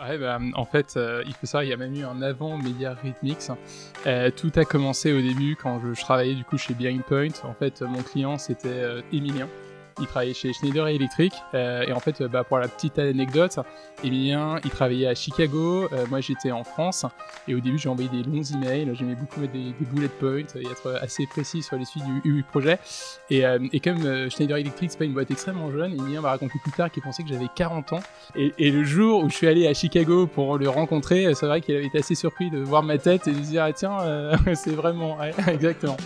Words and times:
Ouais, 0.00 0.16
bah, 0.16 0.38
en 0.54 0.64
fait, 0.64 0.94
euh, 0.96 1.24
il 1.26 1.34
faut 1.34 1.46
savoir, 1.46 1.64
il 1.64 1.70
y 1.70 1.72
a 1.72 1.76
même 1.76 1.94
eu 1.94 2.04
un 2.04 2.22
avant 2.22 2.56
Media. 2.56 2.96
Euh, 4.06 4.30
tout 4.30 4.52
a 4.54 4.64
commencé 4.64 5.12
au 5.12 5.20
début 5.20 5.56
quand 5.56 5.80
je, 5.80 5.92
je 5.92 6.00
travaillais 6.00 6.34
du 6.34 6.44
coup 6.44 6.56
chez 6.56 6.72
Bearing 6.72 7.02
Point. 7.02 7.32
En 7.42 7.52
fait, 7.52 7.82
mon 7.82 8.02
client 8.02 8.38
c'était 8.38 8.68
euh, 8.68 9.02
Emilien 9.12 9.48
il 10.00 10.06
travaillait 10.06 10.34
chez 10.34 10.52
Schneider 10.52 10.86
Electric. 10.88 11.32
Euh, 11.54 11.84
et 11.86 11.92
en 11.92 12.00
fait, 12.00 12.22
bah, 12.22 12.44
pour 12.44 12.58
la 12.58 12.68
petite 12.68 12.98
anecdote, 12.98 13.58
Emilien, 14.04 14.56
il 14.64 14.70
travaillait 14.70 15.06
à 15.06 15.14
Chicago. 15.14 15.88
Euh, 15.92 16.06
moi, 16.08 16.20
j'étais 16.20 16.50
en 16.50 16.64
France. 16.64 17.04
Et 17.46 17.54
au 17.54 17.60
début, 17.60 17.78
j'ai 17.78 17.88
envoyé 17.88 18.08
des 18.08 18.22
longs 18.22 18.42
emails. 18.42 18.90
J'aimais 18.94 19.14
beaucoup 19.14 19.40
mettre 19.40 19.52
des, 19.52 19.74
bullet 19.80 20.08
points 20.08 20.46
et 20.56 20.66
être 20.66 20.98
assez 21.00 21.26
précis 21.26 21.62
sur 21.62 21.76
les 21.76 21.84
suites 21.84 22.04
du, 22.24 22.42
projet. 22.42 22.78
Et, 23.30 23.44
euh, 23.44 23.58
comme 23.82 24.30
Schneider 24.30 24.56
Electric, 24.56 24.90
c'est 24.90 24.98
pas 24.98 25.04
une 25.04 25.14
boîte 25.14 25.30
extrêmement 25.30 25.70
jeune, 25.70 25.92
Emilien 25.92 26.20
m'a 26.20 26.30
raconté 26.30 26.54
plus 26.62 26.72
tard 26.72 26.90
qu'il 26.90 27.02
pensait 27.02 27.22
que 27.22 27.28
j'avais 27.28 27.48
40 27.54 27.94
ans. 27.94 28.00
Et, 28.34 28.70
le 28.70 28.84
jour 28.84 29.24
où 29.24 29.30
je 29.30 29.34
suis 29.34 29.48
allé 29.48 29.66
à 29.66 29.74
Chicago 29.74 30.26
pour 30.26 30.58
le 30.58 30.68
rencontrer, 30.68 31.34
c'est 31.34 31.46
vrai 31.46 31.60
qu'il 31.60 31.74
avait 31.74 31.86
été 31.86 31.98
assez 31.98 32.14
surpris 32.14 32.50
de 32.50 32.58
voir 32.58 32.82
ma 32.82 32.98
tête 32.98 33.26
et 33.26 33.32
de 33.32 33.42
se 33.42 33.48
dire, 33.48 33.64
ah, 33.64 33.72
tiens, 33.72 33.96
c'est 34.54 34.74
vraiment, 34.74 35.16
exactement. 35.48 35.96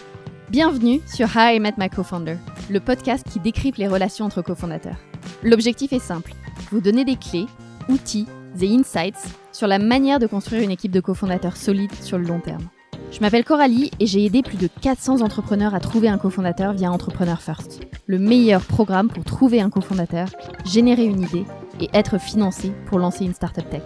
Bienvenue 0.53 1.01
sur 1.07 1.29
How 1.35 1.55
I 1.55 1.61
Met 1.61 1.77
My 1.79 1.89
Co-Founder, 1.89 2.37
le 2.69 2.79
podcast 2.79 3.27
qui 3.27 3.41
décrypte 3.41 3.79
les 3.79 3.89
relations 3.89 4.27
entre 4.27 4.43
cofondateurs. 4.43 4.99
L'objectif 5.43 5.95
est 5.95 5.99
simple, 5.99 6.35
vous 6.71 6.83
donner 6.83 7.07
des 7.07 7.17
clés, 7.17 7.47
outils 7.89 8.27
et 8.61 8.69
insights 8.69 9.17
sur 9.51 9.67
la 9.67 9.79
manière 9.79 10.19
de 10.19 10.27
construire 10.27 10.61
une 10.61 10.71
équipe 10.71 10.93
de 10.93 11.01
cofondateurs 11.01 11.57
solide 11.57 11.95
sur 12.03 12.19
le 12.19 12.27
long 12.27 12.39
terme. 12.39 12.69
Je 13.11 13.21
m'appelle 13.21 13.45
Coralie 13.47 13.91
et 13.99 14.05
j'ai 14.05 14.27
aidé 14.27 14.43
plus 14.43 14.59
de 14.59 14.69
400 14.83 15.23
entrepreneurs 15.23 15.75
à 15.75 15.81
trouver 15.81 16.09
un 16.09 16.19
cofondateur 16.19 16.75
via 16.75 16.93
Entrepreneur 16.93 17.41
First, 17.41 17.81
le 18.07 18.19
meilleur 18.19 18.61
programme 18.61 19.09
pour 19.09 19.25
trouver 19.25 19.63
un 19.63 19.71
cofondateur, 19.71 20.29
générer 20.67 21.07
une 21.07 21.23
idée 21.23 21.47
et 21.81 21.89
être 21.95 22.21
financé 22.21 22.75
pour 22.89 22.99
lancer 22.99 23.25
une 23.25 23.33
startup 23.33 23.71
tech. 23.71 23.85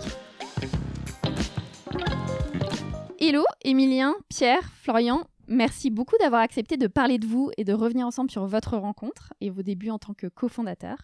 Hello, 3.20 3.44
Emilien, 3.62 4.16
Pierre, 4.28 4.62
Florian, 4.82 5.22
Merci 5.48 5.90
beaucoup 5.90 6.16
d'avoir 6.18 6.42
accepté 6.42 6.76
de 6.76 6.86
parler 6.86 7.18
de 7.18 7.26
vous 7.26 7.50
et 7.56 7.64
de 7.64 7.72
revenir 7.72 8.06
ensemble 8.06 8.30
sur 8.30 8.46
votre 8.46 8.76
rencontre 8.76 9.32
et 9.40 9.50
vos 9.50 9.62
débuts 9.62 9.90
en 9.90 9.98
tant 9.98 10.14
que 10.14 10.26
cofondateur. 10.26 10.96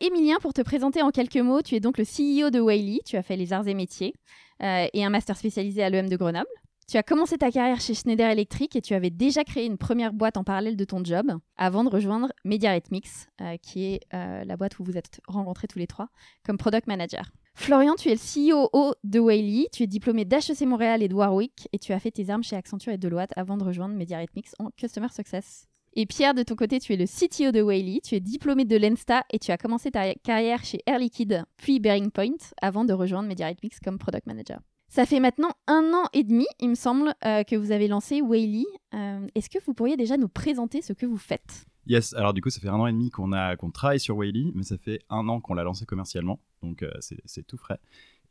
Emilien, 0.00 0.38
pour 0.40 0.54
te 0.54 0.62
présenter 0.62 1.02
en 1.02 1.10
quelques 1.10 1.36
mots, 1.36 1.62
tu 1.62 1.74
es 1.74 1.80
donc 1.80 1.98
le 1.98 2.04
CEO 2.04 2.50
de 2.50 2.58
Wiley, 2.58 3.00
tu 3.04 3.16
as 3.16 3.22
fait 3.22 3.36
les 3.36 3.52
arts 3.52 3.68
et 3.68 3.74
métiers 3.74 4.14
euh, 4.62 4.86
et 4.92 5.04
un 5.04 5.10
master 5.10 5.36
spécialisé 5.36 5.82
à 5.82 5.90
l'EM 5.90 6.08
de 6.08 6.16
Grenoble. 6.16 6.48
Tu 6.90 6.96
as 6.96 7.04
commencé 7.04 7.38
ta 7.38 7.52
carrière 7.52 7.80
chez 7.80 7.94
Schneider 7.94 8.28
Electric 8.28 8.74
et 8.74 8.80
tu 8.80 8.94
avais 8.94 9.10
déjà 9.10 9.44
créé 9.44 9.64
une 9.64 9.78
première 9.78 10.12
boîte 10.12 10.36
en 10.36 10.42
parallèle 10.42 10.76
de 10.76 10.84
ton 10.84 11.04
job 11.04 11.30
avant 11.56 11.84
de 11.84 11.88
rejoindre 11.88 12.32
MediaRhythmix, 12.44 13.28
euh, 13.40 13.56
qui 13.58 13.84
est 13.84 14.00
euh, 14.12 14.42
la 14.44 14.56
boîte 14.56 14.80
où 14.80 14.84
vous 14.84 14.96
êtes 14.96 15.20
rencontrés 15.28 15.68
tous 15.68 15.78
les 15.78 15.86
trois 15.86 16.08
comme 16.44 16.58
product 16.58 16.88
manager. 16.88 17.30
Florian, 17.60 17.94
tu 17.94 18.08
es 18.08 18.14
le 18.14 18.18
CEO 18.64 18.94
de 19.04 19.20
Whaley, 19.20 19.68
tu 19.70 19.82
es 19.82 19.86
diplômé 19.86 20.24
d'HEC 20.24 20.62
Montréal 20.62 21.02
et 21.02 21.08
de 21.08 21.14
Warwick 21.14 21.68
et 21.74 21.78
tu 21.78 21.92
as 21.92 22.00
fait 22.00 22.10
tes 22.10 22.30
armes 22.30 22.42
chez 22.42 22.56
Accenture 22.56 22.94
et 22.94 22.96
Deloitte 22.96 23.32
avant 23.36 23.58
de 23.58 23.64
rejoindre 23.64 23.94
MediaRhythmix 23.96 24.54
en 24.58 24.70
Customer 24.78 25.08
Success. 25.14 25.68
Et 25.92 26.06
Pierre, 26.06 26.32
de 26.32 26.42
ton 26.42 26.56
côté, 26.56 26.80
tu 26.80 26.94
es 26.94 26.96
le 26.96 27.04
CTO 27.04 27.52
de 27.52 27.60
Whaley, 27.60 28.00
tu 28.02 28.14
es 28.14 28.20
diplômé 28.20 28.64
de 28.64 28.78
l'ENSTA 28.78 29.24
et 29.30 29.38
tu 29.38 29.50
as 29.50 29.58
commencé 29.58 29.90
ta 29.90 30.14
carrière 30.14 30.64
chez 30.64 30.80
Air 30.86 30.98
Liquide 30.98 31.44
puis 31.58 31.80
Bearing 31.80 32.10
Point 32.10 32.38
avant 32.62 32.86
de 32.86 32.94
rejoindre 32.94 33.28
MediaRhythmix 33.28 33.78
comme 33.80 33.98
Product 33.98 34.24
Manager. 34.24 34.60
Ça 34.88 35.04
fait 35.04 35.20
maintenant 35.20 35.50
un 35.66 35.92
an 35.92 36.08
et 36.14 36.24
demi, 36.24 36.46
il 36.60 36.70
me 36.70 36.74
semble, 36.74 37.14
euh, 37.26 37.44
que 37.44 37.56
vous 37.56 37.72
avez 37.72 37.88
lancé 37.88 38.22
Whaley. 38.22 38.64
Euh, 38.94 39.26
est-ce 39.34 39.50
que 39.50 39.62
vous 39.66 39.74
pourriez 39.74 39.98
déjà 39.98 40.16
nous 40.16 40.28
présenter 40.28 40.80
ce 40.80 40.94
que 40.94 41.04
vous 41.04 41.18
faites? 41.18 41.66
Yes, 41.86 42.14
alors 42.14 42.34
du 42.34 42.40
coup, 42.40 42.50
ça 42.50 42.60
fait 42.60 42.68
un 42.68 42.74
an 42.74 42.86
et 42.86 42.92
demi 42.92 43.10
qu'on 43.10 43.30
qu'on 43.58 43.70
travaille 43.70 44.00
sur 44.00 44.16
Whaley, 44.16 44.52
mais 44.54 44.62
ça 44.62 44.76
fait 44.78 45.02
un 45.08 45.28
an 45.28 45.40
qu'on 45.40 45.54
l'a 45.54 45.64
lancé 45.64 45.86
commercialement, 45.86 46.40
donc 46.62 46.82
euh, 46.82 46.90
c'est 47.00 47.46
tout 47.46 47.56
frais. 47.56 47.80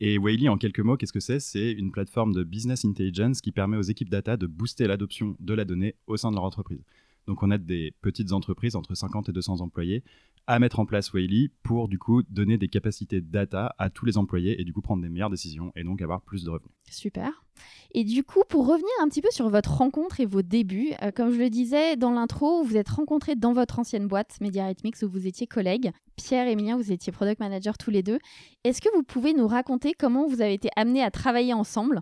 Et 0.01 0.17
Whaley, 0.17 0.47
en 0.47 0.57
quelques 0.57 0.79
mots, 0.79 0.95
qu'est-ce 0.95 1.11
que 1.11 1.19
c'est? 1.19 1.39
C'est 1.39 1.71
une 1.71 1.91
plateforme 1.91 2.33
de 2.33 2.43
business 2.43 2.85
intelligence 2.85 3.41
qui 3.41 3.51
permet 3.51 3.75
aux 3.75 3.81
équipes 3.81 4.09
data 4.09 4.37
de 4.37 4.47
booster 4.47 4.87
l'adoption 4.87 5.35
de 5.39 5.53
la 5.53 5.65
donnée 5.65 5.95
au 6.07 6.15
sein 6.15 6.29
de 6.29 6.35
leur 6.35 6.45
entreprise. 6.45 6.83
Donc 7.27 7.43
on 7.43 7.51
aide 7.51 7.65
des 7.65 7.93
petites 8.01 8.31
entreprises 8.31 8.75
entre 8.75 8.95
50 8.95 9.29
et 9.29 9.31
200 9.33 9.59
employés 9.59 10.03
à 10.49 10.57
mettre 10.57 10.79
en 10.79 10.87
place 10.87 11.13
Whaley 11.13 11.49
pour 11.61 11.87
du 11.87 11.99
coup 11.99 12.23
donner 12.23 12.57
des 12.57 12.69
capacités 12.69 13.21
data 13.21 13.75
à 13.77 13.91
tous 13.91 14.05
les 14.05 14.17
employés 14.17 14.59
et 14.59 14.63
du 14.63 14.73
coup 14.73 14.81
prendre 14.81 15.03
des 15.03 15.07
meilleures 15.07 15.29
décisions 15.29 15.71
et 15.75 15.83
donc 15.83 16.01
avoir 16.01 16.23
plus 16.23 16.43
de 16.43 16.49
revenus. 16.49 16.71
Super. 16.89 17.43
Et 17.91 18.03
du 18.03 18.23
coup, 18.23 18.41
pour 18.49 18.65
revenir 18.65 18.89
un 19.01 19.09
petit 19.09 19.21
peu 19.21 19.29
sur 19.29 19.47
votre 19.49 19.71
rencontre 19.71 20.21
et 20.21 20.25
vos 20.25 20.41
débuts, 20.41 20.93
euh, 21.03 21.11
comme 21.11 21.31
je 21.31 21.37
le 21.37 21.51
disais 21.51 21.97
dans 21.97 22.09
l'intro, 22.09 22.63
vous 22.63 22.77
êtes 22.77 22.89
rencontrés 22.89 23.35
dans 23.35 23.53
votre 23.53 23.77
ancienne 23.77 24.07
boîte 24.07 24.41
MediaRhythmix 24.41 25.03
où 25.03 25.09
vous 25.09 25.27
étiez 25.27 25.45
collègues. 25.45 25.91
Pierre 26.15 26.47
et 26.47 26.53
Emilien, 26.53 26.77
vous 26.77 26.91
étiez 26.91 27.11
product 27.11 27.39
manager 27.39 27.77
tous 27.77 27.91
les 27.91 28.01
deux. 28.01 28.17
Est-ce 28.63 28.81
que 28.81 28.89
vous 28.95 29.03
pouvez 29.03 29.33
nous 29.33 29.47
raconter 29.47 29.93
comment 29.93 30.25
vous 30.25 30.41
avez 30.41 30.53
été 30.53 30.69
amenés 30.75 31.03
à 31.03 31.11
travailler 31.11 31.53
ensemble 31.53 32.01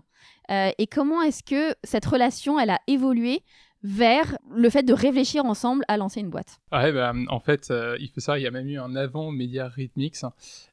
euh, 0.50 0.70
et 0.78 0.86
comment 0.86 1.20
est-ce 1.20 1.42
que 1.42 1.74
cette 1.84 2.06
relation 2.06 2.58
elle 2.58 2.70
a 2.70 2.80
évolué 2.86 3.42
vers 3.82 4.38
le 4.54 4.70
fait 4.70 4.82
de 4.82 4.92
réfléchir 4.92 5.44
ensemble 5.44 5.84
à 5.88 5.96
lancer 5.96 6.20
une 6.20 6.30
boîte 6.30 6.60
Ouais, 6.72 6.92
bah, 6.92 7.12
en 7.28 7.40
fait, 7.40 7.70
euh, 7.70 7.96
il 8.00 8.08
faut 8.08 8.20
ça, 8.20 8.38
il 8.38 8.42
y 8.42 8.46
a 8.46 8.50
même 8.50 8.68
eu 8.68 8.78
un 8.78 8.96
avant 8.96 9.30
Media 9.30 9.68
Rhythmix. 9.68 10.24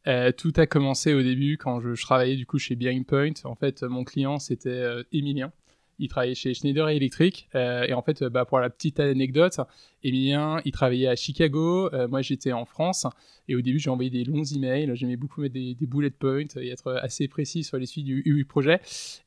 Euh, 0.08 0.32
tout 0.32 0.54
a 0.58 0.66
commencé 0.66 1.14
au 1.14 1.22
début 1.22 1.58
quand 1.58 1.80
je, 1.82 2.02
travaillais 2.02 2.36
du 2.36 2.46
coup 2.46 2.58
chez 2.58 2.76
Bearing 2.76 3.06
Point. 3.06 3.34
En 3.44 3.56
fait, 3.56 3.84
mon 3.84 4.04
client 4.04 4.40
c'était 4.40 4.70
euh, 4.70 5.04
Emilien 5.12 5.52
il 6.00 6.08
travaillait 6.10 6.36
chez 6.36 6.54
Schneider 6.54 6.90
Electric. 6.90 7.48
Euh, 7.56 7.86
et 7.88 7.94
en 7.94 8.02
fait, 8.02 8.24
bah, 8.24 8.46
pour 8.46 8.60
la 8.60 8.70
petite 8.70 9.00
anecdote, 9.00 9.60
Emilien, 10.04 10.60
il 10.66 10.72
travaillait 10.72 11.08
à 11.08 11.16
Chicago. 11.16 11.90
Euh, 11.94 12.08
moi, 12.08 12.22
j'étais 12.22 12.52
en 12.52 12.66
France. 12.66 13.08
Et 13.48 13.56
au 13.56 13.62
début, 13.62 13.80
j'ai 13.80 13.90
envoyé 13.90 14.10
des 14.10 14.24
longs 14.24 14.44
emails. 14.44 14.92
J'aimais 14.96 15.16
beaucoup 15.16 15.42
mettre 15.42 15.54
des, 15.54 15.76
bullet 15.82 16.10
points 16.10 16.46
et 16.58 16.70
être 16.70 16.94
assez 17.02 17.28
précis 17.28 17.64
sur 17.64 17.78
les 17.78 17.86
suites 17.86 18.06
du, 18.06 18.46
projet. 18.48 18.80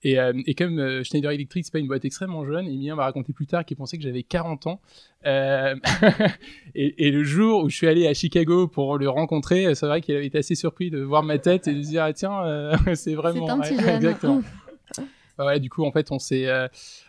Et, 0.03 0.19
euh, 0.19 0.33
et 0.47 0.55
comme 0.55 1.03
Schneider 1.05 1.31
Electric, 1.31 1.65
c'est 1.65 1.73
pas 1.73 1.79
une 1.79 1.87
boîte 1.87 2.05
extrêmement 2.05 2.45
jeune, 2.45 2.67
Emilien 2.67 2.97
m'a 2.97 3.05
raconté 3.05 3.33
plus 3.33 3.47
tard 3.47 3.65
qu'il 3.65 3.77
pensait 3.77 3.97
que 3.97 4.03
j'avais 4.03 4.23
40 4.23 4.67
ans. 4.67 4.81
et, 6.75 7.11
le 7.11 7.25
jour 7.25 7.65
où 7.65 7.69
je 7.69 7.77
suis 7.77 7.87
allé 7.87 8.07
à 8.07 8.15
Chicago 8.15 8.69
pour 8.69 8.99
le 8.99 9.09
rencontrer, 9.09 9.75
c'est 9.75 9.87
vrai 9.87 10.01
qu'il 10.01 10.15
avait 10.15 10.27
été 10.27 10.39
assez 10.39 10.55
surpris 10.55 10.91
de 10.91 11.01
voir 11.01 11.23
ma 11.23 11.39
tête 11.39 11.69
et 11.69 11.75
de 11.75 11.83
se 11.83 11.89
dire, 11.89 12.03
ah, 12.03 12.13
tiens, 12.13 12.73
c'est 12.95 13.15
vraiment... 13.15 13.47
C'est 13.47 13.53
un 13.53 13.61
petit 13.61 13.85
jeune. 13.85 13.89
Exactement. 13.97 14.43
Ouais, 15.47 15.61
du 15.61 15.71
coup, 15.71 15.85
en 15.85 15.93
fait, 15.93 16.11
on 16.13 16.19
s'est, 16.19 16.47
euh, 16.49 16.69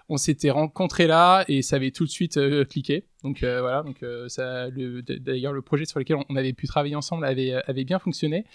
on 0.09 0.17
s'était 0.17 0.51
rencontrés 0.51 1.07
là 1.07 1.45
et 1.47 1.61
ça 1.61 1.77
avait 1.77 1.91
tout 1.91 2.05
de 2.05 2.09
suite 2.09 2.37
euh, 2.37 2.65
cliqué. 2.65 3.05
Donc 3.23 3.43
euh, 3.43 3.59
voilà, 3.61 3.83
donc 3.83 3.97
ça, 4.27 4.69
le, 4.69 5.01
d'ailleurs, 5.01 5.53
le 5.53 5.61
projet 5.61 5.85
sur 5.85 5.99
lequel 5.99 6.17
on 6.29 6.35
avait 6.35 6.53
pu 6.53 6.67
travailler 6.67 6.95
ensemble 6.95 7.25
avait, 7.25 7.53
avait 7.67 7.83
bien 7.83 7.99
fonctionné. 7.99 8.45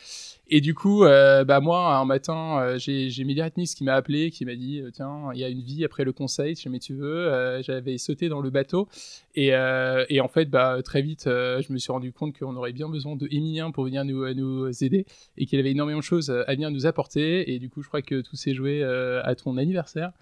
Et 0.48 0.60
du 0.60 0.74
coup, 0.74 1.04
euh, 1.04 1.42
bah 1.44 1.60
moi, 1.60 1.96
un 1.96 2.04
matin, 2.04 2.58
euh, 2.60 2.78
j'ai, 2.78 3.08
j'ai 3.08 3.24
Mediatnis 3.24 3.74
qui 3.74 3.82
m'a 3.82 3.94
appelé, 3.94 4.30
qui 4.30 4.44
m'a 4.44 4.54
dit, 4.54 4.80
euh, 4.80 4.90
tiens, 4.92 5.30
il 5.32 5.40
y 5.40 5.44
a 5.44 5.48
une 5.48 5.62
vie 5.62 5.86
après 5.86 6.04
le 6.04 6.12
conseil, 6.12 6.54
si 6.54 6.64
jamais 6.64 6.80
tu 6.80 6.94
veux. 6.94 7.62
j'avais 7.62 7.96
sauté 7.96 8.28
dans 8.28 8.42
le 8.42 8.50
bateau. 8.50 8.88
Et, 9.36 9.48
et 9.48 10.20
en 10.20 10.28
fait, 10.28 10.50
bah, 10.50 10.80
très 10.84 11.02
vite, 11.02 11.24
je 11.24 11.72
me 11.72 11.78
suis 11.78 11.90
rendu 11.90 12.12
compte 12.12 12.38
qu'on 12.38 12.54
aurait 12.56 12.72
bien 12.72 12.88
besoin 12.88 13.16
de 13.16 13.26
Emilien 13.30 13.70
pour 13.70 13.84
venir 13.84 14.04
nous, 14.04 14.84
aider 14.84 15.06
et 15.38 15.46
qu'il 15.46 15.58
avait 15.58 15.70
énormément 15.70 15.98
de 15.98 16.04
choses 16.04 16.30
à 16.30 16.52
venir 16.52 16.70
nous 16.70 16.86
apporter. 16.86 17.52
Et 17.52 17.58
du 17.58 17.70
coup, 17.70 17.82
je 17.82 17.88
crois 17.88 18.02
que 18.02 18.20
tout 18.20 18.36
s'est 18.36 18.54
joué 18.54 18.82
à 18.84 19.34
ton 19.34 19.56
anniversaire 19.56 20.12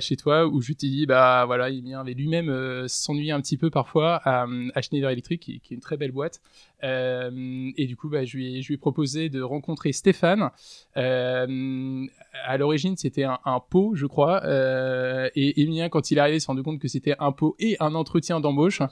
chez 0.00 0.16
toi, 0.16 0.46
où 0.46 0.62
je 0.62 0.72
t'ai 0.72 0.88
dit, 0.88 1.06
bah 1.06 1.44
voilà, 1.44 1.70
Emilien 1.70 2.00
avait 2.00 2.14
lui-même 2.14 2.88
s'ennuyé 2.88 3.32
un 3.32 3.40
petit 3.40 3.56
peu 3.56 3.59
parfois 3.68 4.16
à, 4.24 4.46
à 4.74 4.82
Schneider 4.82 5.10
Electric, 5.10 5.40
qui, 5.40 5.60
qui, 5.60 5.74
est 5.74 5.76
une 5.76 5.82
très 5.82 5.96
belle 5.96 6.12
boîte. 6.12 6.40
et 6.82 7.86
du 7.86 7.96
coup, 7.96 8.08
bah, 8.08 8.24
je, 8.24 8.36
lui 8.36 8.58
ai, 8.58 8.62
je 8.62 8.68
lui 8.68 8.74
ai 8.74 8.78
proposé 8.78 9.28
de 9.28 9.42
rencontrer 9.42 9.92
Stéphane. 9.92 10.50
Euh, 10.96 12.06
à 12.44 12.56
l'origine, 12.56 12.96
c'était 12.96 13.24
un, 13.24 13.60
pot, 13.68 13.94
je 13.94 14.06
crois. 14.06 14.42
Euh, 14.44 15.28
et 15.34 15.60
Emilien, 15.62 15.88
quand 15.88 16.10
il 16.10 16.18
est 16.18 16.20
arrivé, 16.20 16.40
s'est 16.40 16.46
rendu 16.46 16.62
compte 16.62 16.78
que 16.78 16.88
c'était 16.88 17.16
un 17.18 17.32
pot 17.32 17.56
et 17.58 17.76
un 17.80 17.94
entretien 17.94 18.40
d'embauche. 18.40 18.82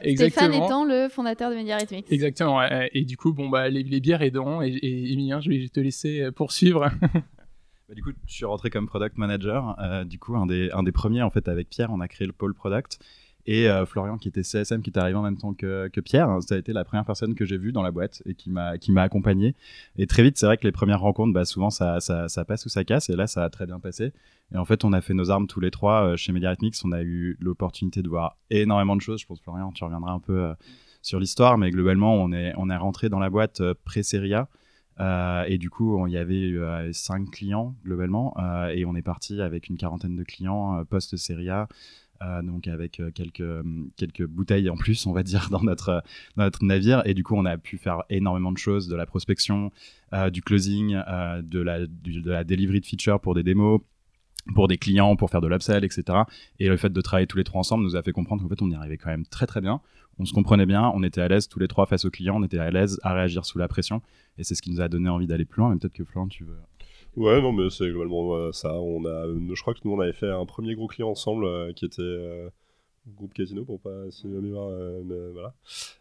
Stéphane 0.00 0.54
étant 0.54 0.84
le 0.84 1.08
fondateur 1.08 1.50
de 1.50 1.56
Media 1.56 1.78
Exactement. 2.10 2.62
Et 2.92 3.04
du 3.04 3.16
coup, 3.16 3.32
bon, 3.32 3.48
bah, 3.48 3.68
les, 3.68 4.00
bières 4.00 4.22
aidant. 4.22 4.62
Et, 4.62 4.68
et 4.68 5.12
Emilien, 5.12 5.40
je 5.40 5.50
vais 5.50 5.68
te 5.68 5.80
laisser 5.80 6.30
poursuivre. 6.32 6.90
Bah, 7.88 7.94
du 7.94 8.02
coup, 8.02 8.10
je 8.26 8.34
suis 8.34 8.44
rentré 8.44 8.68
comme 8.68 8.86
product 8.86 9.16
manager. 9.16 9.74
Euh, 9.80 10.04
du 10.04 10.18
coup, 10.18 10.36
un 10.36 10.46
des, 10.46 10.70
un 10.72 10.82
des 10.82 10.92
premiers, 10.92 11.22
en 11.22 11.30
fait, 11.30 11.48
avec 11.48 11.70
Pierre, 11.70 11.90
on 11.90 12.00
a 12.00 12.08
créé 12.08 12.26
le 12.26 12.34
pôle 12.34 12.52
product. 12.52 12.98
Et 13.50 13.66
euh, 13.66 13.86
Florian, 13.86 14.18
qui 14.18 14.28
était 14.28 14.42
CSM, 14.42 14.82
qui 14.82 14.90
est 14.90 14.98
arrivé 14.98 15.16
en 15.16 15.22
même 15.22 15.38
temps 15.38 15.54
que, 15.54 15.88
Pierre, 16.00 16.36
ça 16.42 16.54
a 16.54 16.58
été 16.58 16.74
la 16.74 16.84
première 16.84 17.06
personne 17.06 17.34
que 17.34 17.46
j'ai 17.46 17.56
vue 17.56 17.72
dans 17.72 17.80
la 17.80 17.90
boîte 17.90 18.22
et 18.26 18.34
qui 18.34 18.50
m'a 18.50 18.76
qui 18.76 18.92
m'a 18.92 19.00
accompagné. 19.00 19.54
Et 19.96 20.06
très 20.06 20.22
vite, 20.22 20.36
c'est 20.36 20.44
vrai 20.44 20.58
que 20.58 20.66
les 20.66 20.72
premières 20.72 21.00
rencontres, 21.00 21.32
bah, 21.32 21.46
souvent 21.46 21.70
ça, 21.70 21.98
ça, 22.00 22.28
ça, 22.28 22.44
passe 22.44 22.66
ou 22.66 22.68
ça 22.68 22.84
casse. 22.84 23.08
Et 23.08 23.16
là, 23.16 23.26
ça 23.26 23.44
a 23.44 23.48
très 23.48 23.64
bien 23.64 23.80
passé. 23.80 24.12
Et 24.52 24.58
en 24.58 24.66
fait, 24.66 24.84
on 24.84 24.92
a 24.92 25.00
fait 25.00 25.14
nos 25.14 25.30
armes 25.30 25.46
tous 25.46 25.60
les 25.60 25.70
trois 25.70 26.08
euh, 26.08 26.16
chez 26.18 26.30
MediaRhythmix. 26.30 26.84
On 26.84 26.92
a 26.92 27.00
eu 27.00 27.38
l'opportunité 27.40 28.02
de 28.02 28.08
voir 28.10 28.36
énormément 28.50 28.96
de 28.96 29.00
choses. 29.00 29.22
Je 29.22 29.26
pense, 29.26 29.40
Florian, 29.40 29.72
tu 29.72 29.82
reviendras 29.82 30.12
un 30.12 30.20
peu 30.20 30.40
euh, 30.40 30.54
sur 31.00 31.18
l'histoire, 31.18 31.56
mais 31.56 31.70
globalement, 31.70 32.16
on 32.16 32.32
est 32.32 32.52
on 32.58 32.68
est 32.68 32.76
rentré 32.76 33.08
dans 33.08 33.18
la 33.18 33.30
boîte 33.30 33.62
pré-Seria. 33.86 34.50
et 35.46 35.56
du 35.56 35.70
coup, 35.70 36.06
il 36.06 36.12
y 36.12 36.18
avait 36.18 36.92
cinq 36.92 37.30
clients 37.30 37.76
globalement, 37.82 38.34
et 38.74 38.84
on 38.84 38.94
est 38.96 39.02
parti 39.02 39.40
avec 39.40 39.68
une 39.68 39.78
quarantaine 39.78 40.16
de 40.16 40.24
clients 40.24 40.84
post-Seria 40.90 41.68
donc 42.42 42.66
avec 42.66 43.00
quelques, 43.14 43.64
quelques 43.96 44.26
bouteilles 44.26 44.70
en 44.70 44.76
plus, 44.76 45.06
on 45.06 45.12
va 45.12 45.22
dire, 45.22 45.48
dans 45.50 45.62
notre, 45.62 46.02
dans 46.36 46.44
notre 46.44 46.64
navire. 46.64 47.02
Et 47.04 47.14
du 47.14 47.22
coup, 47.22 47.34
on 47.36 47.44
a 47.44 47.58
pu 47.58 47.78
faire 47.78 48.02
énormément 48.10 48.52
de 48.52 48.58
choses, 48.58 48.88
de 48.88 48.96
la 48.96 49.06
prospection, 49.06 49.70
du 50.32 50.42
closing, 50.42 50.92
de, 51.42 51.60
la, 51.60 51.86
de 51.86 52.30
la 52.30 52.44
delivery 52.44 52.80
de 52.80 52.86
features 52.86 53.20
pour 53.20 53.34
des 53.34 53.42
démos, 53.42 53.80
pour 54.54 54.68
des 54.68 54.78
clients, 54.78 55.16
pour 55.16 55.30
faire 55.30 55.40
de 55.40 55.48
l'upsell, 55.48 55.84
etc. 55.84 56.20
Et 56.58 56.68
le 56.68 56.76
fait 56.76 56.92
de 56.92 57.00
travailler 57.00 57.26
tous 57.26 57.38
les 57.38 57.44
trois 57.44 57.60
ensemble 57.60 57.84
nous 57.84 57.96
a 57.96 58.02
fait 58.02 58.12
comprendre 58.12 58.42
qu'en 58.42 58.48
fait, 58.48 58.62
on 58.62 58.70
y 58.70 58.74
arrivait 58.74 58.96
quand 58.96 59.10
même 59.10 59.26
très 59.26 59.46
très 59.46 59.60
bien. 59.60 59.80
On 60.18 60.24
se 60.24 60.32
comprenait 60.32 60.66
bien, 60.66 60.90
on 60.94 61.02
était 61.04 61.20
à 61.20 61.28
l'aise 61.28 61.48
tous 61.48 61.60
les 61.60 61.68
trois 61.68 61.86
face 61.86 62.04
aux 62.04 62.10
clients, 62.10 62.36
on 62.38 62.42
était 62.42 62.58
à 62.58 62.70
l'aise 62.70 62.98
à 63.02 63.14
réagir 63.14 63.44
sous 63.44 63.58
la 63.58 63.68
pression. 63.68 64.02
Et 64.36 64.44
c'est 64.44 64.54
ce 64.54 64.62
qui 64.62 64.70
nous 64.70 64.80
a 64.80 64.88
donné 64.88 65.08
envie 65.08 65.26
d'aller 65.26 65.44
plus 65.44 65.60
loin. 65.60 65.70
Mais 65.70 65.78
peut-être 65.78 65.94
que 65.94 66.04
Florent, 66.04 66.28
tu 66.28 66.44
veux. 66.44 66.56
Ouais, 67.16 67.40
non, 67.40 67.52
mais 67.52 67.68
c'est 67.70 67.88
globalement 67.88 68.52
ça. 68.52 68.74
On 68.74 69.04
a, 69.04 69.26
je 69.26 69.60
crois 69.60 69.74
que 69.74 69.80
nous, 69.84 69.92
on 69.92 70.00
avait 70.00 70.12
fait 70.12 70.30
un 70.30 70.46
premier 70.46 70.74
gros 70.74 70.86
client 70.86 71.10
ensemble 71.10 71.44
euh, 71.44 71.72
qui 71.72 71.84
était. 71.84 72.02
Euh, 72.02 72.48
groupe 73.16 73.34
Casino 73.34 73.64
pour 73.64 73.80
pas 73.80 74.10
si 74.10 74.26
mémoire 74.26 74.68
euh, 74.68 75.30
voilà. 75.32 75.54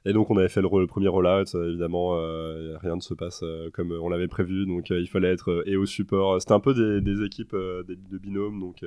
Et 0.06 0.14
donc 0.14 0.30
on 0.30 0.38
avait 0.38 0.50
fait 0.50 0.62
le, 0.62 0.88
premier 0.88 1.08
rollout. 1.08 1.56
Euh, 1.56 1.70
évidemment 1.70 2.18
euh, 2.18 2.78
rien 2.82 2.96
ne 2.96 3.02
se 3.02 3.14
passe 3.14 3.44
comme 3.74 3.92
on 3.92 4.10
l'avait 4.10 4.28
prévu. 4.28 4.66
Donc 4.66 4.90
il 4.90 5.08
fallait 5.08 5.32
être 5.32 5.64
et 5.66 5.76
au 5.76 5.86
support. 5.86 6.40
C'était 6.42 6.54
un 6.54 6.60
peu 6.60 6.74
des, 7.02 7.24
équipes 7.24 7.56
de 7.56 8.18
binôme 8.18 8.60
donc 8.60 8.86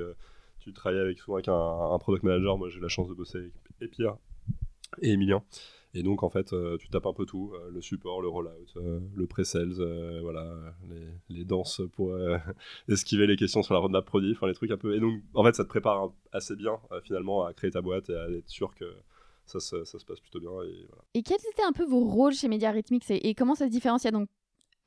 tu 0.59 0.73
travaillais 0.73 1.01
avec 1.01 1.19
souvent 1.19 1.35
avec 1.35 1.47
un, 1.47 1.97
product 1.99 2.23
manager. 2.23 2.57
Moi 2.57 2.69
j'ai 2.69 2.79
la 2.79 2.87
chance 2.87 3.07
de 3.07 3.13
bosser 3.13 3.51
avec 3.79 3.91
Pierre 3.91 4.15
et 5.01 5.11
Emilien 5.11 5.43
et 5.93 6.03
donc, 6.03 6.23
en 6.23 6.29
fait, 6.29 6.53
euh, 6.53 6.77
tu 6.77 6.87
tapes 6.89 7.05
un 7.05 7.13
peu 7.13 7.25
tout 7.25 7.51
euh, 7.53 7.69
le 7.69 7.81
support, 7.81 8.21
le 8.21 8.29
rollout, 8.29 8.49
euh, 8.77 8.99
le 9.13 9.27
pre-sales, 9.27 9.73
voilà, 10.21 10.73
les, 11.29 11.43
danses 11.43 11.81
pour 11.93 12.15
esquiver 12.87 13.27
les 13.27 13.35
questions 13.35 13.63
sur 13.63 13.73
la 13.73 13.79
roadmap 13.79 14.05
produit, 14.05 14.31
enfin, 14.31 14.47
les 14.47 14.53
trucs 14.53 14.71
un 14.71 14.77
peu. 14.77 14.95
Et 14.95 14.99
donc, 14.99 15.21
en 15.33 15.43
fait, 15.43 15.55
ça 15.55 15.63
te 15.63 15.69
prépare 15.69 16.13
assez 16.31 16.55
bien, 16.55 16.79
finalement, 17.03 17.43
à 17.43 17.53
créer 17.53 17.71
ta 17.71 17.81
boîte 17.81 18.09
et 18.09 18.15
à 18.15 18.29
être 18.29 18.49
sûr 18.49 18.73
que. 18.75 18.85
Ça, 19.47 19.59
ça, 19.59 19.83
se 19.83 20.05
passe 20.05 20.21
plutôt 20.21 20.39
bien. 20.39 20.51
Et, 20.63 20.85
voilà. 20.87 21.03
et 21.13 21.23
quels 21.23 21.41
étaient 21.51 21.63
un 21.67 21.73
peu 21.73 21.83
vos 21.83 22.05
rôles 22.05 22.31
chez 22.31 22.47
Media 22.47 22.71
Rhythmics 22.71 23.11
et, 23.11 23.27
et 23.27 23.35
comment 23.35 23.53
ça 23.53 23.65
se 23.65 23.71
différenciait 23.71 24.11
donc 24.11 24.29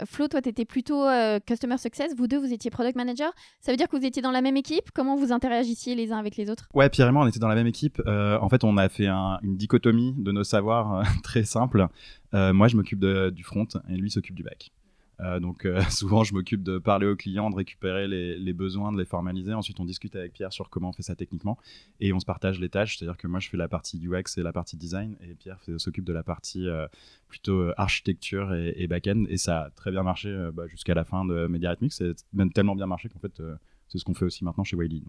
Flo, 0.05 0.26
toi, 0.26 0.43
tu 0.43 0.49
étais 0.49 0.64
plutôt 0.64 1.05
euh, 1.05 1.38
Customer 1.46 1.79
Success. 1.79 2.14
Vous 2.17 2.26
deux, 2.26 2.38
vous 2.38 2.52
étiez 2.52 2.70
Product 2.70 2.96
Manager. 2.96 3.32
Ça 3.61 3.70
veut 3.70 3.76
dire 3.76 3.88
que 3.88 3.96
vous 3.96 4.05
étiez 4.05 4.23
dans 4.23 4.32
la 4.32 4.41
même 4.41 4.56
équipe 4.56 4.91
Comment 4.93 5.17
vous 5.17 5.32
interagissiez 5.32 5.94
les 5.94 6.11
uns 6.11 6.19
avec 6.19 6.37
les 6.37 6.50
autres? 6.50 6.69
Ouais, 6.75 6.88
Pierre 6.91 7.08
et 7.08 7.12
moi, 7.12 7.25
on 7.25 7.29
était 7.29 7.38
dans 7.38 7.49
la 7.49 7.55
même 7.55 7.69
équipe. 7.69 8.02
Euh, 8.06 8.38
en 8.41 8.49
fait, 8.49 8.64
on 8.64 8.76
a 8.76 8.88
fait 8.88 9.06
une 9.06 9.56
dichotomie 9.56 10.14
de 10.19 10.32
nos 10.32 10.44
savoirs 10.44 10.94
euh, 10.94 11.02
très 11.23 11.44
simple. 11.44 11.87
moi, 12.32 12.67
je 12.67 12.76
m'occupe 12.76 13.05
du 13.05 13.44
front 13.44 13.67
et 13.88 13.96
lui 13.96 14.11
s'occupe 14.11 14.35
du 14.35 14.43
back. 14.43 14.73
Euh, 15.20 15.40
donc 15.40 15.64
euh, 15.64 15.82
souvent, 15.90 16.25
je 16.25 16.34
m'occupe 16.34 16.62
de 16.62 16.78
parler 16.78 17.06
aux 17.06 17.16
clients, 17.16 17.50
de 17.50 17.56
récupérer 17.56 18.08
les, 18.08 18.52
besoins, 18.52 18.93
de 18.93 18.99
les 18.99 19.05
formaliser. 19.05 19.55
Ensuite, 19.55 19.81
on 19.81 19.84
discute 19.84 20.16
avec 20.16 20.32
Pierre 20.32 20.52
sur 20.52 20.70
comment 20.70 20.90
on 20.90 20.93
fait 20.93 21.02
ça 21.02 21.14
techniquement 21.14 21.58
et 22.00 22.12
on 22.12 22.20
se 22.20 22.25
partage 22.25 22.61
les 22.61 22.69
tâches. 22.69 22.99
C'est-à-dire 22.99 23.16
que 23.16 23.26
moi, 23.26 23.40
je 23.40 23.49
fais 23.49 23.56
la 23.56 23.69
partie 23.69 24.00
UX 24.05 24.38
et 24.38 24.43
la 24.43 24.52
partie 24.52 24.76
design 24.76 25.16
et 25.20 25.34
Pierre 25.34 25.58
s'occupe 25.78 26.05
de 26.05 26.12
la 26.12 26.22
partie 26.22 26.69
euh, 26.69 26.87
plutôt 27.28 27.70
architecture 27.76 28.55
et, 28.55 28.75
et 28.76 28.87
back-end. 28.87 29.25
Et 29.28 29.37
ça 29.37 29.62
a 29.62 29.70
très 29.70 29.90
bien 29.90 30.02
marché 30.02 30.34
bah, 30.52 30.66
jusqu'à 30.66 30.94
la 30.94 31.05
fin 31.05 31.25
de 31.25 31.46
Media 31.46 31.76
C'est 31.90 32.14
même 32.32 32.52
tellement 32.52 32.75
bien 32.75 32.87
marché 32.87 33.08
qu'en 33.08 33.19
fait, 33.19 33.43
c'est 33.88 33.99
ce 33.99 34.05
qu'on 34.05 34.14
fait 34.14 34.25
aussi 34.25 34.44
maintenant 34.44 34.64
chez 34.64 34.76
Wiley. 34.76 35.02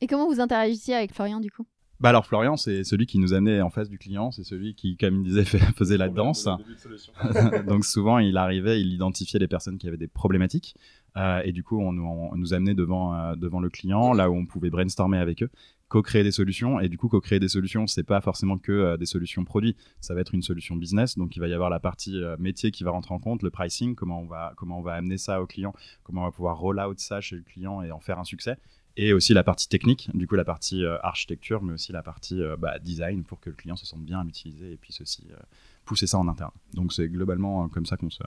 Et 0.00 0.06
comment 0.06 0.26
vous 0.26 0.40
interagissiez 0.40 0.94
avec 0.94 1.12
Florian 1.12 1.40
du 1.40 1.50
coup? 1.50 1.66
Bah 2.02 2.08
alors 2.08 2.26
Florian, 2.26 2.56
c'est 2.56 2.82
celui 2.82 3.06
qui 3.06 3.20
nous 3.20 3.32
amenait 3.32 3.60
en 3.60 3.70
face 3.70 3.88
du 3.88 3.96
client, 3.96 4.32
c'est 4.32 4.42
celui 4.42 4.74
qui, 4.74 4.96
comme 4.96 5.20
il 5.20 5.22
disait, 5.22 5.44
faisait 5.44 5.96
la 5.96 6.08
danse. 6.08 6.48
Donc 7.68 7.84
souvent, 7.84 8.18
il 8.18 8.36
arrivait, 8.36 8.80
il 8.80 8.92
identifiait 8.92 9.38
les 9.38 9.46
personnes 9.46 9.78
qui 9.78 9.86
avaient 9.86 9.96
des 9.96 10.08
problématiques, 10.08 10.74
euh, 11.16 11.42
et 11.44 11.52
du 11.52 11.62
coup, 11.62 11.80
on, 11.80 11.92
nous 11.92 12.54
amenait 12.54 12.74
devant 12.74 13.14
euh, 13.14 13.36
devant 13.36 13.60
le 13.60 13.70
client, 13.70 14.14
là 14.14 14.30
où 14.30 14.34
on 14.34 14.46
pouvait 14.46 14.70
brainstormer 14.70 15.18
avec 15.18 15.44
eux, 15.44 15.50
co-créer 15.86 16.24
des 16.24 16.32
solutions. 16.32 16.80
Et 16.80 16.88
du 16.88 16.98
coup, 16.98 17.08
co-créer 17.08 17.38
des 17.38 17.48
solutions, 17.48 17.86
c'est 17.86 18.02
pas 18.02 18.20
forcément 18.20 18.58
que 18.58 18.72
euh, 18.72 18.96
des 18.96 19.06
solutions 19.06 19.44
produits, 19.44 19.76
ça 20.00 20.12
va 20.12 20.22
être 20.22 20.34
une 20.34 20.42
solution 20.42 20.74
business. 20.74 21.16
Donc 21.16 21.36
il 21.36 21.38
va 21.38 21.46
y 21.46 21.54
avoir 21.54 21.70
la 21.70 21.78
partie 21.78 22.20
métier 22.40 22.72
qui 22.72 22.82
va 22.82 22.90
rentrer 22.90 23.14
en 23.14 23.20
compte, 23.20 23.44
le 23.44 23.50
pricing, 23.50 23.94
comment 23.94 24.20
on 24.20 24.26
va 24.26 24.54
comment 24.56 24.80
on 24.80 24.82
va 24.82 24.94
amener 24.94 25.18
ça 25.18 25.40
au 25.40 25.46
client, 25.46 25.72
comment 26.02 26.22
on 26.22 26.24
va 26.24 26.32
pouvoir 26.32 26.58
roll 26.58 26.80
out 26.80 26.98
ça 26.98 27.20
chez 27.20 27.36
le 27.36 27.42
client 27.42 27.80
et 27.82 27.92
en 27.92 28.00
faire 28.00 28.18
un 28.18 28.24
succès 28.24 28.56
et 28.96 29.12
aussi 29.12 29.34
la 29.34 29.44
partie 29.44 29.68
technique, 29.68 30.10
du 30.14 30.26
coup 30.26 30.34
la 30.34 30.44
partie 30.44 30.84
euh, 30.84 30.98
architecture, 31.02 31.62
mais 31.62 31.74
aussi 31.74 31.92
la 31.92 32.02
partie 32.02 32.40
euh, 32.40 32.56
bah, 32.56 32.78
design 32.78 33.24
pour 33.24 33.40
que 33.40 33.50
le 33.50 33.56
client 33.56 33.76
se 33.76 33.86
sente 33.86 34.02
bien 34.02 34.20
à 34.20 34.24
l'utiliser 34.24 34.72
et 34.72 34.76
puisse 34.76 35.00
aussi 35.00 35.26
euh, 35.30 35.36
pousser 35.84 36.06
ça 36.06 36.18
en 36.18 36.28
interne. 36.28 36.52
Donc 36.74 36.92
c'est 36.92 37.08
globalement 37.08 37.68
comme 37.68 37.86
ça 37.86 37.96
qu'on 37.96 38.10
se 38.10 38.22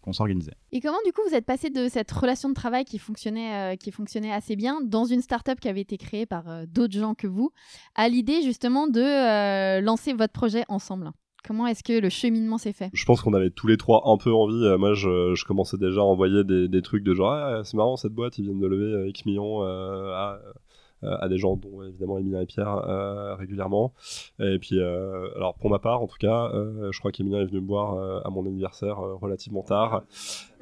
qu'on 0.00 0.12
s'organisait. 0.12 0.52
Et 0.70 0.82
comment 0.82 0.98
du 1.06 1.12
coup 1.14 1.22
vous 1.26 1.34
êtes 1.34 1.46
passé 1.46 1.70
de 1.70 1.88
cette 1.88 2.12
relation 2.12 2.50
de 2.50 2.54
travail 2.54 2.84
qui 2.84 2.98
fonctionnait, 2.98 3.78
qui 3.78 3.90
fonctionnait 3.90 4.32
assez 4.32 4.54
bien 4.54 4.82
dans 4.82 5.06
une 5.06 5.22
startup 5.22 5.58
qui 5.58 5.66
avait 5.66 5.80
été 5.80 5.96
créée 5.96 6.26
par 6.26 6.66
d'autres 6.66 6.92
gens 6.92 7.14
que 7.14 7.26
vous, 7.26 7.52
à 7.94 8.10
l'idée 8.10 8.42
justement 8.42 8.86
de 8.86 9.80
lancer 9.80 10.12
votre 10.12 10.34
projet 10.34 10.66
ensemble? 10.68 11.10
Comment 11.46 11.66
est-ce 11.66 11.82
que 11.82 12.00
le 12.00 12.08
cheminement 12.08 12.56
s'est 12.56 12.72
fait? 12.72 12.90
Je 12.94 13.04
pense 13.04 13.20
qu'on 13.20 13.34
avait 13.34 13.50
tous 13.50 13.66
les 13.66 13.76
trois 13.76 14.02
un 14.06 14.16
peu 14.16 14.32
envie. 14.32 14.64
Euh, 14.64 14.78
moi, 14.78 14.94
je, 14.94 15.44
commençais 15.44 15.76
déjà 15.76 16.00
à 16.00 16.04
envoyer 16.04 16.42
des, 16.42 16.82
trucs 16.82 17.04
de 17.04 17.14
genre, 17.14 17.32
ah, 17.32 17.62
c'est 17.64 17.76
marrant 17.76 17.96
cette 17.96 18.12
boîte, 18.12 18.38
ils 18.38 18.44
viennent 18.44 18.60
de 18.60 18.66
lever 18.66 18.94
euh, 18.94 19.08
X 19.08 19.26
millions. 19.26 19.62
Euh, 19.62 20.36
euh, 21.04 21.16
à 21.20 21.28
des 21.28 21.38
gens 21.38 21.56
dont 21.56 21.82
évidemment 21.82 22.18
Emilien 22.18 22.40
et 22.40 22.46
Pierre 22.46 22.76
euh, 22.76 23.34
régulièrement. 23.34 23.92
Et 24.38 24.58
puis, 24.58 24.78
euh, 24.78 25.28
alors 25.36 25.54
pour 25.54 25.70
ma 25.70 25.78
part, 25.78 26.00
en 26.00 26.06
tout 26.06 26.16
cas, 26.18 26.50
je 26.90 26.98
crois 26.98 27.12
qu'Emilien 27.12 27.40
est 27.40 27.46
venu 27.46 27.60
me 27.60 27.66
voir 27.66 28.24
à 28.24 28.30
mon 28.30 28.46
anniversaire 28.46 28.98
relativement 28.98 29.62
tard. 29.62 30.04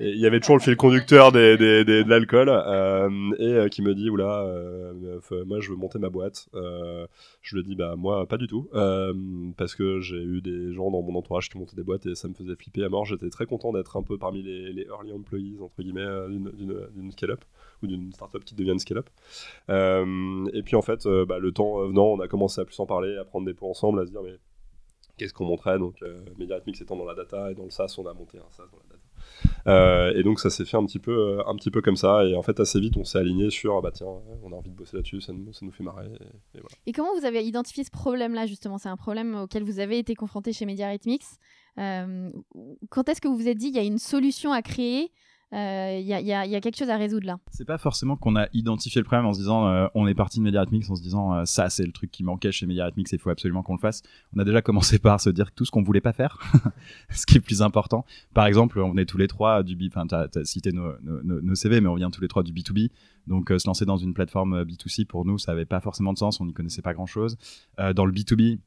Il 0.04 0.18
y 0.18 0.26
avait 0.26 0.40
toujours 0.40 0.56
le 0.56 0.62
fil 0.62 0.76
conducteur 0.76 1.32
de 1.32 2.08
l'alcool 2.08 2.48
et 3.38 3.70
qui 3.70 3.82
me 3.82 3.94
dit 3.94 4.10
oula, 4.10 4.44
moi 5.46 5.60
je 5.60 5.70
veux 5.70 5.76
monter 5.76 5.98
ma 5.98 6.08
boîte. 6.08 6.48
je 6.54 7.56
lui 7.56 7.62
dis 7.62 7.76
bah 7.76 7.94
moi 7.96 8.26
pas 8.26 8.36
du 8.36 8.46
tout 8.46 8.68
parce 9.56 9.74
que 9.74 10.00
j'ai 10.00 10.22
eu 10.22 10.40
des 10.40 10.72
gens 10.72 10.90
dans 10.90 11.02
mon 11.02 11.14
entourage 11.14 11.48
qui 11.48 11.58
montaient 11.58 11.76
des 11.76 11.84
boîtes 11.84 12.06
et 12.06 12.14
ça 12.14 12.28
me 12.28 12.34
faisait 12.34 12.56
flipper 12.56 12.84
à 12.84 12.88
mort. 12.88 13.04
J'étais 13.04 13.30
très 13.30 13.46
content 13.46 13.72
d'être 13.72 13.96
un 13.96 14.02
peu 14.02 14.18
parmi 14.18 14.42
les, 14.42 14.86
early 14.88 15.12
employees 15.12 15.58
entre 15.60 15.82
guillemets 15.82 16.28
d'une 16.28 17.12
scale-up 17.12 17.44
ou 17.82 17.86
d'une 17.86 18.12
startup 18.12 18.44
qui 18.44 18.54
devient 18.54 18.72
une 18.72 18.78
scale-up. 18.78 19.08
Euh, 19.70 20.46
et 20.52 20.62
puis 20.62 20.76
en 20.76 20.82
fait, 20.82 21.06
euh, 21.06 21.24
bah, 21.24 21.38
le 21.38 21.52
temps 21.52 21.86
venant, 21.86 22.06
on 22.06 22.20
a 22.20 22.28
commencé 22.28 22.60
à 22.60 22.64
plus 22.64 22.78
en 22.80 22.86
parler, 22.86 23.16
à 23.16 23.24
prendre 23.24 23.46
des 23.46 23.54
pots 23.54 23.70
ensemble, 23.70 24.00
à 24.00 24.06
se 24.06 24.10
dire 24.10 24.22
mais 24.22 24.36
qu'est-ce 25.16 25.34
qu'on 25.34 25.46
montrait? 25.46 25.78
Donc 25.78 26.02
euh, 26.02 26.24
Mediarhythmics 26.38 26.80
étant 26.80 26.96
dans 26.96 27.04
la 27.04 27.14
data 27.14 27.50
et 27.50 27.54
dans 27.54 27.64
le 27.64 27.70
SaaS, 27.70 27.94
on 27.98 28.06
a 28.06 28.14
monté 28.14 28.38
un 28.38 28.50
SaaS 28.50 28.66
dans 28.70 28.78
la 28.78 28.96
data. 28.96 29.02
Euh, 29.66 30.12
et 30.14 30.22
donc 30.22 30.40
ça 30.40 30.50
s'est 30.50 30.64
fait 30.64 30.76
un 30.76 30.84
petit 30.84 30.98
peu, 30.98 31.40
un 31.46 31.54
petit 31.54 31.70
peu 31.70 31.80
comme 31.80 31.96
ça. 31.96 32.24
Et 32.24 32.34
en 32.34 32.42
fait, 32.42 32.58
assez 32.60 32.80
vite, 32.80 32.96
on 32.96 33.04
s'est 33.04 33.18
aligné 33.18 33.50
sur 33.50 33.80
bah 33.82 33.90
tiens, 33.92 34.06
on 34.42 34.52
a 34.52 34.56
envie 34.56 34.70
de 34.70 34.76
bosser 34.76 34.96
là-dessus, 34.96 35.20
ça 35.20 35.32
nous, 35.32 35.52
ça 35.52 35.64
nous 35.64 35.72
fait 35.72 35.84
marrer. 35.84 36.06
Et, 36.06 36.60
voilà. 36.60 36.74
et, 36.86 36.92
comment 36.92 37.14
vous 37.18 37.24
avez 37.24 37.44
identifié 37.44 37.84
ce 37.84 37.90
problème-là 37.90 38.46
justement? 38.46 38.78
C'est 38.78 38.88
un 38.88 38.96
problème 38.96 39.34
auquel 39.34 39.62
vous 39.64 39.78
avez 39.78 39.98
été 39.98 40.14
confronté 40.14 40.52
chez 40.52 40.66
Mediarhythmics. 40.66 41.22
Euh, 41.78 42.30
quand 42.90 43.08
est-ce 43.08 43.20
que 43.20 43.28
vous 43.28 43.36
vous 43.36 43.48
êtes 43.48 43.58
dit 43.58 43.68
il 43.68 43.74
y 43.74 43.78
a 43.78 43.84
une 43.84 43.98
solution 43.98 44.52
à 44.52 44.62
créer 44.62 45.10
il 45.52 45.58
euh, 45.58 46.00
y, 46.00 46.32
a, 46.32 46.60
quelque 46.62 46.78
chose 46.78 46.88
à 46.88 46.96
résoudre 46.96 47.26
là. 47.26 47.38
C'est 47.50 47.66
pas 47.66 47.76
forcément 47.76 48.16
qu'on 48.16 48.36
a 48.36 48.48
identifié 48.54 49.02
le 49.02 49.04
problème 49.04 49.26
en 49.26 49.34
se 49.34 49.38
disant 49.40 49.68
euh, 49.68 49.86
on 49.94 50.06
est 50.06 50.14
parti 50.14 50.38
de 50.38 50.44
Mediarhythmics 50.44 50.88
en 50.88 50.96
se 50.96 51.02
disant 51.02 51.34
euh, 51.34 51.44
ça 51.44 51.68
c'est 51.68 51.84
le 51.84 51.92
truc 51.92 52.10
qui 52.10 52.24
manquait 52.24 52.52
chez 52.52 52.64
Mediarhythmics 52.64 53.12
et 53.12 53.16
il 53.16 53.18
faut 53.18 53.28
absolument 53.28 53.62
qu'on 53.62 53.74
le 53.74 53.78
fasse. 53.78 54.02
On 54.34 54.38
a 54.38 54.44
déjà 54.44 54.62
commencé 54.62 54.98
par 54.98 55.20
se 55.20 55.28
dire 55.28 55.52
tout 55.52 55.66
ce 55.66 55.70
qu'on 55.70 55.82
voulait 55.82 56.00
pas 56.00 56.14
faire, 56.14 56.38
ce 57.10 57.26
qui 57.26 57.36
est 57.36 57.40
plus 57.40 57.60
important. 57.60 58.06
Par 58.32 58.46
exemple, 58.46 58.80
on 58.80 58.90
venait 58.90 59.04
tous 59.04 59.18
les 59.18 59.28
trois 59.28 59.62
du 59.62 59.76
B, 59.76 59.82
enfin 59.88 60.06
t'as 60.06 60.26
as 60.34 60.44
cité 60.44 60.72
nos, 60.72 60.94
nos, 61.02 61.54
CV, 61.54 61.82
mais 61.82 61.88
on 61.88 61.96
vient 61.96 62.10
tous 62.10 62.22
les 62.22 62.28
trois 62.28 62.42
du 62.42 62.54
B2B. 62.54 62.90
Donc 63.26 63.50
se 63.50 63.66
lancer 63.66 63.84
dans 63.84 63.98
une 63.98 64.14
plateforme 64.14 64.62
B2C 64.62 65.04
pour 65.04 65.26
nous 65.26 65.36
ça 65.36 65.52
avait 65.52 65.66
pas 65.66 65.80
forcément 65.80 66.14
de 66.14 66.18
sens, 66.18 66.40
on 66.40 66.46
n'y 66.46 66.54
connaissait 66.54 66.82
pas 66.82 66.94
grand 66.94 67.06
chose. 67.06 67.36
dans 67.76 68.06
le 68.06 68.12
B2B 68.12 68.58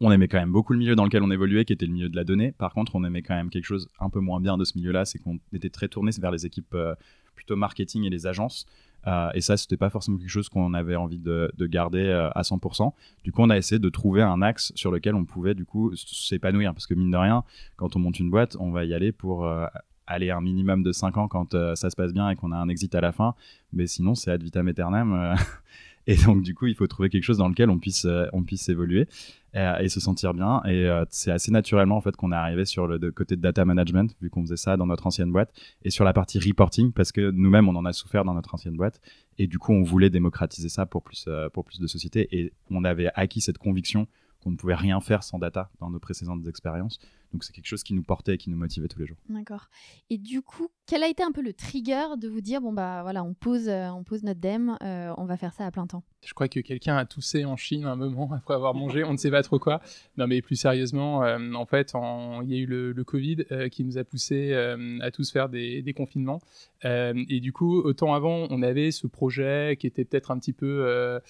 on 0.00 0.12
aimait 0.12 0.28
quand 0.28 0.38
même 0.38 0.52
beaucoup 0.52 0.72
le 0.72 0.78
milieu 0.78 0.94
dans 0.94 1.04
lequel 1.04 1.22
on 1.22 1.30
évoluait, 1.30 1.64
qui 1.64 1.72
était 1.72 1.86
le 1.86 1.92
milieu 1.92 2.08
de 2.08 2.16
la 2.16 2.24
donnée. 2.24 2.52
Par 2.52 2.72
contre, 2.72 2.94
on 2.94 3.04
aimait 3.04 3.22
quand 3.22 3.34
même 3.34 3.50
quelque 3.50 3.64
chose 3.64 3.88
un 4.00 4.10
peu 4.10 4.20
moins 4.20 4.40
bien 4.40 4.58
de 4.58 4.64
ce 4.64 4.76
milieu-là, 4.76 5.04
c'est 5.04 5.18
qu'on 5.18 5.38
était 5.52 5.70
très 5.70 5.88
tourné 5.88 6.10
vers 6.20 6.30
les 6.30 6.46
équipes 6.46 6.74
euh, 6.74 6.94
plutôt 7.34 7.56
marketing 7.56 8.04
et 8.04 8.10
les 8.10 8.26
agences. 8.26 8.66
Euh, 9.06 9.30
et 9.32 9.40
ça, 9.40 9.56
c'était 9.56 9.76
pas 9.76 9.90
forcément 9.90 10.18
quelque 10.18 10.28
chose 10.28 10.48
qu'on 10.48 10.74
avait 10.74 10.96
envie 10.96 11.18
de, 11.18 11.50
garder 11.60 12.04
euh, 12.04 12.30
à 12.30 12.42
100%. 12.42 12.92
Du 13.24 13.32
coup, 13.32 13.42
on 13.42 13.50
a 13.50 13.56
essayé 13.56 13.78
de 13.78 13.88
trouver 13.88 14.22
un 14.22 14.42
axe 14.42 14.72
sur 14.74 14.90
lequel 14.90 15.14
on 15.14 15.24
pouvait 15.24 15.54
du 15.54 15.64
coup 15.64 15.94
s'épanouir, 15.96 16.74
parce 16.74 16.86
que 16.86 16.94
mine 16.94 17.10
de 17.10 17.16
rien, 17.16 17.44
quand 17.76 17.96
on 17.96 17.98
monte 17.98 18.18
une 18.18 18.30
boîte, 18.30 18.56
on 18.60 18.70
va 18.70 18.84
y 18.84 18.92
aller 18.92 19.12
pour 19.12 19.48
aller 20.06 20.30
un 20.30 20.40
minimum 20.40 20.82
de 20.82 20.92
5 20.92 21.16
ans 21.16 21.28
quand 21.28 21.52
ça 21.74 21.90
se 21.90 21.96
passe 21.96 22.12
bien 22.12 22.28
et 22.28 22.36
qu'on 22.36 22.52
a 22.52 22.56
un 22.56 22.68
exit 22.68 22.94
à 22.94 23.00
la 23.00 23.12
fin. 23.12 23.34
Mais 23.72 23.86
sinon, 23.86 24.14
c'est 24.14 24.30
ad 24.30 24.42
vitam 24.42 24.68
aeternam. 24.68 25.36
Et 26.08 26.16
donc, 26.16 26.40
du 26.40 26.54
coup, 26.54 26.66
il 26.66 26.74
faut 26.74 26.86
trouver 26.86 27.10
quelque 27.10 27.22
chose 27.22 27.36
dans 27.36 27.48
lequel 27.48 27.68
on 27.68 27.78
puisse, 27.78 28.06
euh, 28.06 28.24
on 28.32 28.42
puisse 28.42 28.70
évoluer 28.70 29.06
euh, 29.54 29.76
et, 29.76 29.90
se 29.90 30.00
sentir 30.00 30.32
bien. 30.32 30.62
Et 30.64 30.86
euh, 30.86 31.04
c'est 31.10 31.30
assez 31.30 31.52
naturellement, 31.52 31.98
en 31.98 32.00
fait, 32.00 32.16
qu'on 32.16 32.32
est 32.32 32.34
arrivé 32.34 32.64
sur 32.64 32.86
le 32.86 33.12
côté 33.12 33.36
de 33.36 33.42
data 33.42 33.66
management, 33.66 34.16
vu 34.22 34.30
qu'on 34.30 34.40
faisait 34.40 34.56
ça 34.56 34.78
dans 34.78 34.86
notre 34.86 35.06
ancienne 35.06 35.30
boîte, 35.30 35.52
et 35.82 35.90
sur 35.90 36.06
la 36.06 36.14
partie 36.14 36.38
reporting, 36.38 36.92
parce 36.92 37.12
que 37.12 37.30
nous-mêmes, 37.30 37.68
on 37.68 37.76
en 37.76 37.84
a 37.84 37.92
souffert 37.92 38.24
dans 38.24 38.32
notre 38.32 38.54
ancienne 38.54 38.74
boîte. 38.74 39.02
Et 39.36 39.46
du 39.46 39.58
coup, 39.58 39.72
on 39.72 39.82
voulait 39.82 40.08
démocratiser 40.08 40.70
ça 40.70 40.86
pour 40.86 41.02
plus, 41.02 41.28
pour 41.52 41.66
plus 41.66 41.78
de 41.78 41.86
sociétés. 41.86 42.26
Et 42.32 42.54
on 42.70 42.84
avait 42.84 43.10
acquis 43.14 43.42
cette 43.42 43.58
conviction 43.58 44.08
qu'on 44.42 44.50
ne 44.50 44.56
pouvait 44.56 44.76
rien 44.76 45.00
faire 45.02 45.22
sans 45.22 45.38
data 45.38 45.70
dans 45.78 45.90
nos 45.90 45.98
précédentes 45.98 46.46
expériences. 46.46 46.98
Donc 47.32 47.44
c'est 47.44 47.52
quelque 47.52 47.66
chose 47.66 47.82
qui 47.82 47.92
nous 47.92 48.02
portait 48.02 48.34
et 48.34 48.38
qui 48.38 48.48
nous 48.48 48.56
motivait 48.56 48.88
tous 48.88 48.98
les 48.98 49.06
jours. 49.06 49.18
D'accord. 49.28 49.68
Et 50.08 50.16
du 50.16 50.40
coup, 50.40 50.68
quel 50.88 51.02
a 51.02 51.08
été 51.08 51.22
un 51.22 51.32
peu 51.32 51.42
le 51.42 51.52
trigger 51.52 52.16
de 52.18 52.28
vous 52.28 52.40
dire 52.40 52.62
bon 52.62 52.72
bah 52.72 53.02
voilà, 53.02 53.22
on 53.22 53.34
pose, 53.34 53.68
euh, 53.68 53.90
on 53.90 54.04
pose 54.04 54.22
notre 54.22 54.40
dem, 54.40 54.76
euh, 54.82 55.12
on 55.18 55.26
va 55.26 55.36
faire 55.36 55.52
ça 55.52 55.66
à 55.66 55.70
plein 55.70 55.86
temps? 55.86 56.02
Je 56.24 56.32
crois 56.32 56.48
que 56.48 56.60
quelqu'un 56.60 56.96
a 56.96 57.04
toussé 57.04 57.44
en 57.44 57.56
Chine 57.56 57.84
un 57.84 57.94
moment 57.94 58.32
après 58.34 58.54
avoir 58.54 58.74
mangé, 58.74 59.04
on 59.04 59.12
ne 59.12 59.18
sait 59.18 59.30
pas 59.30 59.42
trop 59.42 59.58
quoi. 59.58 59.82
Non 60.16 60.26
mais 60.26 60.40
plus 60.40 60.56
sérieusement, 60.56 61.22
euh, 61.24 61.52
en 61.52 61.66
fait, 61.66 61.92
il 61.94 62.50
y 62.50 62.54
a 62.54 62.58
eu 62.58 62.64
le, 62.66 63.04
Covid 63.04 63.44
qui 63.70 63.84
nous 63.84 63.96
a 63.96 64.04
poussé 64.04 64.54
à 65.00 65.10
tous 65.10 65.30
faire 65.30 65.48
des, 65.48 65.94
confinements. 65.96 66.40
et 66.82 67.40
du 67.40 67.52
coup, 67.52 67.80
autant 67.80 68.12
avant, 68.12 68.46
on 68.50 68.62
avait 68.62 68.90
ce 68.90 69.06
projet 69.06 69.76
qui 69.78 69.86
était 69.86 70.04
peut-être 70.04 70.30
un 70.30 70.38
petit 70.38 70.52
peu 70.52 71.20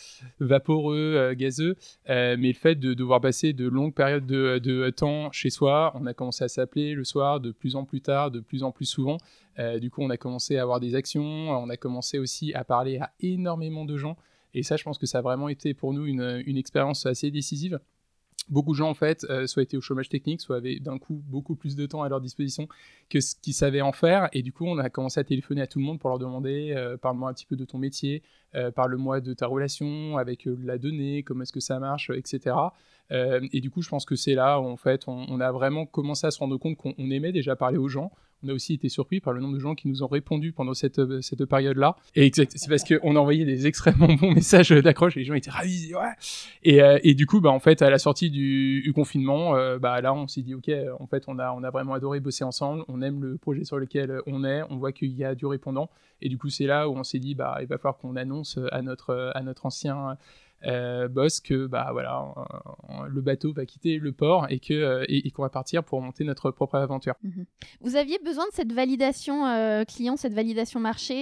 vaporeux, 0.41 1.35
gazeux, 1.35 1.77
mais 2.07 2.37
le 2.37 2.53
fait 2.55 2.75
de 2.77 2.95
devoir 2.95 3.21
passer 3.21 3.53
de 3.53 3.69
longues 3.69 3.95
périodes 3.95 4.27
de, 4.27 4.59
de 4.59 4.91
temps 4.91 5.31
chez 5.31 5.50
soi, 5.50 5.93
on 5.95 6.07
a 6.07 6.15
commencé 6.15 6.43
à 6.43 6.49
s'appeler 6.49 6.95
le 6.95 7.05
soir 7.05 7.41
de 7.41 7.50
plus 7.50 7.77
en 7.77 7.85
plus 7.85 8.00
tard, 8.00 8.31
de 8.31 8.41
plus 8.41 8.62
en 8.62 8.73
plus 8.73 8.87
souvent. 8.87 9.19
Euh, 9.59 9.79
du 9.79 9.91
coup, 9.91 10.03
on 10.03 10.11
a 10.11 10.17
commencé 10.17 10.57
à 10.57 10.62
avoir 10.62 10.81
des 10.81 10.95
actions, 10.95 11.50
on 11.50 11.69
a 11.69 11.77
commencé 11.77 12.19
aussi 12.19 12.55
à 12.55 12.65
parler 12.65 12.99
à 12.99 13.12
énormément 13.21 13.85
de 13.85 13.97
gens. 13.97 14.17
Et 14.55 14.62
ça, 14.62 14.77
je 14.77 14.85
pense 14.85 14.99
que 14.99 15.07
ça 15.07 15.19
a 15.19 15.23
vraiment 15.23 15.49
été 15.49 15.75
pour 15.75 15.93
nous 15.93 16.07
une, 16.07 16.43
une 16.47 16.57
expérience 16.57 17.07
assez 17.07 17.31
décisive 17.31 17.81
beaucoup 18.49 18.73
de 18.73 18.77
gens 18.77 18.88
en 18.88 18.95
fait 18.95 19.25
euh, 19.29 19.47
soit 19.47 19.62
étaient 19.62 19.77
au 19.77 19.81
chômage 19.81 20.09
technique, 20.09 20.41
soit 20.41 20.57
avaient 20.57 20.81
d'un 20.81 20.99
coup 20.99 21.23
beaucoup 21.27 21.55
plus 21.55 21.77
de 21.77 21.87
temps 21.87 22.03
à 22.03 22.09
leur 22.09 22.21
disposition 22.21 22.69
que 23.11 23.21
ce 23.21 23.35
qu'ils 23.35 23.55
savaient 23.55 23.81
en 23.81 23.93
faire. 23.93 24.29
Et 24.33 24.43
du 24.43 24.53
coup, 24.53 24.67
on 24.67 24.79
a 24.79 24.91
commencé 24.91 25.21
à 25.21 25.25
téléphoner 25.25 25.62
à 25.62 25.67
tout 25.67 25.79
le 25.79 25.85
monde 25.85 25.99
pour 25.99 26.11
leur 26.11 26.19
demander 26.19 26.73
euh, 26.77 26.97
parle-moi 26.97 27.31
un 27.31 27.35
petit 27.35 27.47
peu 27.47 27.57
de 27.57 27.65
ton 27.65 27.79
métier, 27.79 28.23
parle-moi 28.75 29.21
de 29.21 29.35
ta 29.35 29.47
relation 29.47 30.17
avec 30.17 30.49
la 30.65 30.79
donnée, 30.79 31.23
comment 31.23 31.43
est-ce 31.43 31.53
que 31.53 31.61
ça 31.61 31.79
marche, 31.79 32.11
etc. 32.11 32.57
et 33.11 33.61
du 33.61 33.71
coup, 33.71 33.83
je 33.83 33.91
pense 33.91 34.07
que 34.07 34.17
c'est 34.17 34.35
là 34.35 34.59
où 34.59 34.65
en 34.65 34.79
fait 34.79 35.05
on, 35.07 35.38
a 35.41 35.53
vraiment 35.53 35.85
commencé 35.85 36.27
à 36.27 36.31
se 36.31 36.38
rendre 36.38 36.57
compte 36.57 36.77
qu'on 36.77 36.95
aimait 37.11 37.33
déjà 37.33 37.57
parler 37.57 37.77
aux 37.77 37.88
gens 37.88 38.11
on 38.45 38.49
a 38.49 38.52
aussi 38.52 38.75
été 38.75 38.88
surpris 38.88 39.21
par 39.21 39.33
le 39.33 39.40
nombre 39.40 39.54
de 39.54 39.61
gens 39.61 39.75
qui 39.75 39.88
nous 39.88 40.02
ont 40.02 40.07
répondu 40.07 40.52
pendant 40.52 40.75
cette, 40.75 40.99
euh, 41.00 41.21
cette 41.23 41.45
période-là. 41.45 41.97
Et 42.14 42.30
c'est 42.35 42.68
parce 42.68 42.85
qu'on 42.85 43.16
a 43.16 43.18
envoyé 43.18 43.45
des 43.45 43.66
extrêmement 43.66 44.12
bons 44.14 44.30
messages 44.35 44.71
d'accroche 44.71 45.16
et 45.16 45.21
les 45.21 45.26
gens 45.26 45.35
étaient 45.35 45.50
ravis. 45.50 45.92
Euh, 46.66 46.99
et, 47.02 47.14
du 47.14 47.26
coup, 47.26 47.40
bah, 47.40 47.50
en 47.50 47.59
fait, 47.59 47.83
à 47.83 47.90
la 47.90 47.99
sortie 47.99 48.30
du, 48.30 48.92
confinement, 48.95 49.57
euh, 49.57 49.78
bah, 49.78 50.00
là, 50.00 50.14
on 50.14 50.28
s'est 50.28 50.42
dit, 50.42 50.54
OK, 50.54 50.71
en 50.99 51.07
fait, 51.07 51.25
on 51.26 51.38
a, 51.38 51.52
on 51.52 51.62
a 51.64 51.71
vraiment 51.71 51.95
adoré 51.95 52.21
bosser 52.21 52.45
ensemble. 52.45 52.85
On 52.88 53.02
aime 53.02 53.23
le 53.23 53.38
projet 53.38 53.64
sur 53.64 53.78
lequel 53.78 54.21
on 54.26 54.45
est. 54.45 54.62
On 54.71 54.76
voit 54.76 54.92
qu'il 54.92 55.11
y 55.11 55.25
a 55.25 55.35
du 55.35 55.47
répondant. 55.47 55.90
Et 56.21 56.28
du 56.28 56.38
coup, 56.38 56.49
c'est 56.49 56.66
là 56.66 56.88
où 56.88 56.97
on 56.97 57.04
s'est 57.04 57.18
dit, 57.18 57.35
bah, 57.35 57.59
il 57.61 57.66
va 57.66 57.78
falloir 57.78 57.99
qu'on 57.99 58.16
annonce 58.16 58.59
à 58.71 58.83
notre, 58.83 59.33
à 59.35 59.42
notre 59.42 59.66
ancien 59.66 60.16
euh, 60.67 61.07
boss 61.07 61.41
que 61.41 61.69
bah 61.69 61.91
voilà 61.93 62.35
le 63.09 63.21
bateau 63.21 63.53
va 63.53 63.65
quitter 63.65 63.99
le 63.99 64.11
port 64.11 64.47
et 64.50 64.59
que 64.59 64.75
euh, 64.75 65.05
et, 65.09 65.31
qu'on 65.31 65.43
va 65.43 65.50
partir 65.50 65.85
pour 65.85 66.03
monter 66.03 66.25
notre 66.25 66.50
propre 66.50 66.75
aventure. 66.75 67.15
Mhm. 67.23 67.47
Vous 67.81 67.95
aviez 67.95 68.19
besoin 68.25 68.45
de 68.47 68.53
cette 68.53 68.73
validation 68.73 69.47
euh, 69.47 69.85
client, 69.85 70.17
cette 70.17 70.35
validation 70.35 70.81
marché 70.81 71.15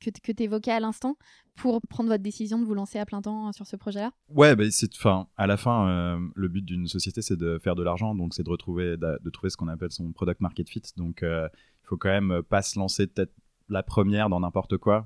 que, 0.00 0.10
que 0.10 0.32
tu 0.32 0.42
évoquais 0.42 0.72
à 0.72 0.80
l'instant 0.80 1.16
pour 1.54 1.80
prendre 1.82 2.08
votre 2.08 2.22
décision 2.22 2.58
de 2.58 2.64
vous 2.64 2.74
lancer 2.74 2.98
à 2.98 3.06
plein 3.06 3.22
temps 3.22 3.52
sur 3.52 3.66
ce 3.66 3.76
projet-là? 3.76 4.10
Ouais, 4.28 4.56
bah, 4.56 4.64
c'est, 4.70 4.92
fin, 4.96 5.28
à 5.36 5.46
la 5.46 5.56
fin, 5.56 6.18
le 6.34 6.48
but 6.48 6.64
d'une 6.64 6.88
société, 6.88 7.20
c'est 7.20 7.36
de 7.36 7.58
faire 7.58 7.74
de 7.74 7.82
l'argent, 7.82 8.14
donc 8.14 8.32
c'est 8.34 8.42
de 8.42 8.48
retrouver, 8.48 8.96
de, 8.96 9.30
trouver 9.30 9.50
ce 9.50 9.56
qu'on 9.58 9.68
appelle 9.68 9.92
son 9.92 10.12
product 10.12 10.40
market 10.40 10.68
fit. 10.68 10.82
Donc, 10.96 11.18
il 11.22 11.48
faut 11.84 11.98
quand 11.98 12.08
même 12.08 12.42
pas 12.42 12.62
se 12.62 12.78
lancer 12.78 13.06
peut-être 13.06 13.34
la 13.68 13.82
première 13.82 14.30
dans 14.30 14.40
n'importe 14.40 14.78
quoi, 14.78 15.04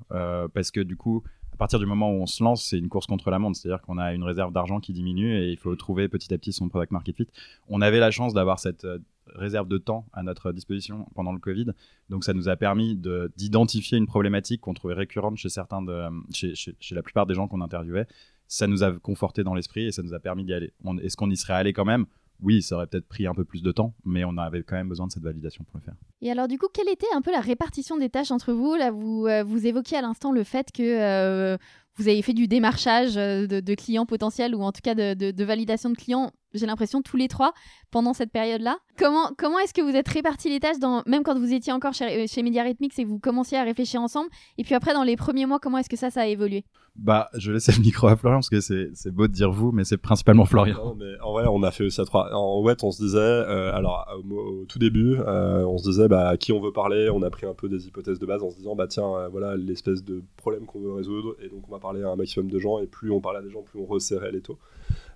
parce 0.53 0.71
que 0.71 0.79
du 0.79 0.95
coup, 0.95 1.23
à 1.57 1.61
partir 1.61 1.79
du 1.79 1.87
moment 1.87 2.11
où 2.11 2.21
on 2.21 2.27
se 2.27 2.43
lance, 2.43 2.63
c'est 2.65 2.77
une 2.77 2.87
course 2.87 3.07
contre 3.07 3.31
la 3.31 3.39
montre. 3.39 3.57
C'est-à-dire 3.57 3.81
qu'on 3.81 3.97
a 3.97 4.13
une 4.13 4.21
réserve 4.21 4.53
d'argent 4.53 4.79
qui 4.79 4.93
diminue 4.93 5.35
et 5.41 5.49
il 5.49 5.57
faut 5.57 5.75
trouver 5.75 6.07
petit 6.07 6.31
à 6.31 6.37
petit 6.37 6.53
son 6.53 6.69
product 6.69 6.91
market 6.91 7.15
fit. 7.15 7.27
On 7.67 7.81
avait 7.81 7.99
la 7.99 8.11
chance 8.11 8.35
d'avoir 8.35 8.59
cette 8.59 8.85
euh, 8.85 8.99
réserve 9.33 9.67
de 9.67 9.79
temps 9.79 10.05
à 10.13 10.21
notre 10.21 10.51
disposition 10.51 11.07
pendant 11.15 11.31
le 11.31 11.39
Covid. 11.39 11.65
Donc 12.11 12.25
ça 12.25 12.35
nous 12.35 12.47
a 12.47 12.55
permis 12.57 12.95
d'identifier 13.35 13.97
une 13.97 14.05
problématique 14.05 14.61
qu'on 14.61 14.75
trouvait 14.75 14.93
récurrente 14.93 15.37
chez 15.37 15.49
certains 15.49 15.83
chez, 16.31 16.53
chez, 16.53 16.75
la 16.93 17.01
plupart 17.01 17.25
des 17.25 17.33
gens 17.33 17.47
qu'on 17.47 17.61
interviewait. 17.61 18.05
Ça 18.47 18.67
nous 18.67 18.83
a 18.83 18.91
conforté 18.91 19.43
dans 19.43 19.55
l'esprit 19.55 19.87
et 19.87 19.91
ça 19.91 20.03
nous 20.03 20.13
a 20.13 20.19
permis 20.19 20.45
d'y 20.45 20.53
aller. 20.53 20.73
Est-ce 21.01 21.17
qu'on 21.17 21.31
y 21.31 21.37
serait 21.37 21.53
allé 21.53 21.73
quand 21.73 21.85
même? 21.85 22.05
Oui, 22.41 22.61
ça 22.61 22.75
aurait 22.75 22.87
peut-être 22.87 23.07
pris 23.07 23.25
un 23.25 23.33
peu 23.33 23.43
plus 23.43 23.63
de 23.63 23.71
temps, 23.71 23.93
mais 24.05 24.23
on 24.23 24.37
avait 24.37 24.63
quand 24.63 24.75
même 24.75 24.89
besoin 24.89 25.07
de 25.07 25.11
cette 25.11 25.23
validation 25.23 25.63
pour 25.63 25.77
le 25.79 25.83
faire. 25.83 25.95
Et 26.21 26.31
alors, 26.31 26.47
du 26.47 26.57
coup, 26.57 26.67
quelle 26.71 26.89
était 26.89 27.07
un 27.13 27.21
peu 27.21 27.31
la 27.31 27.39
répartition 27.39 27.97
des 27.97 28.09
tâches 28.09 28.31
entre 28.31 28.53
vous? 28.53 28.75
Là, 28.75 28.91
vous, 28.91 29.25
euh, 29.27 29.43
vous 29.43 29.65
évoquiez 29.65 29.97
à 29.97 30.01
l'instant 30.01 30.31
le 30.31 30.43
fait 30.43 30.71
que 30.71 30.83
euh, 30.83 31.57
vous 31.97 32.07
avez 32.07 32.21
fait 32.21 32.33
du 32.33 32.47
démarchage 32.47 33.17
euh, 33.17 33.47
de, 33.47 33.75
clients 33.75 34.05
potentiels 34.05 34.55
ou 34.55 34.61
en 34.61 34.71
tout 34.71 34.81
cas 34.83 34.95
de, 34.95 35.43
validation 35.43 35.89
de 35.89 35.95
clients, 35.95 36.31
j'ai 36.53 36.65
l'impression, 36.65 37.01
tous 37.01 37.17
les 37.17 37.27
trois 37.27 37.53
pendant 37.91 38.13
cette 38.13 38.31
période-là. 38.31 38.77
Comment, 38.97 39.31
comment 39.37 39.59
est-ce 39.59 39.73
que 39.73 39.81
vous 39.81 39.95
êtes 39.95 40.07
répartis 40.07 40.49
les 40.49 40.59
tâches, 40.59 40.79
dans, 40.79 41.03
même 41.05 41.23
quand 41.23 41.37
vous 41.37 41.53
étiez 41.53 41.73
encore 41.73 41.93
chez, 41.93 42.27
chez 42.27 42.43
Media 42.43 42.63
Rhythmics 42.63 42.97
et 42.97 43.03
que 43.03 43.07
vous 43.07 43.19
commenciez 43.19 43.57
à 43.57 43.63
réfléchir 43.63 44.01
ensemble 44.01 44.29
Et 44.57 44.63
puis 44.63 44.75
après, 44.75 44.93
dans 44.93 45.03
les 45.03 45.15
premiers 45.15 45.45
mois, 45.45 45.59
comment 45.59 45.77
est-ce 45.77 45.89
que 45.89 45.97
ça, 45.97 46.09
ça 46.09 46.21
a 46.21 46.27
évolué? 46.27 46.65
Bah, 46.97 47.29
je 47.35 47.51
laisse 47.51 47.75
le 47.77 47.83
micro 47.83 48.07
à 48.07 48.15
Florian 48.15 48.37
parce 48.37 48.49
que 48.49 48.59
c'est 48.59 49.11
beau 49.11 49.27
de 49.27 49.33
dire 49.33 49.51
vous, 49.51 49.71
mais 49.71 49.83
c'est 49.83 49.97
principalement 49.97 50.45
Florian. 50.45 50.95
mais 50.97 51.13
en 51.21 51.31
vrai, 51.31 51.45
on 51.47 51.61
a 51.61 51.69
fait 51.69 51.83
aussi 51.83 52.01
à 52.01 52.05
trois. 52.05 52.33
En 52.33 52.65
fait, 52.65 52.83
on 52.83 52.91
se 52.91 53.03
disait, 53.03 53.19
euh, 53.19 53.71
alors 53.71 54.07
au, 54.27 54.65
tout 54.65 54.79
début, 54.79 55.17
euh, 55.19 55.63
on 55.65 55.77
se 55.77 55.89
disait 55.89 56.07
bah, 56.07 56.29
à 56.29 56.37
qui 56.37 56.51
on 56.51 56.59
veut 56.59 56.71
parler? 56.71 57.09
On 57.13 57.21
a 57.21 57.29
pris 57.29 57.45
un 57.45 57.53
peu 57.53 57.69
des 57.69 57.85
hypothèses 57.85 58.17
de 58.17 58.25
base 58.25 58.41
en 58.41 58.49
se 58.49 58.57
disant, 58.57 58.75
bah 58.75 58.87
tiens, 58.87 59.27
voilà 59.31 59.55
l'espèce 59.55 60.03
de 60.03 60.23
problème 60.37 60.65
qu'on 60.65 60.79
veut 60.79 60.93
résoudre 60.93 61.35
et 61.39 61.49
donc 61.49 61.67
on 61.67 61.71
va 61.71 61.79
parler 61.79 61.86
à 61.89 62.09
un 62.09 62.15
maximum 62.15 62.49
de 62.49 62.59
gens 62.59 62.79
et 62.79 62.87
plus 62.87 63.11
on 63.11 63.21
parlait 63.21 63.39
à 63.39 63.41
des 63.41 63.49
gens, 63.49 63.61
plus 63.61 63.79
on 63.79 63.85
resserrait 63.85 64.31
les 64.31 64.41
taux. 64.41 64.57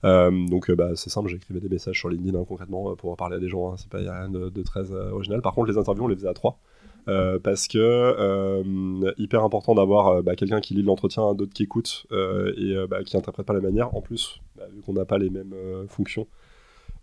Euh, 0.03 0.31
donc 0.47 0.69
euh, 0.69 0.75
bah, 0.75 0.91
c'est 0.95 1.09
simple, 1.09 1.29
j'écrivais 1.29 1.59
des 1.59 1.69
messages 1.69 1.97
sur 1.97 2.09
LinkedIn 2.09 2.37
hein, 2.37 2.45
concrètement 2.47 2.91
euh, 2.91 2.95
pour 2.95 3.15
parler 3.17 3.35
à 3.35 3.39
des 3.39 3.49
gens, 3.49 3.71
hein. 3.71 3.75
c'est 3.77 3.89
pas 3.89 3.99
a 3.99 4.19
rien 4.21 4.29
de, 4.29 4.63
très 4.63 4.91
original. 4.91 5.41
Par 5.41 5.53
contre, 5.53 5.69
les 5.71 5.77
interviews, 5.77 6.05
on 6.05 6.07
les 6.07 6.15
faisait 6.15 6.27
à 6.27 6.33
trois. 6.33 6.59
parce 7.05 7.67
que 7.67 8.63
hyper 9.17 9.43
important 9.43 9.75
d'avoir 9.75 10.23
bah, 10.23 10.35
quelqu'un 10.35 10.61
qui 10.61 10.73
lit 10.73 10.83
l'entretien, 10.83 11.33
d'autres 11.33 11.53
qui 11.53 11.63
écoutent 11.63 12.05
et 12.11 12.75
bah, 12.89 13.03
qui 13.03 13.17
interprète 13.17 13.45
pas 13.45 13.53
la 13.53 13.61
manière. 13.61 13.95
En 13.95 14.01
plus, 14.01 14.41
vu 14.73 14.81
qu'on 14.81 14.93
n'a 14.93 15.05
pas 15.05 15.17
les 15.17 15.29
mêmes 15.29 15.53
fonctions, 15.87 16.27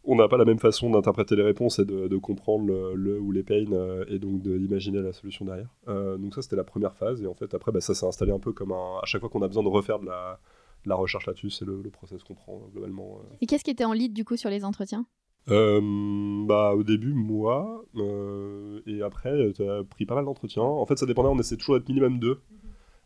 on 0.09 0.17
n'a 0.17 0.27
pas 0.27 0.37
la 0.37 0.45
même 0.45 0.59
façon 0.59 0.91
d'interpréter 0.91 1.37
les 1.37 1.43
réponses 1.43 1.79
et 1.79 1.85
de, 1.85 2.17
comprendre 2.17 2.67
le, 2.95 3.21
ou 3.21 3.31
les 3.31 3.43
pains 3.43 3.65
et 4.09 4.19
donc 4.19 4.43
d'imaginer 4.43 5.00
la 5.00 5.12
solution 5.12 5.45
derrière. 5.45 5.69
donc 5.87 6.35
ça 6.35 6.43
c'était 6.43 6.57
la 6.57 6.65
première 6.65 6.95
phase 6.95 7.23
et 7.23 7.27
en 7.27 7.35
fait 7.35 7.55
après 7.55 7.71
bah, 7.73 7.81
ça 7.81 7.95
s'est 7.95 8.07
installé 8.07 8.33
un 8.33 8.38
peu 8.38 8.53
comme 8.53 8.73
un... 8.73 8.99
À 9.03 9.07
chaque 9.07 9.21
fois 9.21 9.31
qu'on 9.31 9.43
a 9.43 9.49
besoin 9.49 9.62
de 9.62 9.69
refaire 9.69 9.99
de 9.99 10.07
la, 10.07 10.41
la 10.87 10.95
recherche 10.95 11.27
là-dessus, 11.27 11.50
c'est 11.50 11.65
le, 11.65 11.83
process 11.91 12.23
qu'on 12.23 12.35
prend 12.35 12.69
globalement. 12.73 13.21
Et 13.41 13.47
qu'est-ce 13.47 13.65
qui 13.65 13.71
était 13.71 13.85
en 13.85 13.93
lead 13.93 14.12
du 14.12 14.25
coup 14.25 14.37
sur 14.37 14.50
les 14.50 14.65
entretiens? 14.65 15.07
Bah, 15.47 16.75
au 16.75 16.83
début, 16.83 17.15
moi, 17.15 17.85
et 18.87 19.03
après, 19.03 19.53
tu 19.55 19.62
as 19.62 19.83
pris 19.85 20.05
pas 20.05 20.15
mal 20.15 20.25
d'entretiens. 20.27 20.62
En 20.62 20.85
fait, 20.85 20.99
ça 20.99 21.07
dépendait, 21.07 21.31
on 21.31 21.38
essayait 21.38 21.57
toujours 21.57 21.79
d'être 21.79 21.88
minimum 21.88 22.19
deux. 22.19 22.41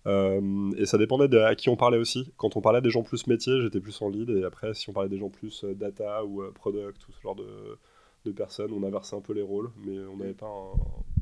Euh, 0.06 0.72
et 0.76 0.86
ça 0.86 0.98
dépendait 0.98 1.28
de 1.28 1.38
à 1.38 1.54
qui 1.54 1.68
on 1.68 1.76
parlait 1.76 1.98
aussi. 1.98 2.32
Quand 2.36 2.56
on 2.56 2.60
parlait 2.60 2.80
des 2.80 2.90
gens 2.90 3.02
plus 3.02 3.26
métiers, 3.26 3.60
j'étais 3.60 3.80
plus 3.80 4.00
en 4.02 4.08
lead. 4.08 4.30
Et 4.30 4.44
après, 4.44 4.74
si 4.74 4.88
on 4.90 4.92
parlait 4.92 5.08
des 5.08 5.18
gens 5.18 5.30
plus 5.30 5.64
euh, 5.64 5.74
data 5.74 6.24
ou 6.24 6.42
euh, 6.42 6.50
product 6.52 7.06
ou 7.08 7.12
ce 7.12 7.20
genre 7.20 7.36
de, 7.36 7.78
de, 8.24 8.32
personnes, 8.32 8.72
on 8.72 8.82
inversait 8.82 9.16
un 9.16 9.20
peu 9.20 9.32
les 9.32 9.42
rôles. 9.42 9.70
Mais 9.86 9.98
on 10.12 10.16
n'avait 10.16 10.34
pas 10.34 10.46
un. 10.46 10.78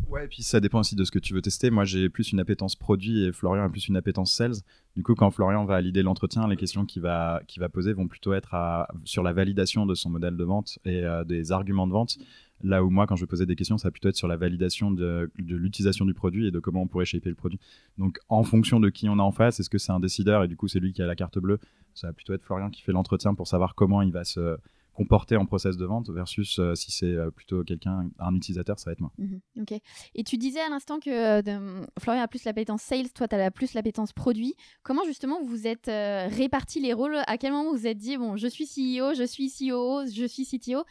Ouais, 0.08 0.24
et 0.24 0.28
puis 0.28 0.42
ça 0.42 0.58
dépend 0.58 0.80
aussi 0.80 0.96
de 0.96 1.04
ce 1.04 1.12
que 1.12 1.20
tu 1.20 1.34
veux 1.34 1.42
tester. 1.42 1.70
Moi, 1.70 1.84
j'ai 1.84 2.08
plus 2.08 2.32
une 2.32 2.40
appétence 2.40 2.74
produit 2.74 3.26
et 3.26 3.32
Florian 3.32 3.62
a 3.62 3.68
plus 3.68 3.86
une 3.86 3.96
appétence 3.96 4.32
sales. 4.32 4.56
Du 4.96 5.04
coup, 5.04 5.14
quand 5.14 5.30
Florian 5.30 5.64
va 5.64 5.74
valider 5.74 6.02
l'entretien, 6.02 6.48
les 6.48 6.56
questions 6.56 6.84
qu'il 6.84 7.02
va, 7.02 7.42
va 7.58 7.68
poser 7.68 7.92
vont 7.92 8.08
plutôt 8.08 8.32
être 8.32 8.56
sur 9.04 9.22
la 9.22 9.32
validation 9.32 9.86
de 9.86 9.94
son 9.94 10.10
modèle 10.10 10.36
de 10.36 10.42
vente 10.42 10.80
et 10.84 11.04
des 11.26 11.52
arguments 11.52 11.86
de 11.86 11.92
vente. 11.92 12.18
Là 12.62 12.84
où 12.84 12.90
moi, 12.90 13.06
quand 13.06 13.16
je 13.16 13.24
poser 13.24 13.46
des 13.46 13.56
questions, 13.56 13.78
ça 13.78 13.88
va 13.88 13.92
plutôt 13.92 14.08
être 14.08 14.16
sur 14.16 14.28
la 14.28 14.36
validation 14.36 14.90
de, 14.90 15.30
l'utilisation 15.36 16.04
du 16.04 16.14
produit 16.14 16.46
et 16.46 16.50
de 16.50 16.58
comment 16.58 16.82
on 16.82 16.86
pourrait 16.86 17.06
shaper 17.06 17.30
le 17.30 17.34
produit. 17.34 17.58
Donc, 17.96 18.18
en 18.28 18.42
fonction 18.42 18.80
de 18.80 18.90
qui 18.90 19.08
on 19.08 19.18
a 19.18 19.22
en 19.22 19.32
face, 19.32 19.60
est-ce 19.60 19.70
que 19.70 19.78
c'est 19.78 19.92
un 19.92 20.00
décideur 20.00 20.44
et 20.44 20.48
du 20.48 20.56
coup, 20.56 20.68
c'est 20.68 20.80
lui 20.80 20.92
qui 20.92 21.02
a 21.02 21.06
la 21.06 21.16
carte 21.16 21.38
bleue 21.38 21.58
Ça 21.94 22.08
va 22.08 22.12
plutôt 22.12 22.34
être 22.34 22.44
Florian 22.44 22.70
qui 22.70 22.82
fait 22.82 22.92
l'entretien 22.92 23.34
pour 23.34 23.46
savoir 23.46 23.74
comment 23.74 24.02
il 24.02 24.12
va 24.12 24.24
se, 24.24 24.58
comporter 24.94 25.36
en 25.36 25.46
process 25.46 25.76
de 25.76 25.84
vente 25.84 26.10
versus 26.10 26.58
euh, 26.58 26.74
si 26.74 26.90
c'est 26.90 27.06
euh, 27.06 27.30
plutôt 27.30 27.64
quelqu'un, 27.64 28.10
un 28.18 28.34
utilisateur, 28.34 28.78
ça 28.78 28.90
va 28.90 28.92
être 28.92 29.00
moi. 29.00 29.12
Mhm, 29.18 29.40
ok. 29.60 29.80
Et 30.14 30.24
tu 30.24 30.36
disais 30.36 30.60
à 30.60 30.68
l'instant 30.68 31.00
que 31.00 31.10
euh, 31.10 31.84
Florian 31.98 32.22
a 32.22 32.28
plus 32.28 32.44
l'appétence 32.44 32.82
sales, 32.82 33.10
toi 33.12 33.28
tu 33.28 33.36
as 33.36 33.50
plus 33.50 33.74
l'appétence 33.74 34.12
produit. 34.12 34.54
Comment 34.82 35.04
justement 35.04 35.42
vous 35.42 35.66
êtes 35.66 35.86
répartis 35.86 36.80
les 36.80 36.92
rôles? 36.92 37.16
À 37.26 37.38
quel 37.38 37.52
moment 37.52 37.70
vous 37.70 37.78
vous 37.78 37.86
êtes 37.86 37.98
dit, 37.98 38.16
bon, 38.16 38.36
je 38.36 38.46
suis 38.46 38.64
CEO, 38.64 39.14
je 39.14 39.24
suis 39.24 39.50
COO, 39.50 40.06
je 40.06 40.26
suis 40.26 40.44
CTO, 40.44 40.84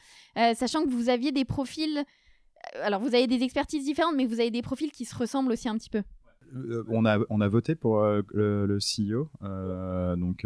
sachant 0.55 0.83
que 0.83 0.89
vous 0.89 1.09
aviez 1.09 1.31
des 1.31 1.45
profils, 1.45 2.03
alors 2.81 3.01
vous 3.01 3.13
avez 3.13 3.27
des 3.27 3.43
expertises 3.43 3.85
différentes, 3.85 4.15
mais 4.15 4.25
vous 4.25 4.39
avez 4.39 4.51
des 4.51 4.61
profils 4.61 4.91
qui 4.91 5.05
se 5.05 5.15
ressemblent 5.15 5.51
aussi 5.51 5.69
un 5.69 5.77
petit 5.77 5.89
peu. 5.89 6.03
on, 6.87 7.05
a, 7.05 7.19
on 7.29 7.41
a 7.41 7.47
voté 7.47 7.75
pour 7.75 8.01
le, 8.01 8.65
le, 8.65 8.77
CEO, 8.77 9.29
donc 10.17 10.45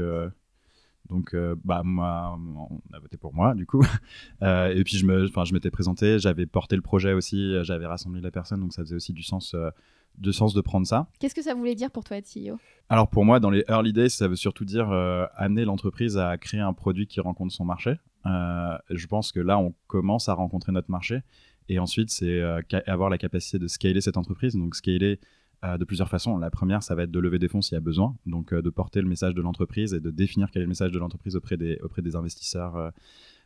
donc, 1.13 1.33
euh, 1.33 1.55
bah, 1.63 1.81
moi, 1.83 2.37
on 2.37 2.95
a 2.95 2.99
voté 2.99 3.17
pour 3.17 3.33
moi, 3.33 3.53
du 3.53 3.65
coup. 3.65 3.83
Euh, 4.41 4.73
et 4.75 4.83
puis, 4.83 4.97
je, 4.97 5.05
me, 5.05 5.27
je 5.27 5.53
m'étais 5.53 5.71
présenté, 5.71 6.19
j'avais 6.19 6.45
porté 6.45 6.75
le 6.75 6.81
projet 6.81 7.13
aussi, 7.13 7.53
j'avais 7.63 7.85
rassemblé 7.85 8.19
la 8.19 8.31
personne, 8.31 8.59
donc 8.59 8.73
ça 8.73 8.81
faisait 8.81 8.95
aussi 8.95 9.13
du 9.13 9.23
sens 9.23 9.53
euh, 9.53 9.69
de 10.17 10.31
sens 10.31 10.53
de 10.53 10.61
prendre 10.61 10.85
ça. 10.85 11.07
Qu'est-ce 11.19 11.35
que 11.35 11.41
ça 11.41 11.53
voulait 11.53 11.75
dire 11.75 11.91
pour 11.91 12.03
toi 12.03 12.17
être 12.17 12.27
CEO 12.27 12.57
Alors 12.89 13.07
pour 13.07 13.25
moi, 13.25 13.39
dans 13.39 13.49
les 13.49 13.63
early 13.67 13.93
days, 13.93 14.09
ça 14.09 14.27
veut 14.27 14.35
surtout 14.35 14.65
dire 14.65 14.91
euh, 14.91 15.25
amener 15.35 15.65
l'entreprise 15.65 16.17
à 16.17 16.37
créer 16.37 16.61
un 16.61 16.73
produit 16.73 17.07
qui 17.07 17.19
rencontre 17.19 17.53
son 17.53 17.65
marché. 17.65 17.95
Euh, 18.25 18.77
je 18.89 19.07
pense 19.07 19.31
que 19.31 19.39
là, 19.39 19.57
on 19.57 19.73
commence 19.87 20.29
à 20.29 20.33
rencontrer 20.33 20.71
notre 20.71 20.91
marché. 20.91 21.21
Et 21.69 21.79
ensuite, 21.79 22.09
c'est 22.09 22.39
euh, 22.41 22.61
avoir 22.87 23.09
la 23.09 23.17
capacité 23.17 23.57
de 23.57 23.67
scaler 23.67 24.01
cette 24.01 24.17
entreprise. 24.17 24.55
Donc 24.55 24.75
scaler 24.75 25.19
de 25.63 25.85
plusieurs 25.85 26.09
façons. 26.09 26.37
La 26.37 26.51
première, 26.51 26.83
ça 26.83 26.93
va 26.93 27.03
être 27.03 27.11
de 27.11 27.19
lever 27.19 27.39
des 27.39 27.47
fonds 27.47 27.61
s'il 27.61 27.75
y 27.75 27.77
a 27.77 27.81
besoin. 27.81 28.15
Donc 28.25 28.53
de 28.53 28.69
porter 28.69 29.01
le 29.01 29.07
message 29.07 29.33
de 29.33 29.41
l'entreprise 29.41 29.93
et 29.93 29.99
de 29.99 30.11
définir 30.11 30.51
quel 30.51 30.61
est 30.61 30.65
le 30.65 30.69
message 30.69 30.91
de 30.91 30.99
l'entreprise 30.99 31.35
auprès 31.35 31.57
des, 31.57 31.79
auprès 31.83 32.01
des 32.01 32.15
investisseurs. 32.15 32.91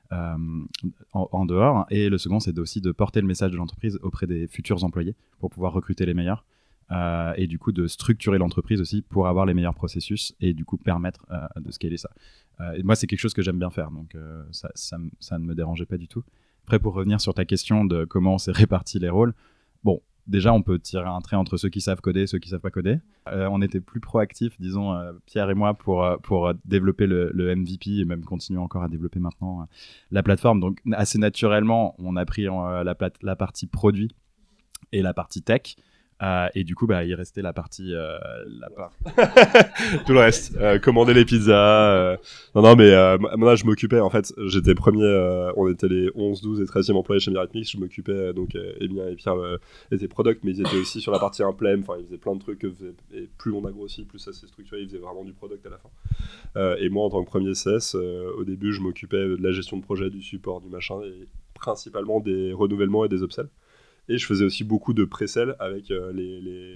En, 0.09 0.47
en, 1.13 1.45
dehors. 1.45 1.86
Et 1.89 2.07
le 2.07 2.17
second, 2.17 2.39
c'est 2.39 2.57
aussi 2.59 2.79
de 2.79 2.93
porter 2.93 3.19
le 3.19 3.27
message 3.27 3.51
de 3.51 3.57
l'entreprise 3.57 4.00
auprès 4.01 4.25
des 4.25 4.47
futurs 4.47 4.86
employés 4.86 5.15
pour 5.38 5.50
pouvoir 5.50 5.74
recruter 5.74 6.05
les 6.05 6.13
meilleurs. 6.13 6.45
Euh, 6.89 7.33
et 7.36 7.47
du 7.47 7.59
coup 7.59 7.74
de 7.74 7.86
structurer 7.86 8.38
l'entreprise 8.38 8.79
aussi 8.79 9.01
pour 9.01 9.27
avoir 9.27 9.45
les 9.45 9.53
meilleurs 9.53 9.74
processus 9.74 10.33
et 10.39 10.53
du 10.53 10.63
coup 10.63 10.77
permettre 10.77 11.25
euh, 11.31 11.45
de 11.59 11.69
scaler 11.71 11.97
ça. 11.97 12.09
Euh, 12.62 12.74
et 12.74 12.83
moi, 12.83 12.95
c'est 12.95 13.07
quelque 13.07 13.19
chose 13.19 13.33
que 13.33 13.41
j'aime 13.41 13.59
bien 13.59 13.69
faire, 13.69 13.91
donc 13.91 14.15
ça, 14.51 14.97
ne 14.97 15.45
me 15.45 15.53
dérangeait 15.53 15.86
pas 15.86 15.97
du 15.97 16.07
tout. 16.07 16.24
Après, 16.63 16.79
pour 16.79 16.93
revenir 16.93 17.19
sur 17.19 17.33
ta 17.33 17.45
question 17.45 17.86
de 17.86 18.05
comment 18.05 18.36
on 18.36 18.38
s'est 18.38 18.51
réparti 18.53 19.00
les 19.00 19.09
rôles, 19.09 19.33
bon, 19.83 20.01
déjà, 20.27 20.53
on 20.53 20.62
peut 20.62 20.79
tirer 20.79 21.07
un 21.07 21.22
trait 21.22 21.36
entre 21.36 21.57
ceux 21.57 21.69
qui 21.69 21.81
savent 21.81 22.01
coder 22.01 22.22
et 22.22 22.27
ceux 22.27 22.39
qui 22.39 22.50
savent 22.50 22.62
pas 22.62 22.72
coder. 22.72 23.00
on 23.25 23.62
était 23.62 23.81
plus 23.81 24.00
proactifs, 24.00 24.60
disons, 24.60 24.96
Pierre 25.25 25.50
et 25.50 25.55
moi, 25.55 25.74
pour, 25.74 26.05
pour 26.24 26.53
développer 26.65 27.07
le, 27.07 27.55
MVP 27.55 28.00
et 28.00 28.05
même 28.05 28.24
continuer 28.24 28.60
encore 28.60 28.84
à 28.84 28.89
développer 28.89 29.19
maintenant 29.19 29.67
la 30.12 30.24
plateforme. 30.24 30.60
Donc, 30.60 30.79
assez 30.93 31.17
naturellement, 31.17 31.96
on 32.00 32.15
a 32.15 32.25
pris 32.25 32.46
la 32.46 33.36
partie 33.36 33.67
produit 33.67 34.10
et 34.91 35.01
la 35.01 35.13
partie 35.13 35.41
tech. 35.41 35.75
Euh, 36.24 36.47
et 36.55 36.63
du 36.63 36.74
coup, 36.74 36.88
bah, 36.88 37.03
il 37.03 37.13
restait 37.13 37.41
la 37.41 37.53
partie, 37.53 37.93
euh, 37.93 38.17
la 38.59 38.69
part... 38.69 38.91
tout 40.05 40.13
le 40.13 40.19
reste, 40.19 40.55
euh, 40.57 40.79
commander 40.79 41.13
les 41.13 41.25
pizzas. 41.25 41.91
Euh. 41.93 42.17
Non, 42.55 42.63
non, 42.63 42.75
mais 42.75 42.91
moi, 43.38 43.55
je 43.55 43.65
m'occupais. 43.65 44.00
En 44.00 44.09
fait, 44.09 44.33
j'étais 44.47 44.74
premier. 44.74 45.51
on 45.55 45.69
était 45.69 45.88
les 45.88 46.09
11, 46.15 46.41
12 46.41 46.62
et 46.62 46.63
13e 46.63 46.93
employés 46.93 47.19
chez 47.19 47.31
Mix. 47.53 47.71
Je 47.71 47.77
m'occupais 47.77 48.33
donc 48.33 48.55
Emilien 48.79 49.07
et 49.09 49.15
Pierre 49.15 49.36
étaient 49.91 50.07
product, 50.07 50.43
mais 50.43 50.51
ils 50.51 50.62
étaient 50.62 50.77
aussi 50.77 51.01
sur 51.01 51.12
la 51.12 51.19
partie 51.19 51.43
implem. 51.43 51.81
Enfin, 51.81 52.00
ils 52.00 52.05
faisaient 52.05 52.17
plein 52.17 52.36
de 52.36 52.39
trucs. 52.39 52.63
et 53.13 53.29
plus 53.38 53.51
on 53.51 53.65
a 53.65 53.71
grossi, 53.71 54.03
plus 54.03 54.19
ça 54.19 54.33
s'est 54.33 54.47
structuré. 54.47 54.81
Ils 54.81 54.88
faisaient 54.88 54.97
vraiment 54.97 55.24
du 55.24 55.33
product 55.33 55.65
à 55.65 55.69
la 55.69 55.77
fin. 55.77 56.75
et 56.79 56.89
moi, 56.89 57.05
en 57.05 57.09
tant 57.09 57.24
que 57.24 57.29
premier 57.29 57.53
CS, 57.53 57.95
au 57.95 58.43
début, 58.43 58.74
je 58.74 58.81
m'occupais 58.81 59.17
de 59.17 59.38
la 59.39 59.51
gestion 59.51 59.77
de 59.77 59.83
projet, 59.83 60.09
du 60.09 60.21
support, 60.21 60.62
du 60.62 60.69
machin, 60.69 61.00
et 61.03 61.27
principalement 61.53 62.19
des 62.19 62.53
renouvellements 62.53 63.05
et 63.05 63.09
des 63.09 63.21
upsells. 63.21 63.50
Et 64.10 64.18
je 64.18 64.26
faisais 64.26 64.46
aussi 64.46 64.64
beaucoup 64.64 64.94
de 64.94 65.06
pré-sell 65.06 65.56
avec 65.60 65.92
euh, 65.92 66.12
les, 66.14 66.40
les, 66.40 66.76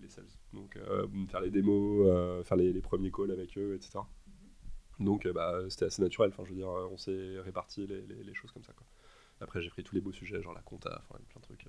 les, 0.00 0.08
sales. 0.08 0.24
Donc, 0.52 0.76
euh, 0.76 1.06
faire 1.28 1.40
les 1.40 1.50
démos, 1.50 2.06
euh, 2.08 2.42
faire 2.42 2.56
les, 2.56 2.72
premiers 2.80 3.10
calls 3.10 3.30
avec 3.30 3.56
eux, 3.58 3.74
etc. 3.74 3.98
Donc, 4.98 5.26
bah, 5.28 5.60
c'était 5.68 5.86
assez 5.86 6.02
naturel. 6.02 6.30
Enfin, 6.32 6.44
je 6.44 6.50
veux 6.50 6.56
dire, 6.56 6.68
on 6.68 6.96
s'est 6.96 7.38
réparti 7.40 7.86
les, 7.86 8.34
choses 8.34 8.50
comme 8.52 8.64
ça. 8.64 8.72
Quoi. 8.72 8.86
Après, 9.40 9.62
j'ai 9.62 9.70
pris 9.70 9.82
tous 9.82 9.94
les 9.94 10.00
beaux 10.02 10.12
sujets, 10.12 10.42
genre 10.42 10.52
la 10.52 10.60
compta, 10.60 11.02
enfin, 11.08 11.18
plein 11.28 11.40
de 11.40 11.44
trucs. 11.44 11.66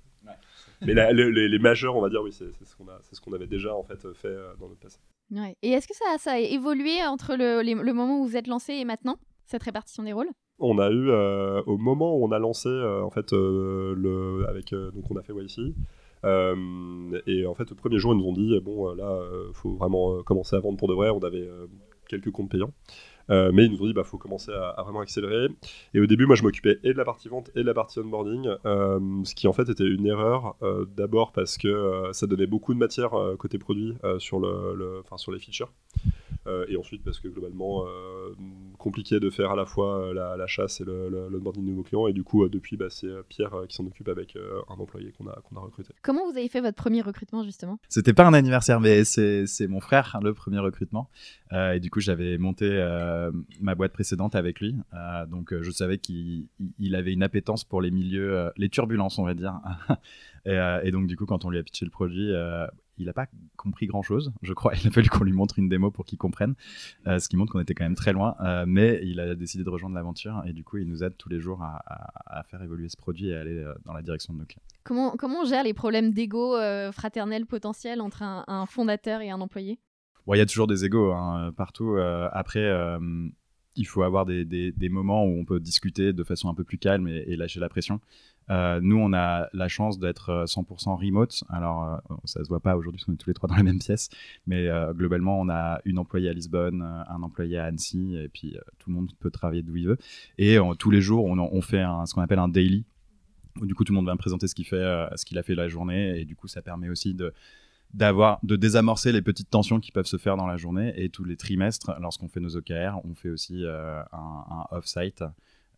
Mais 0.82 0.94
les, 1.12 1.58
majeurs, 1.58 1.96
on 1.96 2.02
va 2.02 2.10
dire, 2.10 2.22
oui, 2.22 2.32
c'est 2.32 2.52
ce 2.64 2.76
qu'on 2.76 2.86
ce 3.00 3.20
qu'on 3.20 3.32
avait 3.32 3.46
déjà 3.46 3.74
en 3.74 3.82
fait 3.82 4.12
fait 4.14 4.36
dans 4.58 4.68
notre 4.68 4.80
passé. 4.80 4.98
Ouais. 5.30 5.56
Et 5.62 5.70
est-ce 5.70 5.88
que 5.88 5.94
ça, 5.94 6.18
ça, 6.18 6.32
a 6.32 6.38
évolué 6.38 7.02
entre 7.04 7.36
le, 7.36 7.62
le 7.62 7.92
moment 7.94 8.20
où 8.20 8.26
vous 8.26 8.36
êtes 8.36 8.46
lancé 8.46 8.74
et 8.74 8.84
maintenant, 8.84 9.18
cette 9.46 9.62
répartition 9.62 10.02
des 10.02 10.12
rôles? 10.12 10.28
On 10.58 10.78
a 10.78 10.90
eu 10.90 11.10
euh, 11.10 11.62
au 11.66 11.76
moment 11.76 12.16
où 12.16 12.24
on 12.24 12.32
a 12.32 12.38
lancé 12.38 12.68
euh, 12.68 13.02
en 13.02 13.10
fait 13.10 13.32
euh, 13.32 13.94
le 13.96 14.46
avec 14.48 14.72
donc 14.72 15.10
on 15.10 15.16
a 15.16 15.22
fait 15.22 15.32
YC 15.32 15.74
et 17.26 17.46
en 17.46 17.54
fait 17.54 17.68
le 17.68 17.74
premier 17.74 17.98
jour 17.98 18.14
ils 18.14 18.18
nous 18.18 18.26
ont 18.26 18.32
dit 18.32 18.58
bon 18.60 18.94
là 18.94 19.20
faut 19.52 19.74
vraiment 19.74 20.22
commencer 20.22 20.54
à 20.56 20.60
vendre 20.60 20.78
pour 20.78 20.88
de 20.88 20.94
vrai 20.94 21.10
on 21.10 21.18
avait 21.18 21.48
quelques 22.08 22.30
comptes 22.30 22.50
payants. 22.50 22.72
Mais 23.28 23.64
ils 23.64 23.72
nous 23.72 23.82
ont 23.82 23.86
dit 23.86 23.92
bah 23.92 24.04
faut 24.04 24.18
commencer 24.18 24.52
à, 24.52 24.80
vraiment 24.82 25.00
accélérer. 25.00 25.48
Et 25.94 26.00
au 26.00 26.06
début 26.06 26.26
moi 26.26 26.36
je 26.36 26.44
m'occupais 26.44 26.78
et 26.84 26.92
de 26.92 26.98
la 26.98 27.04
partie 27.04 27.28
vente 27.28 27.50
et 27.56 27.60
de 27.60 27.66
la 27.66 27.74
partie 27.74 27.98
onboarding 27.98 28.48
ce 29.24 29.34
qui 29.34 29.48
en 29.48 29.52
fait 29.52 29.68
était 29.68 29.86
une 29.86 30.06
erreur 30.06 30.54
d'abord 30.96 31.32
parce 31.32 31.58
que 31.58 32.10
ça 32.12 32.28
donnait 32.28 32.46
beaucoup 32.46 32.72
de 32.72 32.78
matière 32.78 33.10
côté 33.38 33.58
produit 33.58 33.94
sur 34.18 34.38
le, 34.38 35.02
sur 35.16 35.32
les 35.32 35.40
features 35.40 35.72
euh, 36.48 36.64
et 36.68 36.76
ensuite 36.76 37.04
parce 37.04 37.20
que 37.20 37.28
globalement 37.28 37.86
euh, 37.86 38.34
compliqué 38.76 39.20
de 39.20 39.30
faire 39.30 39.52
à 39.52 39.56
la 39.56 39.64
fois 39.64 40.08
euh, 40.08 40.36
la, 40.36 40.46
chasse 40.48 40.80
et 40.80 40.84
le, 40.84 41.08
le, 41.08 41.28
de 41.28 41.60
nouveaux 41.60 41.84
clients 41.84 42.08
et 42.08 42.12
du 42.12 42.24
coup 42.24 42.48
depuis 42.48 42.76
bah, 42.76 42.90
c'est 42.90 43.06
Pierre 43.28 43.52
qui 43.68 43.76
s'en 43.76 43.86
occupe 43.86 44.08
avec 44.08 44.36
un 44.36 44.74
employé 44.74 45.12
qu'on 45.12 45.28
a, 45.28 45.40
qu'on 45.42 45.56
a 45.56 45.60
recruté. 45.60 45.94
Comment 46.02 46.28
vous 46.28 46.36
avez 46.36 46.48
fait 46.48 46.60
votre 46.60 46.76
premier 46.76 47.00
recrutement 47.00 47.44
justement? 47.44 47.78
C'était 47.88 48.12
pas 48.12 48.26
un 48.26 48.34
anniversaire 48.34 48.80
mais 48.80 49.04
c'est, 49.04 49.46
c'est 49.46 49.68
mon 49.68 49.80
frère 49.80 50.18
le 50.20 50.34
premier 50.34 50.58
recrutement 50.58 51.08
et 51.52 51.78
du 51.78 51.90
coup 51.90 52.00
j'avais 52.00 52.38
monté 52.38 52.66
ma 53.60 53.76
boîte 53.76 53.92
précédente 53.92 54.34
avec 54.34 54.58
lui 54.58 54.74
donc 55.28 55.54
je 55.60 55.70
savais 55.70 55.98
qu'il 55.98 56.48
il 56.78 56.96
avait 56.96 57.12
une 57.12 57.22
appétence 57.22 57.62
pour 57.62 57.80
les 57.80 57.92
milieux, 57.92 58.50
les 58.56 58.68
turbulences 58.68 59.18
on 59.18 59.24
va 59.24 59.34
dire. 59.34 59.60
et, 60.46 60.58
et, 60.82 60.90
donc 60.90 61.06
du 61.06 61.16
coup 61.16 61.26
quand 61.26 61.44
on 61.44 61.50
lui 61.50 61.58
a 61.58 61.62
pitché 61.62 61.84
le 61.84 61.90
produit 61.90 62.32
il 62.98 63.06
n'a 63.06 63.12
pas 63.12 63.26
compris 63.56 63.86
grand 63.86 64.02
chose, 64.02 64.32
je 64.42 64.52
crois. 64.52 64.72
Il 64.82 64.86
a 64.86 64.90
fallu 64.90 65.08
qu'on 65.08 65.24
lui 65.24 65.32
montre 65.32 65.58
une 65.58 65.68
démo 65.68 65.90
pour 65.90 66.04
qu'il 66.04 66.18
comprenne, 66.18 66.54
euh, 67.06 67.18
ce 67.18 67.28
qui 67.28 67.36
montre 67.36 67.52
qu'on 67.52 67.60
était 67.60 67.74
quand 67.74 67.84
même 67.84 67.94
très 67.94 68.12
loin. 68.12 68.34
Euh, 68.40 68.64
mais 68.66 69.00
il 69.02 69.20
a 69.20 69.34
décidé 69.34 69.64
de 69.64 69.70
rejoindre 69.70 69.94
l'aventure 69.94 70.42
et 70.46 70.52
du 70.52 70.64
coup, 70.64 70.78
il 70.78 70.88
nous 70.88 71.02
aide 71.02 71.16
tous 71.16 71.28
les 71.28 71.40
jours 71.40 71.62
à, 71.62 72.42
faire 72.44 72.62
évoluer 72.62 72.88
ce 72.88 72.96
produit 72.96 73.28
et 73.28 73.36
aller 73.36 73.56
euh, 73.56 73.72
dans 73.84 73.92
la 73.92 74.02
direction 74.02 74.32
de 74.32 74.38
nos 74.38 74.44
clients. 74.44 74.62
Comment, 74.84 75.16
comment 75.16 75.42
on 75.42 75.44
gère 75.44 75.64
les 75.64 75.74
problèmes 75.74 76.12
d'ego 76.12 76.56
fraternel 76.92 77.46
potentiel 77.46 78.00
entre 78.00 78.22
un, 78.22 78.66
fondateur 78.66 79.20
et 79.20 79.30
un 79.30 79.40
employé? 79.40 79.78
Il 80.28 80.36
y 80.36 80.40
a 80.40 80.46
toujours 80.46 80.66
des 80.66 80.84
égos 80.84 81.12
hein, 81.12 81.52
partout. 81.56 81.96
après, 82.32 82.68
il 83.76 83.86
faut 83.86 84.02
avoir 84.02 84.26
des, 84.26 84.44
des, 84.44 84.88
moments 84.88 85.24
où 85.24 85.38
on 85.38 85.44
peut 85.44 85.60
discuter 85.60 86.12
de 86.12 86.24
façon 86.24 86.48
un 86.48 86.54
peu 86.54 86.64
plus 86.64 86.78
calme 86.78 87.08
et 87.08 87.36
lâcher 87.36 87.60
la 87.60 87.68
pression. 87.68 88.00
Euh, 88.50 88.80
nous, 88.82 88.96
on 88.96 89.12
a 89.12 89.48
la 89.52 89.68
chance 89.68 89.98
d'être 89.98 90.44
100% 90.46 90.90
euh, 90.90 90.94
remote. 90.94 91.44
Alors, 91.48 91.84
euh, 91.84 92.14
ça 92.24 92.42
se 92.42 92.48
voit 92.48 92.60
pas 92.60 92.76
aujourd'hui 92.76 92.98
parce 92.98 93.06
qu'on 93.06 93.14
est 93.14 93.16
tous 93.16 93.30
les 93.30 93.34
trois 93.34 93.48
dans 93.48 93.56
la 93.56 93.62
même 93.62 93.78
pièce, 93.78 94.08
mais 94.46 94.68
globalement, 94.92 95.40
on 95.40 95.48
a 95.48 95.80
une 95.84 95.98
employée 95.98 96.28
à 96.28 96.32
Lisbonne, 96.32 96.82
un 96.82 97.22
employé 97.22 97.58
à 97.58 97.64
Annecy, 97.64 98.16
et 98.16 98.28
puis 98.28 98.56
tout 98.78 98.90
le 98.90 98.96
monde 98.96 99.10
peut 99.18 99.30
travailler 99.30 99.62
d'où 99.62 99.76
il 99.76 99.88
veut. 99.88 99.98
Et 100.38 100.58
tous 100.78 100.90
les 100.90 101.00
jours, 101.00 101.24
on, 101.24 101.62
fait 101.62 101.84
ce 102.06 102.14
qu'on 102.14 102.22
appelle 102.22 102.38
un 102.38 102.48
daily, 102.48 102.84
du 103.60 103.74
coup, 103.74 103.84
tout 103.84 103.92
le 103.92 103.96
monde 103.96 104.06
va 104.06 104.14
me 104.14 104.18
présenter 104.18 104.48
ce 104.48 104.54
qu'il 104.54 104.66
fait, 104.66 105.08
ce 105.16 105.24
qu'il 105.24 105.38
a 105.38 105.42
fait 105.42 105.54
la 105.54 105.68
journée, 105.68 106.20
et 106.20 106.24
du 106.24 106.36
coup, 106.36 106.48
ça 106.48 106.62
permet 106.62 106.88
aussi 106.88 107.14
de 107.14 107.32
d'avoir 107.94 108.38
de 108.42 108.56
désamorcer 108.56 109.12
les 109.12 109.20
petites 109.20 109.50
tensions 109.50 109.78
qui 109.78 109.92
peuvent 109.92 110.06
se 110.06 110.16
faire 110.16 110.38
dans 110.38 110.46
la 110.46 110.56
journée 110.56 110.94
et 110.96 111.10
tous 111.10 111.24
les 111.24 111.36
trimestres 111.36 111.92
lorsqu'on 112.00 112.26
fait 112.26 112.40
nos 112.40 112.56
OKR 112.56 112.98
on 113.04 113.14
fait 113.14 113.28
aussi 113.28 113.66
un, 113.66 114.06
un 114.14 114.64
off-site 114.70 115.22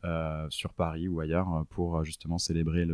euh, 0.05 0.47
sur 0.51 0.75
Paris 0.75 1.09
ou 1.09 1.21
ailleurs 1.21 1.51
euh, 1.55 1.65
pour 1.65 1.97
euh, 1.97 2.05
justement 2.05 2.37
célébrer 2.37 2.87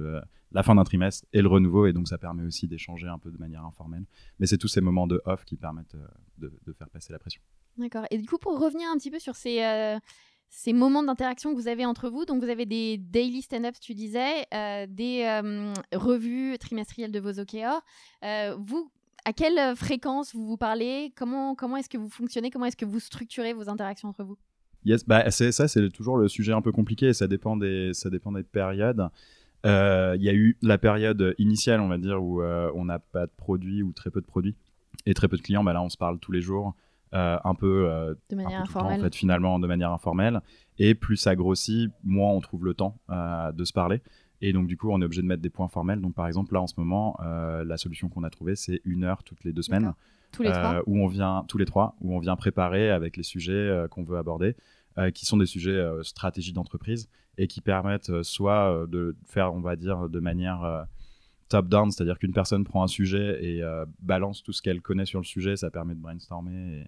la 0.52 0.62
fin 0.62 0.76
d'un 0.76 0.84
trimestre 0.84 1.26
et 1.32 1.42
le 1.42 1.48
renouveau. 1.48 1.86
Et 1.86 1.92
donc, 1.92 2.06
ça 2.06 2.18
permet 2.18 2.44
aussi 2.44 2.68
d'échanger 2.68 3.08
un 3.08 3.18
peu 3.18 3.32
de 3.32 3.38
manière 3.38 3.64
informelle. 3.64 4.04
Mais 4.38 4.46
c'est 4.46 4.58
tous 4.58 4.68
ces 4.68 4.80
moments 4.80 5.08
de 5.08 5.20
off 5.24 5.44
qui 5.44 5.56
permettent 5.56 5.96
de, 6.38 6.52
faire 6.72 6.88
passer 6.88 7.12
la 7.12 7.18
pression. 7.18 7.42
D'accord. 7.78 8.04
Et 8.10 8.18
du 8.18 8.28
coup, 8.28 8.38
pour 8.38 8.60
revenir 8.60 8.88
un 8.90 8.96
petit 8.96 9.10
peu 9.10 9.18
sur 9.18 9.34
ces, 9.34 9.98
ces 10.48 10.72
moments 10.72 11.02
d'interaction 11.02 11.50
que 11.50 11.56
vous 11.56 11.68
avez 11.68 11.84
entre 11.84 12.10
vous, 12.10 12.24
donc 12.26 12.44
vous 12.44 12.50
avez 12.50 12.66
des 12.66 12.98
daily 12.98 13.42
stand-ups, 13.42 13.80
tu 13.80 13.94
disais, 13.94 14.46
des 14.88 15.40
revues 15.92 16.58
trimestrielles 16.58 17.12
de 17.12 17.20
vos 17.20 17.40
OKR. 17.40 17.80
vous, 18.58 18.90
à 19.24 19.32
quelle 19.32 19.74
fréquence 19.74 20.34
vous 20.34 20.46
vous 20.46 20.56
parlez? 20.56 21.12
Comment, 21.16 21.54
comment 21.56 21.76
est-ce 21.76 21.88
que 21.88 21.98
vous 21.98 22.10
fonctionnez? 22.10 22.50
Comment 22.50 22.66
est-ce 22.66 22.76
que 22.76 22.84
vous 22.84 23.00
structurez 23.00 23.52
vos 23.52 23.68
interactions 23.68 24.08
entre 24.08 24.22
vous? 24.22 24.38
Yes, 24.84 25.06
bah, 25.06 25.30
ça, 25.30 25.68
c'est 25.68 25.88
toujours 25.90 26.16
le 26.16 26.28
sujet 26.28 26.52
un 26.52 26.62
peu 26.62 26.72
compliqué. 26.72 27.12
Ça 27.12 27.26
dépend 27.26 27.56
des, 27.56 27.92
ça 27.92 28.10
dépend 28.10 28.32
des 28.32 28.42
périodes. 28.42 29.08
Euh, 29.66 30.14
il 30.16 30.22
y 30.22 30.28
a 30.28 30.34
eu 30.34 30.56
la 30.62 30.78
période 30.78 31.34
initiale, 31.38 31.80
on 31.80 31.88
va 31.88 31.98
dire, 31.98 32.22
où 32.22 32.42
euh, 32.42 32.70
on 32.74 32.86
n'a 32.86 32.98
pas 32.98 33.26
de 33.26 33.32
produits 33.36 33.82
ou 33.82 33.92
très 33.92 34.10
peu 34.10 34.20
de 34.20 34.26
produits 34.26 34.56
et 35.06 35.14
très 35.14 35.28
peu 35.28 35.36
de 35.36 35.42
clients. 35.42 35.64
Bah 35.64 35.72
là, 35.72 35.82
on 35.82 35.88
se 35.88 35.98
parle 35.98 36.18
tous 36.18 36.32
les 36.32 36.40
jours, 36.40 36.74
euh, 37.14 37.38
un 37.44 37.54
peu 37.54 38.16
de 38.30 38.36
manière 38.36 38.62
informelle. 38.62 39.00
en 39.00 39.02
fait, 39.02 39.14
finalement, 39.14 39.58
de 39.58 39.66
manière 39.66 39.92
informelle. 39.92 40.40
Et 40.78 40.94
plus 40.94 41.16
ça 41.16 41.36
grossit, 41.36 41.90
moins 42.04 42.30
on 42.30 42.40
trouve 42.40 42.64
le 42.64 42.74
temps 42.74 42.96
de 43.08 43.64
se 43.64 43.72
parler. 43.72 44.00
Et 44.42 44.54
donc, 44.54 44.66
du 44.66 44.78
coup, 44.78 44.90
on 44.90 45.02
est 45.02 45.04
obligé 45.04 45.20
de 45.20 45.26
mettre 45.26 45.42
des 45.42 45.50
points 45.50 45.68
formels. 45.68 46.00
Donc, 46.00 46.14
par 46.14 46.26
exemple, 46.26 46.54
là, 46.54 46.62
en 46.62 46.66
ce 46.66 46.74
moment, 46.78 47.18
la 47.20 47.76
solution 47.76 48.08
qu'on 48.08 48.24
a 48.24 48.30
trouvée, 48.30 48.56
c'est 48.56 48.80
une 48.86 49.04
heure 49.04 49.22
toutes 49.22 49.44
les 49.44 49.52
deux 49.52 49.62
semaines. 49.62 49.92
Tous 50.32 50.42
les 50.42 50.50
trois. 50.50 50.82
Où 50.86 51.02
on 51.02 51.06
vient, 51.06 51.44
tous 51.48 51.58
les 51.58 51.64
trois, 51.64 51.96
où 52.00 52.14
on 52.14 52.18
vient 52.18 52.36
préparer 52.36 52.90
avec 52.90 53.16
les 53.16 53.22
sujets 53.22 53.86
qu'on 53.90 54.04
veut 54.04 54.18
aborder. 54.18 54.56
Euh, 54.98 55.12
qui 55.12 55.24
sont 55.24 55.36
des 55.36 55.46
sujets 55.46 55.70
euh, 55.70 56.02
stratégie 56.02 56.52
d'entreprise 56.52 57.08
et 57.38 57.46
qui 57.46 57.60
permettent 57.60 58.10
euh, 58.10 58.22
soit 58.24 58.86
de 58.88 59.16
faire, 59.24 59.54
on 59.54 59.60
va 59.60 59.76
dire, 59.76 60.08
de 60.08 60.18
manière 60.18 60.86
top-down, 61.48 61.92
c'est-à-dire 61.92 62.18
qu'une 62.18 62.32
personne 62.32 62.64
prend 62.64 62.82
un 62.82 62.88
sujet 62.88 63.38
et 63.42 63.62
balance 64.00 64.42
tout 64.42 64.52
ce 64.52 64.62
qu'elle 64.62 64.80
connaît 64.80 65.06
sur 65.06 65.20
le 65.20 65.24
sujet, 65.24 65.56
ça 65.56 65.70
permet 65.70 65.94
de 65.94 66.00
brainstormer 66.00 66.84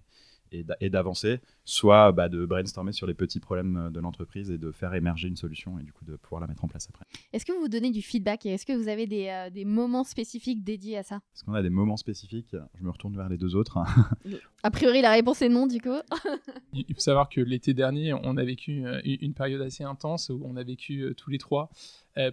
et 0.53 0.89
d'avancer, 0.89 1.39
soit 1.65 2.11
bah, 2.11 2.29
de 2.29 2.45
brainstormer 2.45 2.91
sur 2.91 3.07
les 3.07 3.13
petits 3.13 3.39
problèmes 3.39 3.89
de 3.91 3.99
l'entreprise 3.99 4.51
et 4.51 4.57
de 4.57 4.71
faire 4.71 4.93
émerger 4.93 5.27
une 5.27 5.35
solution 5.35 5.79
et 5.79 5.83
du 5.83 5.91
coup 5.91 6.05
de 6.05 6.15
pouvoir 6.15 6.41
la 6.41 6.47
mettre 6.47 6.63
en 6.63 6.67
place 6.67 6.87
après. 6.89 7.05
Est-ce 7.31 7.45
que 7.45 7.51
vous 7.51 7.61
vous 7.61 7.67
donnez 7.67 7.91
du 7.91 8.01
feedback 8.01 8.45
et 8.45 8.49
est-ce 8.49 8.65
que 8.65 8.73
vous 8.73 8.87
avez 8.87 9.07
des, 9.07 9.49
des 9.51 9.65
moments 9.65 10.03
spécifiques 10.03 10.63
dédiés 10.63 10.97
à 10.97 11.03
ça? 11.03 11.15
Est-ce 11.35 11.43
qu'on 11.43 11.53
a 11.53 11.63
des 11.63 11.69
moments 11.69 11.97
spécifiques? 11.97 12.55
Je 12.75 12.83
me 12.83 12.91
retourne 12.91 13.15
vers 13.15 13.29
les 13.29 13.37
deux 13.37 13.55
autres. 13.55 13.79
a 14.63 14.71
priori, 14.71 15.01
la 15.01 15.11
réponse 15.11 15.41
est 15.41 15.49
non, 15.49 15.67
du 15.67 15.81
coup. 15.81 15.89
Il 16.73 16.93
faut 16.93 17.01
savoir 17.01 17.29
que 17.29 17.41
l'été 17.41 17.73
dernier, 17.73 18.13
on 18.13 18.37
a 18.37 18.43
vécu 18.43 18.83
une 19.03 19.33
période 19.33 19.61
assez 19.61 19.83
intense 19.83 20.29
où 20.29 20.41
on 20.45 20.55
a 20.55 20.63
vécu 20.63 21.13
tous 21.17 21.29
les 21.29 21.37
trois 21.37 21.69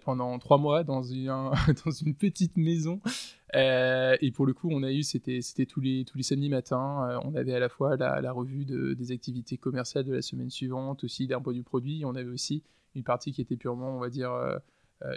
pendant 0.05 0.39
trois 0.39 0.59
mois 0.59 0.85
dans 0.85 1.03
une, 1.03 1.27
dans 1.85 1.91
une 1.91 2.15
petite 2.15 2.57
maison. 2.57 3.01
Euh, 3.57 4.17
et 4.21 4.31
pour 4.31 4.47
le 4.47 4.53
coup, 4.55 4.69
on 4.71 4.83
a 4.83 4.93
eu, 4.93 5.03
c'était, 5.03 5.41
tous 5.67 5.81
les 5.81 6.05
tous 6.05 6.17
les 6.17 6.23
samedis 6.23 6.49
matins, 6.49 7.09
euh, 7.09 7.19
on 7.25 7.35
avait 7.35 7.55
à 7.55 7.59
la 7.59 7.69
fois 7.69 7.97
la, 7.97 8.33
revue 8.33 8.65
de, 8.65 8.95
des 8.95 9.13
activités 9.13 9.57
commerciales 9.57 10.05
de 10.05 10.13
la 10.15 10.23
semaine 10.23 10.51
suivante, 10.51 11.05
aussi 11.05 11.27
d'un 11.27 11.41
point 11.41 11.53
du 11.53 11.63
produit. 11.63 12.05
On 12.05 12.15
avait 12.15 12.31
aussi 12.31 12.63
une 12.95 13.03
partie 13.05 13.33
qui 13.33 13.41
était 13.41 13.57
purement, 13.57 13.97
on 13.97 14.01
va 14.01 14.11
dire, 14.11 14.33
euh, 14.33 14.59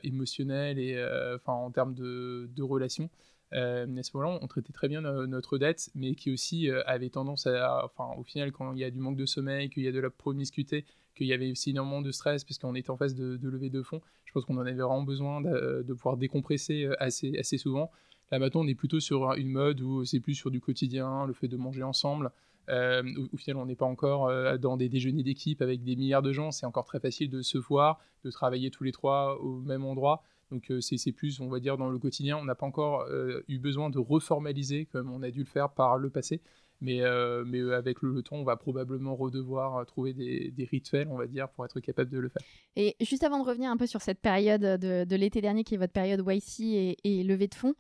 émotionnelle 0.04 0.80
et 0.80 0.98
enfin 1.36 1.54
en 1.54 1.70
termes 1.72 1.94
de, 1.94 2.50
de 2.56 2.64
relations. 2.64 3.10
à 3.52 3.86
ce 3.86 4.18
moment-là, 4.18 4.40
on 4.42 4.48
traitait 4.48 4.74
très 4.74 4.88
bien 4.88 5.02
notre 5.02 5.58
dette, 5.58 5.92
mais 5.94 6.16
qui 6.16 6.32
aussi 6.32 6.70
avait 6.86 7.10
tendance 7.10 7.48
à, 7.48 7.86
enfin, 7.86 8.10
au 8.18 8.24
final, 8.24 8.52
quand 8.52 8.74
il 8.74 8.80
y 8.80 8.84
a 8.84 8.92
du 8.92 9.00
manque 9.00 9.18
de 9.18 9.26
sommeil, 9.26 9.70
qu'il 9.70 9.84
y 9.84 9.88
a 9.88 9.92
de 9.92 10.00
la 10.00 10.10
promiscuité, 10.10 10.86
qu'il 11.16 11.28
y 11.28 11.34
avait 11.34 11.52
aussi 11.52 11.72
énormément 11.72 12.02
de 12.02 12.12
stress 12.12 12.44
parce 12.44 12.58
qu'on 12.58 12.76
était 12.76 12.90
en 12.90 12.98
phase 12.98 13.14
de, 13.14 13.38
de 13.38 13.50
levée 13.50 13.70
de 13.70 13.84
fonds. 13.84 14.02
Je 14.26 14.32
pense 14.32 14.46
qu'on 14.46 14.58
en 14.58 14.62
avait 14.62 14.72
vraiment 14.72 15.04
besoin 15.04 15.42
de, 15.42 15.84
de, 15.86 15.94
pouvoir 15.94 16.18
décompresser 16.18 16.90
assez, 17.00 17.38
assez 17.38 17.58
souvent. 17.58 17.92
Là 18.34 18.40
maintenant, 18.40 18.62
on 18.62 18.68
est 18.68 18.74
plutôt 18.74 19.00
sur 19.00 19.34
une 19.34 19.50
mode 19.50 19.80
où 19.82 20.06
c'est 20.06 20.20
plus 20.20 20.34
sur 20.34 20.50
du 20.50 20.60
quotidien, 20.60 21.28
le 21.28 21.34
fait 21.34 21.48
de 21.48 21.56
manger 21.56 21.84
ensemble. 21.84 22.32
Euh, 22.68 23.04
au, 23.32 23.38
final, 23.38 23.58
on 23.58 23.68
n'est 23.68 23.76
pas 23.76 23.86
encore 23.86 24.26
euh, 24.26 24.58
dans 24.58 24.76
des 24.76 24.90
déjeuners 24.90 25.22
d'équipe 25.22 25.62
avec 25.62 25.84
des 25.84 25.96
milliards 25.96 26.24
de 26.24 26.34
gens. 26.34 26.50
C'est 26.50 26.66
encore 26.66 26.86
très 26.86 27.00
facile 27.00 27.30
de 27.30 27.44
se 27.44 27.60
voir, 27.60 28.00
de 28.26 28.32
travailler 28.32 28.72
tous 28.72 28.84
les 28.84 28.92
trois 28.92 29.40
au 29.40 29.60
même 29.60 29.86
endroit. 29.86 30.24
Donc 30.50 30.72
euh, 30.72 30.82
c'est 30.82 31.12
plus, 31.12 31.42
on 31.42 31.48
va 31.48 31.60
dire, 31.60 31.78
dans 31.78 31.92
le 31.92 32.00
quotidien. 32.00 32.36
On 32.38 32.44
n'a 32.44 32.56
pas 32.56 32.66
encore 32.66 33.06
eu 33.48 33.60
besoin 33.60 33.92
de 33.92 34.00
reformaliser 34.00 34.88
comme 34.88 35.12
on 35.12 35.22
a 35.22 35.30
dû 35.30 35.42
le 35.42 35.46
faire 35.46 35.70
par 35.70 36.00
le 36.00 36.10
passé. 36.10 36.42
Mais, 36.84 37.02
euh, 37.02 37.46
mais 37.48 37.60
euh, 37.60 37.78
avec 37.78 38.02
le, 38.02 38.22
temps, 38.22 38.36
on 38.36 38.44
va 38.44 38.58
probablement 38.58 39.16
redevoir 39.16 39.78
euh, 39.78 39.84
trouver 39.86 40.14
des, 40.14 40.68
rituels, 40.70 41.08
on 41.10 41.18
va 41.18 41.28
dire, 41.28 41.48
pour 41.48 41.64
être 41.64 41.80
capable 41.80 42.12
de 42.12 42.20
le 42.20 42.28
faire. 42.28 42.42
Et 42.76 42.98
juste 43.00 43.24
avant 43.24 43.42
de 43.42 43.48
revenir 43.48 43.72
un 43.72 43.78
peu 43.78 43.88
sur 43.88 44.02
cette 44.02 44.20
période 44.20 44.62
de, 44.62 45.16
l'été 45.16 45.40
dernier, 45.40 45.64
qui 45.64 45.76
est 45.76 45.78
votre 45.78 45.94
période 45.94 46.22
YC 46.28 46.60
et, 46.60 46.98
et 47.06 47.24
levée 47.24 47.48
de 47.48 47.56
fonds, 47.56 47.74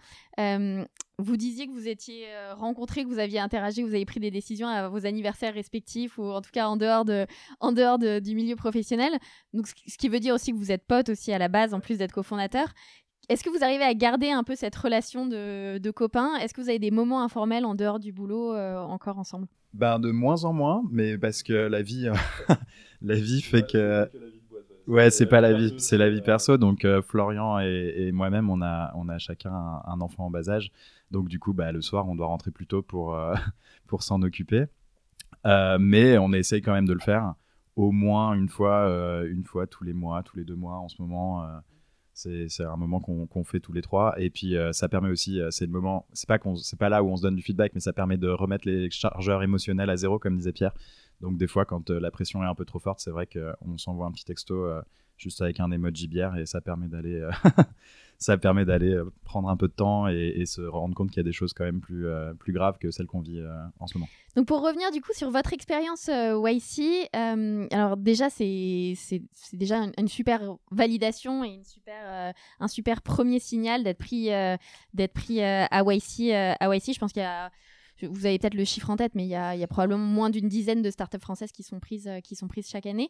vous 1.19 1.37
disiez 1.37 1.67
que 1.67 1.71
vous 1.71 1.87
étiez 1.87 2.27
rencontrés, 2.55 3.03
que 3.03 3.09
vous 3.09 3.19
aviez 3.19 3.39
interagi, 3.39 3.81
que 3.81 3.87
vous 3.87 3.93
avez 3.93 4.05
pris 4.05 4.19
des 4.19 4.31
décisions 4.31 4.67
à 4.67 4.87
vos 4.87 5.05
anniversaires 5.05 5.53
respectifs, 5.53 6.17
ou 6.17 6.23
en 6.23 6.41
tout 6.41 6.49
cas 6.51 6.67
en 6.67 6.77
dehors, 6.77 7.05
de, 7.05 7.27
en 7.59 7.71
dehors 7.71 7.99
de, 7.99 8.19
du 8.19 8.35
milieu 8.35 8.55
professionnel. 8.55 9.11
Donc, 9.53 9.67
ce 9.67 9.97
qui 9.97 10.09
veut 10.09 10.19
dire 10.19 10.33
aussi 10.33 10.53
que 10.53 10.57
vous 10.57 10.71
êtes 10.71 10.87
potes 10.87 11.09
aussi 11.09 11.31
à 11.33 11.37
la 11.37 11.49
base, 11.49 11.73
en 11.73 11.81
plus 11.81 11.97
d'être 11.97 12.13
cofondateur. 12.13 12.73
Est-ce 13.29 13.43
que 13.43 13.49
vous 13.49 13.63
arrivez 13.63 13.83
à 13.83 13.93
garder 13.93 14.31
un 14.31 14.43
peu 14.43 14.55
cette 14.55 14.75
relation 14.75 15.25
de, 15.25 15.91
copains? 15.91 16.35
Est-ce 16.41 16.53
que 16.53 16.61
vous 16.61 16.69
avez 16.69 16.79
des 16.79 16.91
moments 16.91 17.23
informels 17.23 17.65
en 17.65 17.73
dehors 17.73 17.99
du 17.99 18.11
boulot 18.11 18.53
euh, 18.53 18.77
encore 18.81 19.17
ensemble? 19.17 19.47
Ben, 19.73 19.97
De 19.97 20.11
moins 20.11 20.43
en 20.43 20.51
moins, 20.51 20.83
mais 20.91 21.17
parce 21.17 21.41
que 21.41 21.53
la 21.53 21.81
vie, 21.81 22.09
euh, 22.09 22.53
la 23.01 23.15
vie 23.15 23.41
fait 23.41 23.65
que... 23.65 24.09
Ouais, 24.85 25.09
c'est 25.09 25.27
pas 25.27 25.39
la 25.39 25.53
vie, 25.53 25.73
c'est 25.77 25.97
la 25.97 26.09
vie 26.09 26.21
perso. 26.21 26.57
Donc 26.57 26.83
euh, 26.83 27.01
Florian 27.01 27.59
et, 27.59 28.11
moi-même, 28.11 28.49
on 28.49 28.61
a, 28.61 28.91
on 28.95 29.07
a 29.07 29.17
chacun 29.17 29.53
un, 29.53 30.01
enfant 30.01 30.25
en 30.25 30.29
bas 30.29 30.49
âge. 30.49 30.71
Donc 31.09 31.29
du 31.29 31.39
coup, 31.39 31.53
bah, 31.53 31.71
le 31.71 31.81
soir, 31.81 32.09
on 32.09 32.15
doit 32.15 32.27
rentrer 32.27 32.51
plus 32.51 32.67
tôt 32.67 32.81
pour, 32.81 33.17
pour 33.87 34.03
s'en 34.03 34.21
occuper. 34.21 34.65
mais 35.45 36.17
on 36.17 36.33
essaye 36.33 36.61
quand 36.61 36.73
même 36.73 36.87
de 36.87 36.93
le 36.93 36.99
faire 36.99 37.35
au 37.75 37.91
moins 37.91 38.33
une 38.33 38.49
fois, 38.49 39.23
une 39.25 39.45
fois 39.45 39.65
tous 39.65 39.85
les 39.85 39.93
mois, 39.93 40.21
tous 40.21 40.35
les 40.35 40.43
deux 40.43 40.55
mois 40.55 40.75
en 40.75 40.89
ce 40.89 41.01
moment. 41.01 41.45
C'est 42.13 42.63
un 42.63 42.75
moment 42.75 42.99
qu'on 42.99 43.43
fait 43.43 43.59
tous 43.59 43.73
les 43.73 43.81
trois. 43.81 44.13
Et 44.19 44.29
puis, 44.29 44.55
euh, 44.55 44.71
ça 44.71 44.87
permet 44.87 45.09
aussi, 45.09 45.41
euh, 45.41 45.49
c'est 45.49 45.65
le 45.65 45.71
moment, 45.71 46.05
c'est 46.13 46.27
pas, 46.27 46.37
pas 46.37 46.89
là 46.89 47.03
où 47.03 47.09
on 47.09 47.17
se 47.17 47.23
donne 47.23 47.35
du 47.35 47.41
feedback, 47.41 47.71
mais 47.73 47.79
ça 47.79 47.91
permet 47.91 48.17
de 48.17 48.29
remettre 48.29 48.67
les 48.67 48.89
chargeurs 48.91 49.41
émotionnels 49.41 49.89
à 49.89 49.97
zéro, 49.97 50.19
comme 50.19 50.37
disait 50.37 50.51
Pierre. 50.51 50.73
Donc, 51.23 51.37
des 51.37 51.47
fois, 51.47 51.65
quand 51.65 51.89
euh, 51.89 51.99
la 51.99 52.11
pression 52.11 52.43
est 52.43 52.47
un 52.47 52.55
peu 52.55 52.65
trop 52.65 52.79
forte, 52.79 52.99
c'est 52.99 53.11
vrai 53.11 53.27
qu'on 53.27 53.77
s'envoie 53.77 54.05
un 54.05 54.11
petit 54.11 54.25
texto 54.25 54.69
juste 55.17 55.41
avec 55.41 55.59
un 55.59 55.71
emoji 55.71 56.07
bière 56.07 56.35
et 56.35 56.45
ça 56.45 56.61
permet 56.61 56.87
d'aller 56.87 57.27
ça 58.23 58.37
permet 58.37 58.65
d'aller 58.65 58.93
euh, 58.93 59.11
prendre 59.25 59.49
un 59.49 59.57
peu 59.57 59.67
de 59.67 59.73
temps 59.73 60.07
et, 60.07 60.43
se 60.45 60.61
rendre 60.61 60.93
compte 60.93 61.09
qu'il 61.09 61.17
y 61.17 61.19
a 61.21 61.23
des 61.23 61.33
choses 61.33 61.53
quand 61.53 61.63
même 61.63 61.79
plus, 61.79 62.05
euh, 62.05 62.33
plus 62.33 62.53
graves 62.53 62.77
que 62.77 62.91
celles 62.91 63.05
qu'on 63.05 63.21
vit 63.21 63.39
euh, 63.39 63.49
en 63.79 63.87
ce 63.87 63.97
moment. 63.97 64.09
Donc 64.35 64.47
pour 64.47 64.61
revenir 64.61 64.91
du 64.91 65.01
coup 65.01 65.13
sur 65.13 65.29
votre 65.29 65.53
expérience 65.53 66.09
YC, 66.09 67.09
alors 67.13 67.97
déjà 67.97 68.29
c'est 68.29 68.95
déjà 69.53 69.87
une, 69.97 70.07
super 70.07 70.57
validation 70.71 71.43
et 71.43 71.49
une 71.49 71.63
super, 71.63 72.33
un 72.59 72.67
super 72.67 73.01
premier 73.01 73.39
signal 73.39 73.83
d'être 73.83 73.99
pris, 73.99 74.29
d'être 74.93 75.13
pris 75.13 75.41
à, 75.41 75.83
YC, 75.83 76.31
à 76.33 76.75
YC. 76.75 76.93
Je 76.93 76.99
pense 76.99 77.13
qu'il 77.13 77.21
y 77.21 77.25
a 77.25 77.51
vous 78.07 78.25
avez 78.25 78.39
peut-être 78.39 78.53
le 78.53 78.65
chiffre 78.65 78.89
en 78.89 78.97
tête, 78.97 79.13
mais 79.15 79.25
il 79.25 79.29
y 79.29 79.35
a, 79.35 79.67
probablement 79.67 80.03
moins 80.03 80.29
d'une 80.29 80.47
dizaine 80.47 80.81
de 80.81 80.91
startups 80.91 81.19
françaises 81.19 81.51
qui 81.51 81.63
sont 81.63 81.79
prises, 81.79 82.09
prises 82.49 82.69
chaque 82.69 82.85
année. 82.85 83.09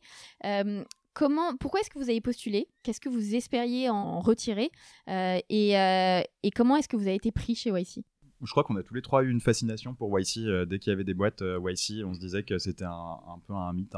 Comment, 1.13 1.56
pourquoi 1.58 1.79
est-ce 1.79 1.91
que 1.91 1.99
vous 1.99 2.10
avez 2.10 2.21
postulé? 2.21 2.67
Qu'est-ce 2.82 2.99
que 2.99 3.10
vous 3.10 3.36
espériez 3.36 3.89
en 3.89 4.19
retirer? 4.19 4.71
Euh, 5.10 5.39
et, 5.49 5.77
euh, 5.79 6.21
comment 6.56 6.75
est-ce 6.75 6.89
que 6.89 6.95
vous 6.95 7.08
avez 7.08 7.15
été 7.15 7.32
pris 7.32 7.56
chez 7.56 7.69
YC 7.69 8.03
je 8.45 8.51
crois 8.51 8.65
qu'on 8.65 8.75
a 8.75 8.84
tous 8.84 8.93
les 8.93 9.01
trois 9.01 9.23
eu 9.23 9.29
une 9.29 9.39
fascination 9.39 9.95
pour 9.95 10.19
YC. 10.19 10.39
Euh, 10.39 10.65
dès 10.65 10.77
qu'il 10.77 10.91
y 10.91 10.93
avait 10.93 11.06
des 11.06 11.13
boîtes 11.13 11.41
YC, 11.41 12.03
on 12.03 12.13
se 12.13 12.19
disait 12.19 12.43
que 12.43 12.58
c'était 12.58 12.84
un, 12.84 13.39
peu 13.47 13.53
un 13.53 13.71
mythe 13.71 13.95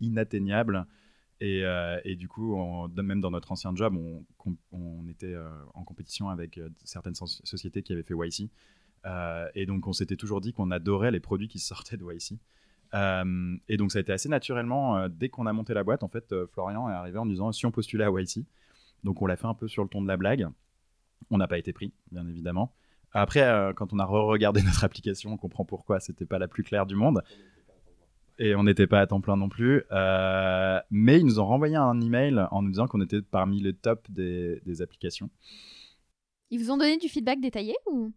inatteignable. 0.00 0.84
Et, 1.40 2.16
du 2.16 2.26
coup, 2.26 2.56
même 2.96 3.20
dans 3.20 3.30
notre 3.30 3.52
ancien 3.52 3.72
job, 3.76 3.94
on, 3.94 4.26
on 4.72 5.06
était 5.06 5.36
en 5.74 5.84
compétition 5.84 6.28
avec 6.28 6.58
certaines 6.82 7.14
sociétés 7.14 7.84
qui 7.84 7.92
avaient 7.92 8.02
fait 8.02 8.14
YC. 8.14 8.50
Et 9.54 9.66
donc, 9.66 9.86
on 9.86 9.92
s'était 9.92 10.16
toujours 10.16 10.40
dit 10.40 10.52
qu'on 10.52 10.70
adorait 10.70 11.10
les 11.10 11.20
produits 11.20 11.48
qui 11.48 11.58
sortaient 11.58 11.96
de 11.96 12.04
YC. 12.04 12.38
Euh, 12.94 13.56
et 13.68 13.76
donc 13.76 13.92
ça 13.92 13.98
a 13.98 14.00
été 14.00 14.12
assez 14.12 14.28
naturellement, 14.28 14.96
euh, 14.96 15.08
dès 15.08 15.28
qu'on 15.28 15.46
a 15.46 15.52
monté 15.52 15.74
la 15.74 15.84
boîte, 15.84 16.02
en 16.02 16.08
fait, 16.08 16.32
euh, 16.32 16.46
Florian 16.52 16.88
est 16.88 16.94
arrivé 16.94 17.18
en 17.18 17.26
disant 17.26 17.52
si 17.52 17.66
on 17.66 17.70
postulait 17.70 18.04
à 18.04 18.10
YC. 18.10 18.44
Donc 19.04 19.22
on 19.22 19.26
l'a 19.26 19.36
fait 19.36 19.46
un 19.46 19.54
peu 19.54 19.68
sur 19.68 19.82
le 19.82 19.88
ton 19.88 20.02
de 20.02 20.08
la 20.08 20.16
blague. 20.16 20.48
On 21.30 21.38
n'a 21.38 21.48
pas 21.48 21.58
été 21.58 21.72
pris, 21.72 21.92
bien 22.10 22.26
évidemment. 22.26 22.72
Après, 23.12 23.72
quand 23.74 23.92
on 23.92 23.98
a 23.98 24.04
re-regardé 24.04 24.62
notre 24.64 24.84
application, 24.84 25.32
on 25.32 25.36
comprend 25.36 25.64
pourquoi 25.64 26.00
c'était 26.00 26.26
pas 26.26 26.38
la 26.38 26.48
plus 26.48 26.62
claire 26.62 26.86
du 26.86 26.94
monde. 26.94 27.22
Et 28.40 28.54
on 28.54 28.62
n'était 28.62 28.86
pas 28.86 29.00
à 29.00 29.06
temps 29.06 29.20
plein 29.20 29.36
non 29.36 29.48
plus. 29.48 29.82
mais 30.90 31.18
ils 31.18 31.24
nous 31.24 31.40
ont 31.40 31.46
renvoyé 31.46 31.76
un 31.76 32.00
email 32.00 32.46
en 32.50 32.62
nous 32.62 32.70
disant 32.70 32.86
qu'on 32.86 33.00
était 33.00 33.22
parmi 33.22 33.60
les 33.60 33.74
tops 33.74 34.10
des, 34.10 34.60
des 34.64 34.82
applications. 34.82 35.30
Ils 36.50 36.58
vous 36.58 36.70
ont 36.70 36.76
donné 36.76 36.96
du 36.96 37.08
feedback 37.08 37.40
détaillé 37.40 37.74
ou? 37.86 38.12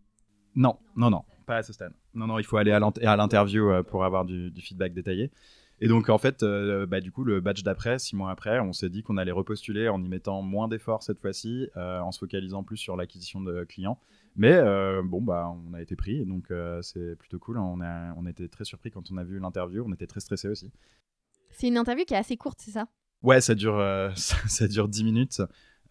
Non, 0.56 0.78
non, 0.96 1.10
non 1.10 1.24
à 1.56 1.64
ce 1.64 1.74
stade. 1.74 1.94
Non, 2.14 2.28
non, 2.28 2.40
il 2.40 2.44
faut 2.44 2.58
aller 2.58 2.72
à 2.72 3.16
l'interview 3.16 3.70
euh, 3.70 3.84
pour 3.84 4.04
avoir 4.06 4.26
du, 4.26 4.52
feedback 4.58 4.94
détaillé. 4.94 5.32
Et 5.80 5.88
donc, 5.88 6.10
en 6.10 6.18
fait, 6.18 6.44
euh, 6.44 6.86
bah, 6.86 7.02
du 7.02 7.12
coup, 7.12 7.24
le 7.24 7.42
batch 7.42 7.64
d'après, 7.64 7.98
six 7.98 8.16
mois 8.16 8.30
après, 8.30 8.60
on 8.60 8.72
s'est 8.72 8.90
dit 8.90 9.02
qu'on 9.02 9.18
allait 9.18 9.32
repostuler 9.32 9.90
en 9.90 10.02
y 10.04 10.08
mettant 10.08 10.42
moins 10.42 10.68
d'efforts 10.68 11.02
cette 11.02 11.20
fois-ci, 11.20 11.68
euh, 11.76 12.00
en 12.00 12.12
se 12.12 12.20
focalisant 12.20 12.64
plus 12.64 12.78
sur 12.78 12.96
l'acquisition 12.96 13.42
de 13.42 13.64
clients. 13.64 14.00
Mais 14.36 14.62
bon, 15.04 15.22
bah, 15.22 15.54
on 15.68 15.74
a 15.74 15.82
été 15.82 15.98
pris, 15.98 16.26
donc 16.26 16.54
c'est 16.84 17.18
plutôt 17.18 17.38
cool. 17.38 17.58
On 17.58 17.82
a, 17.82 18.14
on 18.16 18.26
était 18.26 18.48
très 18.48 18.64
surpris 18.64 18.90
quand 18.90 19.12
on 19.12 19.18
a 19.18 19.26
vu 19.26 19.40
l'interview, 19.40 19.84
on 19.86 19.92
était 19.92 20.08
très 20.08 20.22
stressé 20.22 20.48
aussi. 20.48 20.72
C'est 21.50 21.68
une 21.68 21.78
interview 21.78 22.06
qui 22.06 22.14
est 22.14 22.18
assez 22.18 22.38
courte, 22.38 22.60
c'est 22.62 22.72
ça? 22.72 22.88
Ouais, 23.24 23.42
ça 23.42 23.56
dure, 23.56 23.76
ça, 24.16 24.68
dure 24.70 24.88
10 24.88 25.04
minutes. 25.04 25.42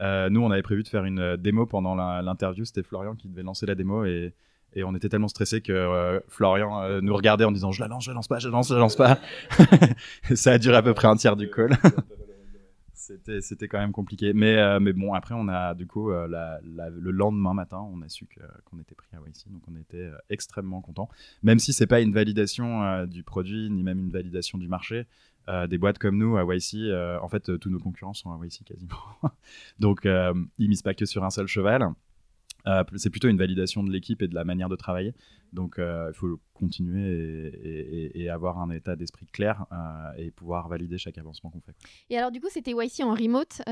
nous, 0.01 0.40
on 0.40 0.51
avait 0.51 0.62
prévu 0.62 0.85
de 0.85 0.88
faire 0.88 1.05
une 1.05 1.37
démo 1.37 1.66
pendant 1.66 1.94
l'interview. 2.23 2.64
C'était 2.64 2.83
Florian 2.83 3.14
qui 3.14 3.29
devait 3.29 3.42
lancer 3.42 3.66
la 3.66 3.75
démo 3.75 4.07
et 4.07 4.33
et 4.74 4.85
on 4.85 4.94
était 4.94 5.09
tellement 5.09 5.28
stressés 5.28 5.61
que 5.61 5.72
euh, 5.72 6.20
Florian 6.28 6.83
euh, 6.83 7.00
nous 7.00 7.14
regardait 7.14 7.44
en 7.44 7.52
disant 7.52 7.72
je 7.72 7.80
la 7.80 7.88
lance, 7.88 8.04
je 8.04 8.11
la 8.11 8.14
lance 8.14 8.28
pas, 8.28 8.38
je 8.38 8.48
la 8.48 8.52
lance, 8.52 8.68
je 8.68 8.74
la 8.74 8.80
lance 8.80 8.96
pas. 8.96 9.18
ça 10.35 10.52
a 10.52 10.59
duré 10.59 10.76
à 10.76 10.83
peu 10.83 10.94
près 10.94 11.09
un 11.09 11.16
tiers 11.16 11.37
du 11.37 11.50
call. 11.50 11.76
c'était, 12.94 13.40
c'était 13.40 13.66
quand 13.66 13.78
même 13.78 13.92
compliqué. 13.92 14.33
Mais, 14.33 14.56
euh, 14.56 14.78
mais 14.78 14.92
bon, 14.92 15.12
après, 15.14 15.35
on 15.37 15.48
a 15.48 15.74
du 15.74 15.87
coup, 15.87 16.11
le 16.11 17.11
lendemain 17.11 17.54
matin, 17.54 17.78
on 17.92 18.00
a 18.02 18.09
su 18.09 18.28
qu'on 18.64 18.78
était 18.78 18.94
pris 18.94 19.09
à 19.12 19.16
YC. 19.16 19.50
Donc 19.50 19.62
on 19.68 19.76
était 19.76 20.09
extrêmement 20.28 20.80
contents. 20.80 21.09
Même 21.42 21.59
si 21.59 21.72
c'est 21.72 21.88
pas 21.88 22.00
une 22.00 22.12
validation 22.12 23.06
du 23.06 23.24
produit, 23.24 23.70
ni 23.70 23.83
même 23.83 23.98
une 23.98 24.11
validation 24.11 24.56
du 24.56 24.68
marché. 24.68 25.06
des 25.68 25.78
boîtes 25.78 25.98
comme 25.98 26.16
nous 26.16 26.37
à 26.37 26.44
YC, 26.44 26.92
en 27.20 27.28
fait, 27.28 27.59
tous 27.59 27.70
nos 27.70 27.80
concurrents 27.80 28.14
sont 28.14 28.30
à 28.30 28.38
YC 28.40 28.62
quasiment. 28.64 28.94
donc 29.80 30.04
ils 30.04 30.68
misent 30.68 30.83
pas 30.83 30.94
que 30.94 31.06
sur 31.06 31.24
un 31.24 31.30
seul 31.30 31.48
cheval. 31.48 31.92
Euh, 32.66 32.85
c'est 32.96 33.11
plutôt 33.11 33.29
une 33.29 33.38
validation 33.38 33.83
de 33.83 33.90
l'équipe 33.90 34.23
et 34.23 34.29
de 34.29 34.35
la 34.35 34.44
manière 34.44 34.68
de 34.68 34.77
travailler. 34.77 35.14
Donc, 35.52 35.76
il 35.78 36.14
faut 36.14 36.38
continuer 36.60 38.12
et, 38.14 38.28
avoir 38.28 38.58
un 38.58 38.70
état 38.70 38.94
d'esprit 38.94 39.26
clair 39.26 39.64
et 40.16 40.30
pouvoir 40.30 40.68
valider 40.68 40.98
chaque 40.98 41.18
avancement 41.18 41.50
qu'on 41.50 41.60
fait. 41.60 41.74
Et 42.10 42.18
alors, 42.18 42.30
du 42.30 42.40
coup, 42.40 42.48
c'était 42.50 42.72
YC 42.72 43.02
en 43.02 43.14
remote, 43.14 43.62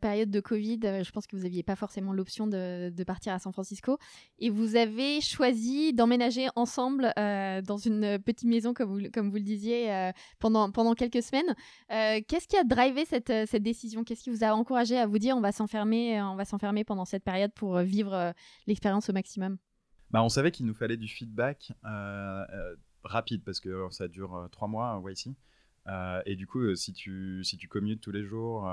période 0.00 0.30
de 0.30 0.40
Covid. 0.40 0.80
je 0.82 1.10
pense 1.10 1.26
que 1.26 1.36
vous 1.36 1.42
n'aviez 1.42 1.62
pas 1.62 1.76
forcément 1.76 2.12
l'option 2.12 2.46
de, 2.46 3.04
partir 3.04 3.32
à 3.32 3.38
San 3.38 3.52
Francisco. 3.52 3.98
Et 4.38 4.50
vous 4.50 4.76
avez 4.76 5.20
choisi 5.20 5.92
d'emménager 5.92 6.48
ensemble 6.56 7.12
dans 7.16 7.76
une 7.76 8.18
petite 8.18 8.48
maison, 8.48 8.72
comme 8.74 8.90
vous, 8.90 9.36
le 9.36 9.42
disiez, 9.42 10.10
pendant, 10.38 10.70
pendant 10.70 10.94
quelques 10.94 11.22
semaines. 11.22 11.54
Qu'est-ce 11.88 12.48
qui 12.48 12.56
a 12.56 12.64
drivé 12.64 13.04
cette, 13.04 13.32
cette 13.46 13.62
décision? 13.62 14.04
Qu'est-ce 14.04 14.24
qui 14.24 14.30
vous 14.30 14.44
a 14.44 14.52
encouragé 14.52 14.96
à 14.96 15.06
vous 15.06 15.18
dire 15.18 15.36
on 15.36 15.40
va 15.40 15.52
s'enfermer, 15.52 16.20
on 16.22 16.36
va 16.36 16.44
s'enfermer 16.44 16.84
pendant 16.84 17.04
cette 17.04 17.24
période 17.24 17.52
pour 17.52 17.78
vivre 17.80 18.32
l'expérience 18.66 19.10
au 19.10 19.12
maximum? 19.12 19.58
Bah, 20.10 20.22
on 20.22 20.28
savait 20.28 20.50
qu'il 20.50 20.66
nous 20.66 20.74
fallait 20.74 20.96
du 20.96 21.08
feedback 21.08 21.72
euh, 21.84 22.44
euh, 22.52 22.76
rapide 23.04 23.42
parce 23.44 23.60
que 23.60 23.88
ça 23.90 24.08
dure 24.08 24.34
euh, 24.34 24.48
trois 24.48 24.68
mois, 24.68 25.02
YC. 25.04 25.34
et 26.26 26.36
du 26.36 26.46
coup, 26.46 26.74
si 26.76 26.92
tu, 26.92 27.44
si 27.44 27.56
tu 27.56 27.68
commutes 27.68 28.00
tous 28.00 28.12
les 28.12 28.24
jours 28.24 28.70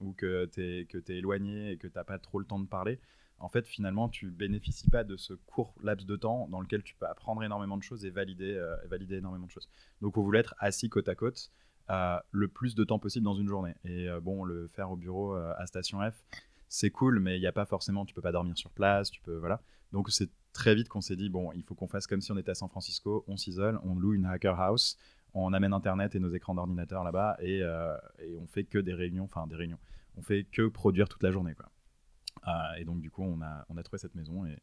ou 0.00 0.12
que 0.12 0.46
tu 0.46 0.62
es 1.08 1.16
éloigné 1.16 1.72
et 1.72 1.76
que 1.76 1.86
tu 1.86 1.94
n'as 1.96 2.04
pas 2.04 2.18
trop 2.18 2.38
le 2.38 2.46
temps 2.46 2.60
de 2.60 2.66
parler, 2.66 3.00
en 3.38 3.48
fait, 3.48 3.66
finalement, 3.66 4.08
tu 4.08 4.30
bénéficies 4.30 4.88
pas 4.88 5.02
de 5.02 5.16
ce 5.16 5.34
court 5.34 5.74
laps 5.82 6.06
de 6.06 6.14
temps 6.14 6.46
dans 6.48 6.60
lequel 6.60 6.84
tu 6.84 6.94
peux 6.94 7.06
apprendre 7.06 7.42
énormément 7.42 7.76
de 7.76 7.82
choses 7.82 8.04
et 8.04 8.10
valider, 8.10 8.56
valider 8.88 9.16
énormément 9.16 9.46
de 9.46 9.50
choses. 9.50 9.68
Donc, 10.00 10.16
on 10.16 10.22
voulait 10.22 10.38
être 10.38 10.54
assis 10.58 10.88
côte 10.88 11.08
à 11.08 11.16
côte 11.16 11.50
le 11.88 12.46
plus 12.46 12.76
de 12.76 12.84
temps 12.84 13.00
possible 13.00 13.24
dans 13.24 13.34
une 13.34 13.48
journée. 13.48 13.74
Et 13.84 14.08
bon, 14.22 14.44
le 14.44 14.68
faire 14.68 14.92
au 14.92 14.96
bureau 14.96 15.34
à 15.34 15.66
Station 15.66 15.98
F, 16.08 16.22
c'est 16.68 16.90
cool, 16.90 17.18
mais 17.18 17.36
il 17.36 17.40
n'y 17.40 17.48
a 17.48 17.52
pas 17.52 17.66
forcément, 17.66 18.06
tu 18.06 18.14
peux 18.14 18.22
pas 18.22 18.32
dormir 18.32 18.56
sur 18.56 18.70
place, 18.70 19.10
tu 19.10 19.20
peux, 19.20 19.36
voilà. 19.36 19.60
Donc, 19.90 20.10
c'est 20.10 20.30
très 20.52 20.74
vite 20.74 20.88
qu'on 20.88 21.00
s'est 21.00 21.16
dit, 21.16 21.28
bon, 21.28 21.50
il 21.52 21.62
faut 21.62 21.74
qu'on 21.74 21.88
fasse 21.88 22.06
comme 22.06 22.20
si 22.20 22.32
on 22.32 22.38
était 22.38 22.50
à 22.50 22.54
San 22.54 22.68
Francisco, 22.68 23.24
on 23.26 23.36
s'isole, 23.36 23.80
on 23.84 23.94
loue 23.94 24.14
une 24.14 24.26
hacker 24.26 24.58
house, 24.60 24.98
on 25.34 25.52
amène 25.52 25.72
Internet 25.72 26.14
et 26.14 26.20
nos 26.20 26.30
écrans 26.30 26.54
d'ordinateur 26.54 27.04
là-bas 27.04 27.36
et, 27.40 27.62
euh, 27.62 27.96
on 28.40 28.46
fait 28.46 28.64
que 28.64 28.78
des 28.78 28.94
réunions, 28.94 29.24
enfin 29.24 29.46
des 29.46 29.56
réunions, 29.56 29.78
on 30.16 30.22
fait 30.22 30.44
que 30.44 30.68
produire 30.68 31.08
toute 31.08 31.22
la 31.22 31.30
journée. 31.30 31.54
Quoi. 31.54 31.70
Euh, 32.48 32.74
et 32.78 32.84
donc 32.84 33.00
du 33.00 33.10
coup, 33.10 33.22
on 33.22 33.40
a, 33.40 33.82
trouvé 33.82 33.98
cette 33.98 34.14
maison 34.14 34.44
et 34.44 34.56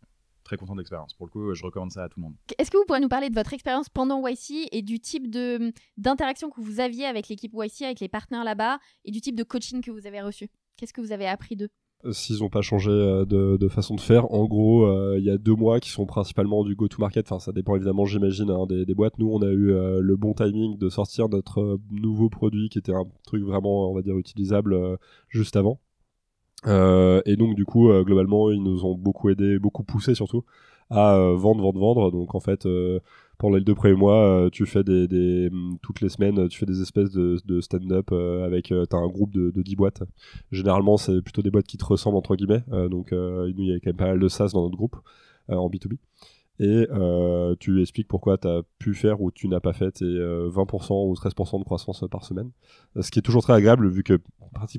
très 0.44 0.58
content 0.58 0.74
de 0.74 0.80
l'expérience. 0.80 1.14
Pour 1.14 1.26
le 1.26 1.32
coup, 1.32 1.54
je 1.54 1.64
recommande 1.64 1.92
ça 1.92 2.04
à 2.04 2.10
tout 2.10 2.20
le 2.20 2.24
monde. 2.24 2.36
Est-ce 2.58 2.72
que 2.72 2.78
vous 2.78 2.86
pourrez 2.86 3.00
nous 3.00 3.10
parler 3.10 3.30
de 3.30 3.36
votre 3.36 3.54
expérience 3.54 3.90
pendant 3.90 4.26
YC 4.26 4.68
et 4.72 4.82
du 4.82 5.00
type 5.00 5.30
de, 5.30 5.74
d'interaction 5.98 6.50
que 6.50 6.62
vous 6.62 6.80
aviez 6.80 7.06
avec 7.06 7.28
l'équipe 7.30 7.54
YC, 7.54 7.84
avec 7.84 8.00
les 8.00 8.10
partenaires 8.10 8.44
là-bas 8.44 8.80
et 9.06 9.12
du 9.12 9.22
type 9.22 9.36
de 9.36 9.44
coaching 9.44 9.82
que 9.82 9.92
vous 9.92 10.08
avez 10.08 10.22
reçu? 10.22 10.50
Qu'est-ce 10.78 10.94
que 10.94 11.02
vous 11.02 11.12
avez 11.12 11.28
appris 11.28 11.56
d'eux? 11.56 11.70
S'ils 12.12 12.40
n'ont 12.40 12.50
pas 12.50 12.62
changé 12.62 12.92
euh, 12.92 13.26
de, 13.26 13.68
façon 13.68 13.96
de 13.96 14.02
faire. 14.02 14.32
En 14.34 14.46
gros, 14.46 14.86
euh, 14.86 15.18
il 15.18 15.26
y 15.26 15.30
a 15.30 15.38
deux 15.38 15.56
mois 15.56 15.80
qui 15.80 15.90
sont 15.90 16.06
principalement 16.06 16.64
du 16.64 16.76
go-to-market. 16.76 17.26
Enfin, 17.26 17.40
ça 17.40 17.52
dépend 17.52 17.76
évidemment, 17.76 18.06
j'imagine, 18.06 18.50
hein, 18.50 18.66
des, 18.68 18.94
boîtes. 18.96 19.18
Nous, 19.20 19.30
on 19.30 19.42
a 19.42 19.50
eu 19.50 19.72
le 20.02 20.16
bon 20.16 20.34
timing 20.34 20.78
de 20.78 20.90
sortir 20.90 21.30
notre 21.30 21.80
nouveau 21.92 22.30
produit 22.30 22.70
qui 22.70 22.80
était 22.80 22.94
un 22.94 23.06
truc 23.26 23.44
vraiment, 23.44 23.92
on 23.92 23.96
va 23.96 24.02
dire, 24.02 24.18
utilisable 24.18 24.78
juste 25.28 25.56
avant. 25.56 25.80
et 26.66 27.36
donc, 27.38 27.56
du 27.56 27.66
coup, 27.66 27.92
globalement, 28.04 28.52
ils 28.52 28.64
nous 28.64 28.86
ont 28.86 28.96
beaucoup 28.96 29.30
aidé, 29.30 29.60
beaucoup 29.60 29.84
poussé 29.84 30.16
surtout 30.16 30.44
à 30.90 31.18
vendre, 31.36 31.62
vendre, 31.62 31.80
vendre. 31.80 32.12
Donc, 32.12 32.36
en 32.36 32.40
fait, 32.40 32.66
pendant 33.40 33.56
les 33.56 33.64
deux 33.64 33.74
premiers 33.74 33.96
mois, 33.96 34.46
euh, 34.46 34.50
tu 34.50 34.66
fais 34.66 34.84
des, 34.84 35.50
mm, 35.50 35.78
toutes 35.82 36.02
les 36.02 36.10
semaines, 36.10 36.48
tu 36.50 36.60
fais 36.60 36.66
des 36.66 36.82
espèces 36.82 37.10
de, 37.10 37.62
stand-up 37.62 38.10
euh, 38.12 38.46
avec, 38.46 38.72
euh, 38.72 38.86
t'as 38.86 38.98
un 38.98 39.08
groupe 39.08 39.32
de, 39.32 39.50
de 39.50 39.62
10 39.64 39.78
boîtes. 39.78 40.04
Généralement, 40.52 40.98
c'est 40.98 41.22
plutôt 41.22 41.42
des 41.42 41.50
boîtes 41.50 41.66
qui 41.66 41.78
te 41.78 41.86
ressemblent 41.86 42.18
entre 42.18 42.36
guillemets. 42.36 42.64
donc, 42.90 43.12
nous, 43.14 43.54
il 43.58 43.66
y 43.66 43.72
avait 43.72 43.80
quand 43.80 43.90
même 43.90 43.96
pas 43.96 44.08
mal 44.08 44.20
de 44.20 44.28
SaaS 44.28 44.52
dans 44.54 44.64
notre 44.64 44.76
groupe 44.76 44.98
en 45.48 45.70
B2B 45.70 45.98
et 46.60 46.88
tu 47.60 47.82
expliques 47.82 48.08
pourquoi 48.08 48.38
tu 48.38 48.48
as 48.48 48.62
pu 48.80 48.94
faire 48.94 49.22
ou 49.22 49.32
tu 49.32 49.48
n'as 49.48 49.60
pas 49.60 49.74
fait 49.74 49.92
tes 49.92 50.06
20% 50.06 51.10
ou 51.10 51.14
13% 51.14 51.60
de 51.60 51.64
croissance 51.64 52.04
par 52.12 52.24
semaine. 52.24 52.52
Ce 53.00 53.12
qui 53.12 53.20
est 53.20 53.22
toujours 53.24 53.44
très 53.44 53.54
agréable 53.54 53.90
vu 53.90 54.04
que 54.04 54.20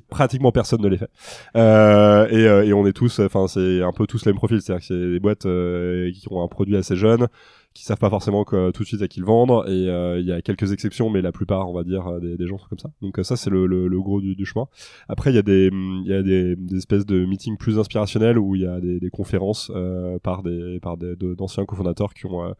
pratiquement 0.09 0.53
personne 0.53 0.83
ne 0.83 0.89
les 0.89 0.99
fait. 0.99 1.11
et, 1.55 2.69
et, 2.69 2.73
on 2.73 2.87
est 2.87 2.93
tous, 2.93 3.21
enfin 3.21 3.47
c'est 3.49 3.83
un 3.83 3.93
peu 3.93 4.07
tous 4.07 4.25
les 4.25 4.33
mêmes 4.33 4.39
profils, 4.39 4.61
c'est-à-dire 4.61 4.87
que 4.87 4.95
c'est 4.95 5.11
des 5.11 5.21
boîtes 5.21 5.43
qui 5.43 6.27
ont 6.31 6.43
un 6.43 6.49
produit 6.49 6.77
assez 6.77 6.97
jeune, 6.97 7.29
qui 7.73 7.85
savent 7.85 7.99
pas 7.99 8.11
forcément 8.11 8.45
que, 8.45 8.73
tout 8.73 8.83
de 8.83 8.89
suite 8.89 9.03
à 9.03 9.09
qui 9.09 9.21
le 9.21 9.27
vendre. 9.27 9.69
Et 9.69 9.89
euh, 9.89 10.19
il 10.19 10.27
y 10.27 10.33
a 10.33 10.43
quelques 10.43 10.73
exceptions 10.73 11.09
mais 11.09 11.23
la 11.23 11.33
plupart 11.33 11.69
on 11.69 11.73
va 11.73 11.85
dire 11.85 12.07
euh, 12.09 12.19
des, 12.21 12.47
gens 12.47 12.59
sont 12.59 12.67
comme 12.69 12.79
ça. 12.79 12.91
Donc 13.01 13.19
euh, 13.19 13.23
ça 13.23 13.37
c'est 13.37 13.51
le, 13.51 14.01
gros 14.01 14.21
du, 14.21 14.45
chemin. 14.45 14.67
Après 15.09 15.31
il 15.31 15.37
y 15.37 15.39
a 15.39 15.43
des 15.43 15.71
y 16.05 16.13
a 16.13 16.23
des, 16.23 16.57
espèces 16.77 17.07
de 17.07 17.25
meetings 17.25 17.57
plus 17.57 17.79
inspirationnels 17.79 18.39
où 18.39 18.57
il 18.57 18.63
y 18.63 18.67
a 18.67 18.81
des, 18.81 19.11
conférences 19.11 19.71
par 20.23 20.43
des 20.43 20.79
par 20.81 20.97
d'anciens 20.97 21.65
cofondateurs 21.65 22.15
qui 22.15 22.27
ont 22.27 22.55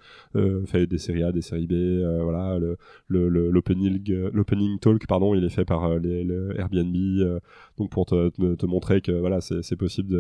fait 0.67 0.87
des 0.87 0.99
séries 0.99 1.23
A 1.23 1.33
des 1.33 1.43
séries 1.43 1.67
B 1.67 1.75
voilà. 2.23 2.59
Le 2.59 3.29
l'opening 3.29 4.03
l'opening 4.33 4.79
talk 4.79 5.07
pardon 5.07 5.35
il 5.35 5.45
est 5.45 5.51
fait 5.51 5.65
par 5.65 5.99
les, 5.99 6.27
Airbnb 6.57 7.41
donc 7.79 7.91
pour 7.91 8.07
te, 8.07 8.67
montrer 8.67 9.01
que 9.01 9.13
voilà 9.13 9.41
c'est 9.41 9.77
possible 9.77 10.11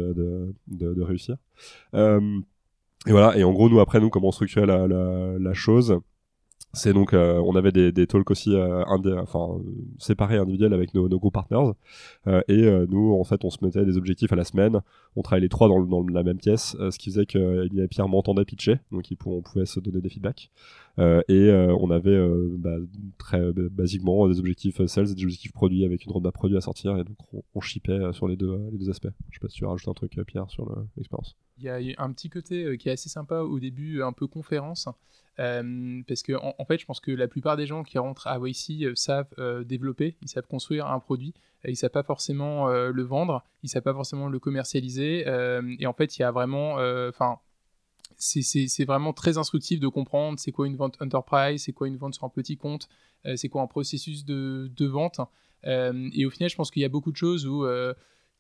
de 0.68 1.02
réussir 1.02 1.36
et 3.06 3.12
voilà, 3.12 3.36
et 3.36 3.44
en 3.44 3.52
gros, 3.52 3.68
nous, 3.68 3.80
après, 3.80 4.00
nous, 4.00 4.10
comment 4.10 4.28
on 4.28 4.32
structurait 4.32 4.66
la, 4.66 4.86
la, 4.86 5.38
la 5.38 5.54
chose 5.54 6.00
c'est 6.72 6.92
donc, 6.92 7.14
euh, 7.14 7.42
on 7.44 7.56
avait 7.56 7.72
des, 7.72 8.06
talks 8.06 8.30
aussi 8.30 8.54
euh, 8.54 8.84
enfin, 8.86 9.60
séparés, 9.98 10.36
individuels 10.36 10.72
avec 10.72 10.94
nos, 10.94 11.08
nos 11.08 11.18
gros 11.18 11.30
partners. 11.32 11.72
Euh, 12.28 12.42
et 12.46 12.62
euh, 12.62 12.86
nous, 12.88 13.12
en 13.12 13.24
fait, 13.24 13.44
on 13.44 13.50
se 13.50 13.64
mettait 13.64 13.84
des 13.84 13.96
objectifs 13.96 14.32
à 14.32 14.36
la 14.36 14.44
semaine. 14.44 14.80
On 15.16 15.22
travaillait 15.22 15.46
les 15.46 15.48
trois 15.48 15.66
dans, 15.66 15.80
dans 15.80 16.06
la 16.06 16.22
même 16.22 16.38
pièce, 16.38 16.76
ce 16.78 16.96
qui 16.96 17.10
faisait 17.10 17.26
qu'Emilie 17.26 17.80
et 17.80 17.88
Pierre 17.88 18.08
m'entendaient 18.08 18.44
pitcher, 18.44 18.76
donc 18.92 19.04
on 19.26 19.42
pouvait 19.42 19.66
se 19.66 19.80
donner 19.80 20.00
des 20.00 20.08
feedbacks. 20.08 20.50
et 20.98 21.50
on 21.50 21.90
avait 21.90 22.16
bah, 22.58 22.76
très 23.18 23.52
basiquement 23.52 24.28
des 24.28 24.38
objectifs 24.38 24.84
sales 24.86 25.10
et 25.10 25.14
des 25.14 25.24
objectifs 25.24 25.52
produits 25.52 25.84
avec 25.84 26.04
une 26.04 26.12
roadmap 26.12 26.32
produit 26.32 26.56
à 26.56 26.60
sortir. 26.60 26.96
Et 26.96 27.02
donc, 27.02 27.16
on, 27.32 27.42
on 27.56 27.60
shippait 27.60 28.12
sur 28.12 28.28
les 28.28 28.36
deux, 28.36 28.56
les 28.70 28.78
deux 28.78 28.88
aspects. 28.88 29.08
Je 29.30 29.36
sais 29.36 29.40
pas 29.40 29.48
si 29.48 29.56
tu 29.56 29.64
rajoutes 29.64 29.88
un 29.88 29.94
truc, 29.94 30.16
Pierre, 30.24 30.48
sur 30.48 30.72
l'expérience. 30.96 31.36
Il 31.58 31.64
y 31.64 31.68
a 31.68 31.80
un 31.98 32.12
petit 32.12 32.30
côté 32.30 32.78
qui 32.78 32.88
est 32.88 32.92
assez 32.92 33.08
sympa 33.08 33.40
au 33.40 33.58
début, 33.58 34.02
un 34.02 34.12
peu 34.12 34.28
conférence. 34.28 34.88
Euh, 35.40 36.02
parce 36.06 36.22
que 36.22 36.32
en, 36.34 36.64
fait, 36.66 36.78
je 36.78 36.84
pense 36.84 37.00
que 37.00 37.10
la 37.10 37.26
plupart 37.26 37.56
des 37.56 37.66
gens 37.66 37.82
qui 37.82 37.98
rentrent 37.98 38.26
à 38.26 38.38
YC 38.38 38.82
euh, 38.82 38.94
savent 38.94 39.32
euh, 39.38 39.64
développer, 39.64 40.16
ils 40.20 40.28
savent 40.28 40.46
construire 40.46 40.86
un 40.86 41.00
produit, 41.00 41.32
ils 41.64 41.76
savent 41.76 41.90
pas 41.90 42.02
forcément 42.02 42.68
le 42.68 43.02
vendre, 43.02 43.44
ils 43.62 43.68
savent 43.68 43.82
pas 43.82 43.92
forcément 43.92 44.28
le 44.28 44.38
commercialiser. 44.38 45.26
et 45.78 45.86
en 45.86 45.92
fait, 45.92 46.16
il 46.16 46.22
y 46.22 46.24
a 46.24 46.30
vraiment, 46.30 46.76
enfin, 47.08 47.38
c'est 48.16 48.84
vraiment 48.86 49.12
très 49.12 49.36
instructif 49.36 49.78
de 49.78 49.86
comprendre 49.86 50.38
c'est 50.38 50.52
quoi 50.52 50.66
une 50.66 50.76
vente 50.76 50.96
enterprise, 51.02 51.64
c'est 51.64 51.72
quoi 51.72 51.86
une 51.86 51.98
vente 51.98 52.14
sur 52.14 52.24
un 52.24 52.30
petit 52.30 52.56
compte, 52.56 52.88
c'est 53.36 53.50
quoi 53.50 53.60
un 53.60 53.66
processus 53.66 54.24
de, 54.24 54.70
de 54.74 54.86
vente. 54.86 55.20
et 55.64 56.24
au 56.24 56.30
final, 56.30 56.48
je 56.48 56.56
pense 56.56 56.70
qu'il 56.70 56.80
y 56.80 56.86
a 56.86 56.88
beaucoup 56.88 57.12
de 57.12 57.18
choses 57.18 57.46
où 57.46 57.66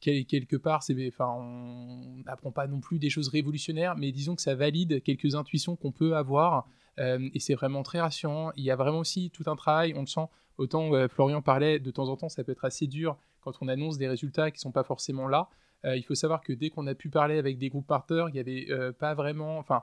quelque 0.00 0.56
part, 0.56 0.80
enfin, 1.08 1.28
on 1.28 2.22
n'apprend 2.24 2.52
pas 2.52 2.66
non 2.68 2.80
plus 2.80 2.98
des 2.98 3.10
choses 3.10 3.28
révolutionnaires, 3.28 3.96
mais 3.98 4.12
disons 4.12 4.34
que 4.34 4.40
ça 4.40 4.54
valide 4.54 5.02
quelques 5.02 5.34
intuitions 5.34 5.76
qu'on 5.76 5.92
peut 5.92 6.16
avoir 6.16 6.66
et 6.98 7.40
c'est 7.40 7.54
vraiment 7.54 7.82
très 7.82 8.00
rassurant. 8.00 8.52
Il 8.56 8.64
y 8.64 8.70
a 8.70 8.76
vraiment 8.76 8.98
aussi 8.98 9.30
tout 9.30 9.44
un 9.46 9.56
travail, 9.56 9.94
on 9.96 10.00
le 10.00 10.06
sent. 10.06 10.26
Autant 10.60 10.92
euh, 10.92 11.08
Florian 11.08 11.40
parlait, 11.40 11.78
de 11.78 11.90
temps 11.90 12.10
en 12.10 12.18
temps, 12.18 12.28
ça 12.28 12.44
peut 12.44 12.52
être 12.52 12.66
assez 12.66 12.86
dur 12.86 13.16
quand 13.40 13.52
on 13.62 13.68
annonce 13.68 13.96
des 13.96 14.08
résultats 14.08 14.50
qui 14.50 14.58
ne 14.58 14.60
sont 14.60 14.72
pas 14.72 14.84
forcément 14.84 15.26
là. 15.26 15.48
Euh, 15.86 15.96
il 15.96 16.02
faut 16.02 16.14
savoir 16.14 16.42
que 16.42 16.52
dès 16.52 16.68
qu'on 16.68 16.86
a 16.86 16.94
pu 16.94 17.08
parler 17.08 17.38
avec 17.38 17.56
des 17.56 17.70
groupes 17.70 17.86
partners, 17.86 18.26
il 18.28 18.34
n'y 18.34 18.40
avait 18.40 18.92
pas 18.92 19.14
vraiment. 19.14 19.58
Enfin, 19.58 19.82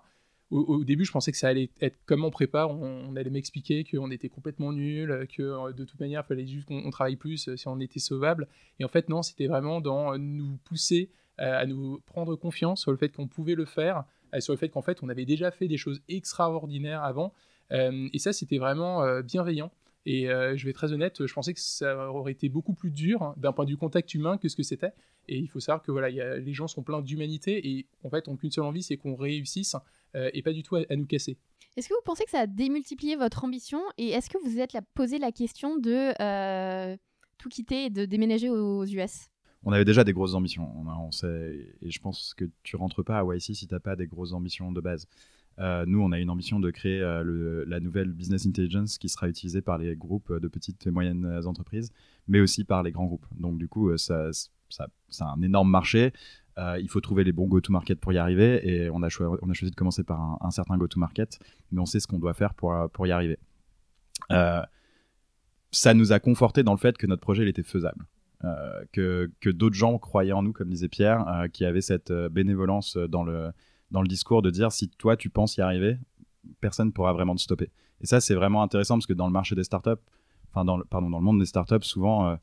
au, 0.52 0.84
début, 0.84 1.04
je 1.04 1.12
pensais 1.12 1.32
que 1.32 1.38
ça 1.38 1.48
allait 1.48 1.72
être 1.82 1.98
comme 2.06 2.24
on 2.24 2.30
prépare. 2.30 2.70
On, 2.70 3.16
allait 3.16 3.32
m'expliquer 3.32 3.84
qu'on 3.86 4.12
était 4.12 4.30
complètement 4.30 4.72
nul, 4.72 5.28
que 5.36 5.74
de 5.74 5.84
toute 5.84 6.00
manière, 6.00 6.22
il 6.24 6.28
fallait 6.28 6.46
juste 6.46 6.68
qu'on 6.68 6.90
travaille 6.92 7.16
plus 7.16 7.56
si 7.56 7.68
on 7.68 7.80
était 7.80 8.00
sauvable. 8.00 8.48
Et 8.80 8.86
en 8.86 8.88
fait, 8.88 9.10
non, 9.10 9.24
c'était 9.24 9.48
vraiment 9.48 9.82
dans 9.82 10.16
nous 10.20 10.58
pousser 10.64 11.10
à 11.40 11.66
nous 11.66 12.02
prendre 12.06 12.36
confiance 12.36 12.82
sur 12.82 12.92
le 12.92 12.98
fait 12.98 13.10
qu'on 13.10 13.28
pouvait 13.28 13.56
le 13.56 13.66
faire, 13.66 13.98
euh, 13.98 14.02
sur 14.42 14.54
le 14.54 14.58
fait 14.58 14.70
qu'en 14.70 14.82
fait, 14.82 15.04
on 15.04 15.10
avait 15.10 15.26
déjà 15.26 15.52
fait 15.52 15.68
des 15.68 15.78
choses 15.78 16.02
extraordinaires 16.10 17.04
avant. 17.04 17.34
Euh, 17.72 18.08
et 18.14 18.20
ça, 18.20 18.34
c'était 18.34 18.58
vraiment 18.58 19.04
euh, 19.04 19.22
bienveillant. 19.22 19.72
Et 20.06 20.28
je 20.28 20.64
vais 20.64 20.70
être 20.70 20.78
très 20.78 20.94
honnête, 20.94 21.28
je 21.28 21.34
pensais 21.34 21.54
que 21.54 21.60
ça 21.60 22.10
aurait 22.10 22.32
été 22.32 22.48
beaucoup 22.48 22.74
plus 22.74 22.92
dur 22.92 23.24
hein, 23.24 23.34
d'un 23.36 23.52
point 23.52 23.66
de 23.66 23.72
vue 23.72 23.78
contact 23.78 24.14
humain 24.14 24.38
que 24.38 24.48
ce 24.48 24.56
que 24.56 24.64
c'était. 24.64 24.94
Et 25.28 25.38
il 25.38 25.50
faut 25.50 25.60
savoir 25.60 25.84
que 25.84 25.92
voilà, 25.92 26.10
les 26.40 26.54
gens 26.54 26.70
sont 26.70 26.82
pleins 26.82 27.02
d'humanité 27.02 27.68
et 27.68 27.88
en 28.06 28.10
fait, 28.10 28.30
ont 28.30 28.38
qu'une 28.38 28.50
seule 28.50 28.64
envie, 28.64 28.84
c'est 28.84 28.96
qu'on 28.96 29.18
réussisse 29.18 29.76
et 30.16 30.42
pas 30.44 30.54
du 30.54 30.64
tout 30.64 30.78
à, 30.78 30.96
nous 30.96 31.06
casser. 31.06 31.38
Est-ce 31.76 31.90
que 31.90 31.94
vous 31.94 32.00
pensez 32.06 32.24
que 32.24 32.32
ça 32.32 32.40
a 32.40 32.48
démultiplié 32.48 33.18
votre 33.18 33.44
ambition 33.44 33.82
et 33.98 34.12
est-ce 34.12 34.30
que 34.30 34.38
vous 34.38 34.60
êtes 34.60 34.78
posé 34.94 35.20
la 35.20 35.34
question 35.34 35.76
de 35.76 36.14
tout 37.38 37.50
quitter 37.50 37.88
et 37.88 37.90
de 37.90 38.06
déménager 38.06 38.50
aux 38.50 38.86
US 38.86 39.28
on 39.68 39.74
avait 39.74 39.84
déjà 39.84 40.06
des 40.06 40.14
grosses 40.14 40.34
ambitions. 40.34 40.72
On, 40.88 41.12
sait, 41.12 41.76
et 41.82 41.92
je 41.92 42.00
pense 42.00 42.34
que 42.34 42.46
tu 42.64 42.78
rentres 42.78 43.04
pas 43.04 43.20
à 43.20 43.24
YC 43.26 43.54
si 43.54 43.68
tu 43.68 43.74
n'as 43.74 43.82
pas 43.82 43.98
des 43.98 44.08
grosses 44.08 44.32
ambitions 44.32 44.72
de 44.72 44.80
base. 44.80 45.08
Euh, 45.60 45.86
nous, 45.86 46.02
on 46.02 46.14
a 46.14 46.20
une 46.20 46.30
ambition 46.30 46.62
de 46.62 46.72
créer 46.72 47.02
euh, 47.02 47.66
la 47.68 47.82
nouvelle 47.82 48.14
business 48.14 48.46
intelligence 48.46 48.98
qui 48.98 49.10
sera 49.10 49.28
utilisée 49.28 49.62
par 49.62 49.78
les 49.78 49.94
groupes 49.98 50.32
de 50.32 50.48
petites 50.48 50.88
et 50.88 50.92
moyennes 50.92 51.26
entreprises, 51.46 51.92
mais 52.30 52.40
aussi 52.40 52.64
par 52.64 52.82
les 52.82 52.94
grands 52.94 53.08
groupes. 53.08 53.26
Donc, 53.38 53.58
du 53.58 53.68
coup, 53.68 53.92
c'est 53.98 54.14
un 54.14 55.42
énorme 55.42 55.70
marché. 55.70 56.14
Euh, 56.58 56.80
il 56.80 56.88
faut 56.88 57.02
trouver 57.02 57.26
les 57.26 57.34
bons 57.34 57.48
go-to-market 57.48 58.00
pour 58.00 58.14
y 58.14 58.18
arriver 58.18 58.66
et 58.66 58.90
on 58.90 59.04
a, 59.04 59.10
choi- 59.10 59.38
on 59.42 59.50
a 59.50 59.54
choisi 59.54 59.72
de 59.72 59.76
commencer 59.76 60.04
par 60.04 60.40
un, 60.42 60.50
certain 60.50 60.78
go-to-market, 60.78 61.40
mais 61.74 61.82
on 61.82 61.86
sait 61.86 62.00
ce 62.00 62.08
qu'on 62.08 62.20
doit 62.20 62.34
faire 62.34 62.54
pour, 62.54 63.06
y 63.06 63.12
arriver. 63.12 63.38
Euh, 64.32 64.62
ça 65.72 65.94
nous 65.94 66.14
a 66.14 66.20
conforté 66.20 66.64
dans 66.64 66.72
le 66.72 66.80
fait 66.80 66.98
que 66.98 67.06
notre 67.06 67.22
projet 67.22 67.48
était 67.50 67.64
faisable. 67.64 68.06
Euh, 68.44 68.86
que, 68.92 69.50
d'autres 69.50 69.76
gens 69.76 69.98
croyaient 69.98 70.34
en 70.34 70.44
nous, 70.44 70.54
comme 70.54 70.70
disait 70.70 70.90
Pierre, 70.90 71.28
euh, 71.28 71.48
qui 71.48 71.66
avait 71.66 71.82
cette 71.82 72.12
euh, 72.12 72.30
bénévolence 72.30 72.96
dans 72.96 73.24
le, 73.24 73.52
dans 73.90 74.02
le 74.02 74.08
discours 74.08 74.42
de 74.42 74.52
dire 74.52 74.72
si 74.72 74.90
toi 74.90 75.18
tu 75.18 75.30
penses 75.30 75.58
y 75.58 75.62
arriver, 75.62 75.98
personne 76.62 76.88
ne 76.88 76.92
pourra 76.92 77.14
vraiment 77.14 77.36
te 77.36 77.42
stopper. 77.42 77.72
Et 78.02 78.06
ça, 78.06 78.22
c'est 78.22 78.36
vraiment 78.36 78.62
intéressant 78.62 78.96
parce 78.96 79.08
que 79.08 79.14
dans 79.14 79.26
le 79.26 79.34
marché 79.34 79.56
des 79.56 79.64
startups, 79.64 79.90
enfin, 80.52 80.66
dans 80.66 80.78
le, 80.78 80.86
pardon, 80.86 81.10
dans 81.10 81.18
le 81.18 81.24
monde 81.24 81.40
des 81.40 81.48
startups, 81.48 81.84
souvent, 81.84 82.38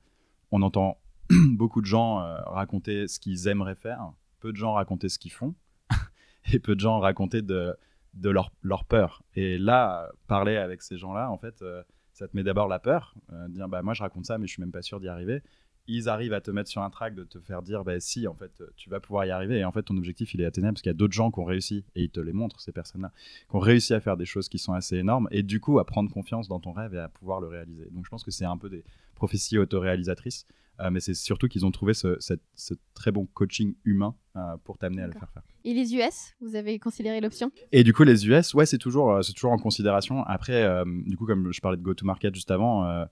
on 0.50 0.62
entend 0.62 0.98
beaucoup 1.30 1.80
de 1.80 1.86
gens 1.86 2.16
raconter 2.46 3.06
ce 3.06 3.20
qu'ils 3.20 3.46
aimeraient 3.46 3.76
faire, 3.76 4.12
peu 4.40 4.50
de 4.50 4.56
gens 4.56 4.72
raconter 4.72 5.08
ce 5.08 5.20
qu'ils 5.20 5.30
font, 5.30 5.54
et 6.52 6.58
peu 6.58 6.74
de 6.74 6.80
gens 6.80 6.98
raconter 6.98 7.40
de, 7.40 7.76
de 8.14 8.30
leur, 8.30 8.50
leur 8.62 8.84
peur. 8.84 9.22
Et 9.36 9.58
là, 9.58 10.10
parler 10.26 10.56
avec 10.56 10.82
ces 10.82 10.98
gens-là, 10.98 11.30
en 11.30 11.38
fait, 11.38 11.64
ça 12.12 12.26
te 12.26 12.36
met 12.36 12.42
d'abord 12.42 12.66
la 12.66 12.80
peur, 12.80 13.14
dire 13.50 13.68
bah 13.68 13.82
moi 13.82 13.94
je 13.94 14.02
raconte 14.02 14.26
ça, 14.26 14.38
mais 14.38 14.48
je 14.48 14.54
suis 14.54 14.60
même 14.60 14.72
pas 14.72 14.82
sûr 14.82 14.98
d'y 14.98 15.08
arriver. 15.08 15.40
Ils 15.86 16.08
arrivent 16.08 16.32
à 16.32 16.40
te 16.40 16.50
mettre 16.50 16.70
sur 16.70 16.82
un 16.82 16.88
track 16.90 17.14
de 17.14 17.24
te 17.24 17.38
faire 17.40 17.60
dire 17.62 17.84
bah 17.84 18.00
si 18.00 18.26
en 18.26 18.34
fait 18.34 18.62
tu 18.76 18.88
vas 18.88 19.00
pouvoir 19.00 19.26
y 19.26 19.30
arriver 19.30 19.58
et 19.58 19.64
en 19.64 19.72
fait 19.72 19.82
ton 19.82 19.96
objectif 19.98 20.32
il 20.32 20.40
est 20.40 20.46
atteignable 20.46 20.74
parce 20.74 20.82
qu'il 20.82 20.88
y 20.90 20.94
a 20.94 20.96
d'autres 20.96 21.12
gens 21.12 21.30
qui 21.30 21.40
ont 21.40 21.44
réussi 21.44 21.84
et 21.94 22.02
ils 22.04 22.10
te 22.10 22.20
les 22.20 22.32
montrent 22.32 22.58
ces 22.60 22.72
personnes-là 22.72 23.12
qui 23.50 23.54
ont 23.56 23.58
réussi 23.60 23.92
à 23.92 24.00
faire 24.00 24.16
des 24.16 24.24
choses 24.24 24.48
qui 24.48 24.58
sont 24.58 24.72
assez 24.72 24.96
énormes 24.96 25.28
et 25.30 25.42
du 25.42 25.60
coup 25.60 25.78
à 25.78 25.84
prendre 25.84 26.10
confiance 26.10 26.48
dans 26.48 26.58
ton 26.60 26.72
rêve 26.72 26.94
et 26.94 26.98
à 27.00 27.08
pouvoir 27.08 27.40
le 27.40 27.48
réaliser. 27.48 27.88
Donc 27.90 28.04
je 28.06 28.10
pense 28.10 28.24
que 28.24 28.30
c'est 28.30 28.46
un 28.46 28.56
peu 28.56 28.70
des 28.70 28.82
prophéties 29.14 29.58
autoréalisatrices, 29.58 30.46
euh, 30.80 30.90
mais 30.90 31.00
c'est 31.00 31.14
surtout 31.14 31.48
qu'ils 31.48 31.64
ont 31.66 31.70
trouvé 31.70 31.92
ce, 31.94 32.16
cette- 32.18 32.42
ce 32.54 32.74
très 32.94 33.12
bon 33.12 33.26
coaching 33.34 33.74
humain 33.84 34.14
euh, 34.36 34.56
pour 34.64 34.78
t'amener 34.78 35.02
à 35.02 35.06
le 35.06 35.12
faire 35.12 35.30
faire. 35.30 35.42
Et 35.64 35.72
les 35.74 35.94
US, 35.94 36.32
vous 36.40 36.56
avez 36.56 36.78
considéré 36.78 37.20
l'option? 37.20 37.52
Et 37.72 37.84
du 37.84 37.92
coup, 37.92 38.02
les 38.02 38.26
US, 38.26 38.54
ouais, 38.54 38.66
c'est 38.66 38.78
toujours, 38.78 39.12
euh, 39.12 39.22
c'est 39.22 39.32
toujours 39.34 39.52
en 39.52 39.58
considération. 39.58 40.24
Après, 40.24 40.66
du 41.06 41.16
coup, 41.16 41.26
comme 41.26 41.52
je 41.52 41.60
parlais 41.60 41.76
de 41.78 41.82
go-to-market 41.82 42.34
juste 42.34 42.50
avant, 42.50 43.06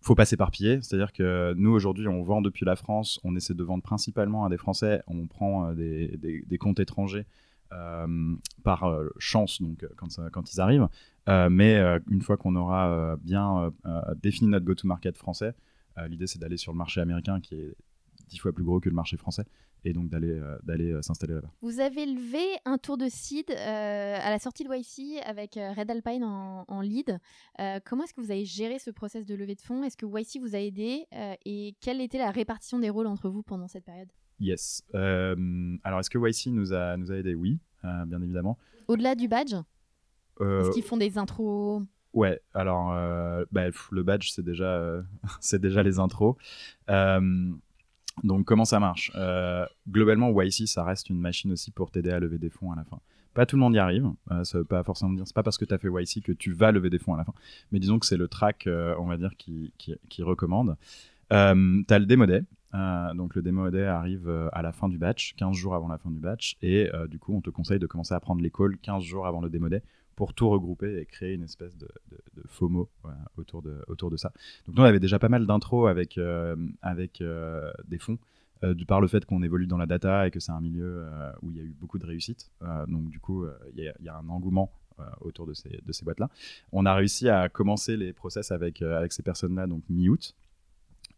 faut 0.00 0.14
pas 0.14 0.24
s'éparpiller. 0.24 0.80
C'est-à-dire 0.82 1.12
que 1.12 1.54
nous, 1.56 1.70
aujourd'hui, 1.70 2.08
on 2.08 2.22
vend 2.22 2.40
depuis 2.40 2.64
la 2.64 2.76
France, 2.76 3.20
on 3.24 3.36
essaie 3.36 3.54
de 3.54 3.62
vendre 3.62 3.82
principalement 3.82 4.44
à 4.44 4.48
des 4.48 4.56
Français, 4.56 5.02
on 5.06 5.26
prend 5.26 5.70
euh, 5.70 5.74
des, 5.74 6.58
comptes 6.58 6.80
étrangers 6.80 7.26
euh, 7.72 8.34
par 8.64 8.84
euh, 8.84 9.08
chance, 9.18 9.60
donc 9.60 9.86
quand, 9.96 10.20
quand 10.32 10.52
ils 10.52 10.60
arrivent. 10.60 10.88
Mais 11.28 11.78
une 12.10 12.22
fois 12.22 12.36
qu'on 12.36 12.56
aura 12.56 13.16
bien 13.22 13.72
défini 14.20 14.50
notre 14.50 14.64
go-to-market 14.64 15.16
français, 15.16 15.54
l'idée, 16.08 16.26
c'est 16.26 16.40
d'aller 16.40 16.56
sur 16.56 16.72
le 16.72 16.78
marché 16.78 17.00
américain 17.00 17.40
qui 17.40 17.54
est 17.54 17.76
dix 18.28 18.38
fois 18.38 18.52
plus 18.52 18.64
gros 18.64 18.80
que 18.80 18.88
le 18.88 18.96
marché 18.96 19.16
français 19.16 19.44
et 19.84 19.92
donc 19.92 20.08
d'aller 20.08 20.32
euh, 20.32 20.58
d'aller 20.62 20.92
euh, 20.92 21.02
s'installer 21.02 21.34
là-bas. 21.34 21.50
Vous 21.62 21.80
avez 21.80 22.06
levé 22.06 22.44
un 22.64 22.78
tour 22.78 22.96
de 22.96 23.08
seed 23.08 23.50
euh, 23.50 23.54
à 24.20 24.30
la 24.30 24.38
sortie 24.38 24.64
de 24.64 24.70
YC 24.70 25.22
avec 25.24 25.54
Red 25.54 25.90
Alpine 25.90 26.24
en, 26.24 26.64
en 26.68 26.80
lead. 26.80 27.18
Comment 27.84 28.04
est-ce 28.04 28.14
que 28.14 28.20
vous 28.20 28.30
avez 28.30 28.44
géré 28.44 28.78
ce 28.78 28.90
process 28.90 29.26
de 29.26 29.34
levée 29.34 29.54
de 29.54 29.60
fonds? 29.60 29.82
Est-ce 29.82 29.96
que 29.96 30.06
YC 30.06 30.40
vous 30.40 30.54
a 30.54 30.58
aidé 30.58 31.06
Et 31.44 31.74
quelle 31.80 32.00
était 32.00 32.18
la 32.18 32.30
répartition 32.30 32.78
des 32.78 32.90
rôles 32.90 33.06
entre 33.06 33.28
vous 33.28 33.42
pendant 33.42 33.68
cette 33.68 33.84
période? 33.84 34.08
Yes. 34.38 34.82
Alors, 34.94 36.00
est-ce 36.00 36.10
que 36.10 36.18
YC 36.18 36.52
nous 36.52 36.72
a, 36.72 36.96
nous 36.96 37.12
a 37.12 37.16
aidé? 37.16 37.34
Oui, 37.34 37.58
bien 37.82 38.22
évidemment. 38.22 38.58
Au-delà 38.88 39.14
du 39.14 39.28
badge? 39.28 39.54
Est-ce 40.40 40.70
qu'ils 40.70 40.82
font 40.82 40.96
des 40.96 41.18
intros? 41.18 41.82
Ouais, 42.12 42.40
alors, 42.54 42.88
bah, 43.52 43.66
le 43.90 44.02
badge, 44.02 44.30
c'est 44.30 44.44
déjà, 44.44 45.02
c'est 45.40 45.60
déjà 45.60 45.82
les 45.82 45.98
intros. 45.98 46.36
Donc, 48.24 48.44
comment 48.44 48.64
ça 48.64 48.80
marche? 48.80 49.12
Euh, 49.14 49.64
Globalement, 49.88 50.30
YC, 50.40 50.66
ça 50.66 50.84
reste 50.84 51.10
une 51.10 51.18
machine 51.20 51.52
aussi 51.52 51.70
pour 51.70 51.90
t'aider 51.90 52.10
à 52.10 52.20
lever 52.20 52.38
des 52.38 52.50
fonds 52.50 52.72
à 52.72 52.76
la 52.76 52.84
fin. 52.84 53.00
Pas 53.34 53.46
tout 53.46 53.56
le 53.56 53.60
monde 53.60 53.74
y 53.74 53.78
arrive. 53.78 54.10
Euh, 54.32 54.42
ça 54.44 54.58
veut 54.58 54.64
pas 54.64 54.82
forcément 54.82 55.12
dire, 55.12 55.26
c'est 55.26 55.34
pas 55.34 55.42
parce 55.42 55.58
que 55.58 55.64
tu 55.64 55.72
as 55.72 55.78
fait 55.78 55.88
YC 55.88 56.22
que 56.22 56.32
tu 56.32 56.52
vas 56.52 56.72
lever 56.72 56.90
des 56.90 56.98
fonds 56.98 57.14
à 57.14 57.18
la 57.18 57.24
fin. 57.24 57.34
Mais 57.70 57.78
disons 57.78 57.98
que 57.98 58.06
c'est 58.06 58.16
le 58.16 58.28
track, 58.28 58.66
euh, 58.66 58.94
on 58.98 59.06
va 59.06 59.16
dire, 59.16 59.36
qui, 59.36 59.72
recommande. 60.20 60.76
Euh, 61.32 61.82
tu 61.86 61.94
as 61.94 61.98
le 61.98 62.06
démo 62.06 62.26
day. 62.26 62.42
Donc 63.14 63.34
le 63.34 63.42
démo 63.42 63.70
day 63.70 63.84
arrive 63.84 64.28
à 64.52 64.62
la 64.62 64.72
fin 64.72 64.88
du 64.88 64.98
batch, 64.98 65.34
15 65.36 65.56
jours 65.56 65.74
avant 65.74 65.88
la 65.88 65.98
fin 65.98 66.10
du 66.10 66.20
batch, 66.20 66.56
et 66.62 66.88
du 67.08 67.18
coup 67.18 67.34
on 67.34 67.40
te 67.40 67.50
conseille 67.50 67.80
de 67.80 67.86
commencer 67.86 68.14
à 68.14 68.20
prendre 68.20 68.40
les 68.42 68.50
calls 68.50 68.76
15 68.78 69.02
jours 69.02 69.26
avant 69.26 69.40
le 69.40 69.50
démo 69.50 69.68
day 69.68 69.82
pour 70.20 70.34
tout 70.34 70.50
regrouper 70.50 70.98
et 71.00 71.06
créer 71.06 71.32
une 71.32 71.44
espèce 71.44 71.78
de, 71.78 71.88
de- 72.10 72.22
de 72.36 72.42
FOMO 72.46 72.90
autour, 73.38 73.62
de, 73.62 73.74
autour 73.88 74.10
de 74.10 74.18
ça. 74.18 74.30
Donc 74.66 74.76
nous 74.76 74.82
on 74.82 74.84
avait 74.84 75.00
déjà 75.00 75.18
pas 75.18 75.30
mal 75.30 75.46
d'intros 75.46 75.86
avec, 75.86 76.18
euh, 76.18 76.56
avec 76.82 77.22
euh, 77.22 77.72
des 77.88 77.96
fonds, 77.96 78.18
euh, 78.62 78.74
du 78.74 78.84
par 78.84 79.00
le 79.00 79.08
fait 79.08 79.24
qu'on 79.24 79.42
évolue 79.42 79.66
dans 79.66 79.78
la 79.78 79.86
data 79.86 80.26
et 80.26 80.30
que 80.30 80.38
c'est 80.38 80.52
un 80.52 80.60
milieu 80.60 81.06
euh, 81.06 81.32
où 81.40 81.50
il 81.50 81.56
y 81.56 81.60
a 81.60 81.62
eu 81.62 81.74
beaucoup 81.80 81.98
de 81.98 82.04
réussite. 82.04 82.50
Euh, 82.60 82.84
donc 82.86 83.08
du 83.08 83.18
coup 83.18 83.46
il 83.74 83.82
y, 83.82 83.88
a- 84.10 84.18
un 84.18 84.28
engouement 84.28 84.70
autour 85.22 85.46
de 85.46 85.54
ces, 85.54 85.80
de 85.86 85.92
ces 85.92 86.04
boîtes-là. 86.04 86.28
On 86.70 86.84
a 86.84 86.92
réussi 86.94 87.30
à 87.30 87.48
commencer 87.48 87.96
les 87.96 88.12
process 88.12 88.52
avec, 88.52 88.82
avec 88.82 89.14
ces 89.14 89.22
personnes-là, 89.22 89.66
donc 89.66 89.82
mi-août. 89.88 90.34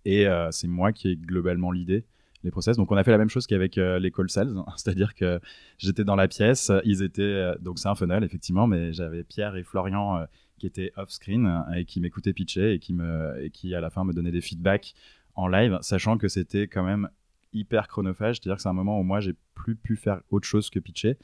Et 0.05 0.27
c'est 0.53 0.69
moi 0.69 0.93
qui 0.93 1.09
ai 1.09 1.17
globalement 1.17 1.73
l'idée 1.73 2.05
les. 2.51 2.77
Donc 2.77 2.91
on 2.91 2.97
a 2.97 3.05
fait 3.05 3.11
la 3.11 3.19
même 3.19 3.29
chose 3.29 3.47
qu'avec 3.47 3.79
euh, 3.79 3.99
les 3.99 4.11
call 4.11 4.31
sales, 4.31 4.55
c'est-à-dire 4.77 5.15
que 5.15 5.41
j'étais 5.79 6.05
dans 6.05 6.17
la 6.17 6.29
pièce, 6.29 6.71
ils 6.85 7.03
étaient 7.03 7.23
euh, 7.23 7.55
donc 7.61 7.79
c'est 7.79 7.89
un 7.89 7.95
funnel 7.95 8.25
effectivement, 8.25 8.67
mais 8.67 8.93
j'avais 8.93 9.25
Pierre 9.25 9.57
et 9.57 9.63
Florian 9.63 10.17
euh, 10.17 10.25
qui 10.59 10.67
étaient 10.67 10.93
off 10.97 11.11
screen 11.11 11.47
euh, 11.47 11.75
et 11.75 11.85
qui 11.85 12.01
m'écoutaient 12.01 12.33
pitcher 12.33 12.75
et 12.75 12.79
qui 12.79 12.95
me 12.95 13.41
et 13.43 13.51
qui 13.51 13.75
à 13.75 13.81
la 13.81 13.91
fin 13.91 14.05
me 14.05 14.13
donnaient 14.13 14.33
des 14.33 14.41
feedbacks 14.41 14.95
en 15.35 15.49
live, 15.49 15.79
sachant 15.81 16.19
que 16.19 16.29
c'était 16.29 16.67
quand 16.69 16.83
même 16.83 17.09
hyper 17.53 17.89
chronophage, 17.89 18.37
c'est-à-dire 18.37 18.57
que 18.57 18.63
c'est 18.63 18.69
un 18.69 18.75
moment 18.75 18.99
où 18.99 19.03
moi 19.03 19.21
j'ai 19.21 19.35
plus 19.55 19.77
pu 19.77 19.97
faire 19.97 20.21
autre 20.31 20.47
chose 20.47 20.71
que 20.71 20.79
pitcher. 20.79 21.17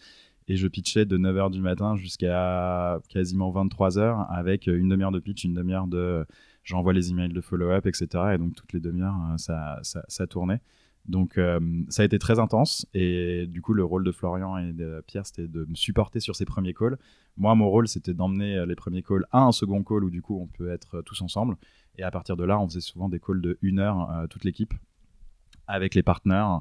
Et 0.50 0.56
je 0.56 0.66
pitchais 0.66 1.04
de 1.04 1.18
9h 1.18 1.50
du 1.50 1.60
matin 1.60 1.94
jusqu'à 1.96 2.98
quasiment 3.10 3.52
23h 3.52 4.28
avec 4.30 4.66
une 4.66 4.88
demi-heure 4.88 5.12
de 5.12 5.18
pitch, 5.18 5.44
une 5.44 5.52
demi-heure 5.52 5.86
de 5.86 6.24
j'envoie 6.68 6.92
les 6.92 7.10
emails 7.10 7.32
de 7.32 7.40
follow-up, 7.40 7.86
etc. 7.86 8.06
Et 8.34 8.38
donc 8.38 8.54
toutes 8.54 8.72
les 8.72 8.80
demi-heures, 8.80 9.16
euh, 9.32 9.36
ça, 9.38 9.80
ça 9.82 10.26
tournait. 10.26 10.60
Donc 11.08 11.38
euh, 11.38 11.58
ça 11.88 12.02
a 12.02 12.04
été 12.04 12.18
très 12.18 12.38
intense. 12.38 12.86
Et 12.94 13.46
du 13.46 13.62
coup, 13.62 13.72
le 13.72 13.84
rôle 13.84 14.04
de 14.04 14.12
Florian 14.12 14.58
et 14.58 14.72
de 14.72 15.02
Pierre, 15.06 15.26
c'était 15.26 15.48
de 15.48 15.64
me 15.64 15.74
supporter 15.74 16.20
sur 16.20 16.36
ces 16.36 16.44
premiers 16.44 16.74
calls. 16.74 16.98
Moi, 17.38 17.54
mon 17.54 17.68
rôle, 17.68 17.88
c'était 17.88 18.14
d'emmener 18.14 18.56
euh, 18.56 18.66
les 18.66 18.74
premiers 18.74 19.02
calls 19.02 19.26
à 19.32 19.42
un 19.42 19.52
second 19.52 19.82
call 19.82 20.04
où 20.04 20.10
du 20.10 20.20
coup, 20.20 20.38
on 20.38 20.46
peut 20.46 20.70
être 20.70 20.96
euh, 20.96 21.02
tous 21.02 21.22
ensemble. 21.22 21.56
Et 21.96 22.02
à 22.02 22.10
partir 22.10 22.36
de 22.36 22.44
là, 22.44 22.60
on 22.60 22.68
faisait 22.68 22.80
souvent 22.80 23.08
des 23.08 23.18
calls 23.18 23.40
de 23.40 23.58
une 23.62 23.80
heure, 23.80 24.26
toute 24.30 24.44
l'équipe, 24.44 24.72
avec 25.66 25.96
les 25.96 26.04
partenaires. 26.04 26.60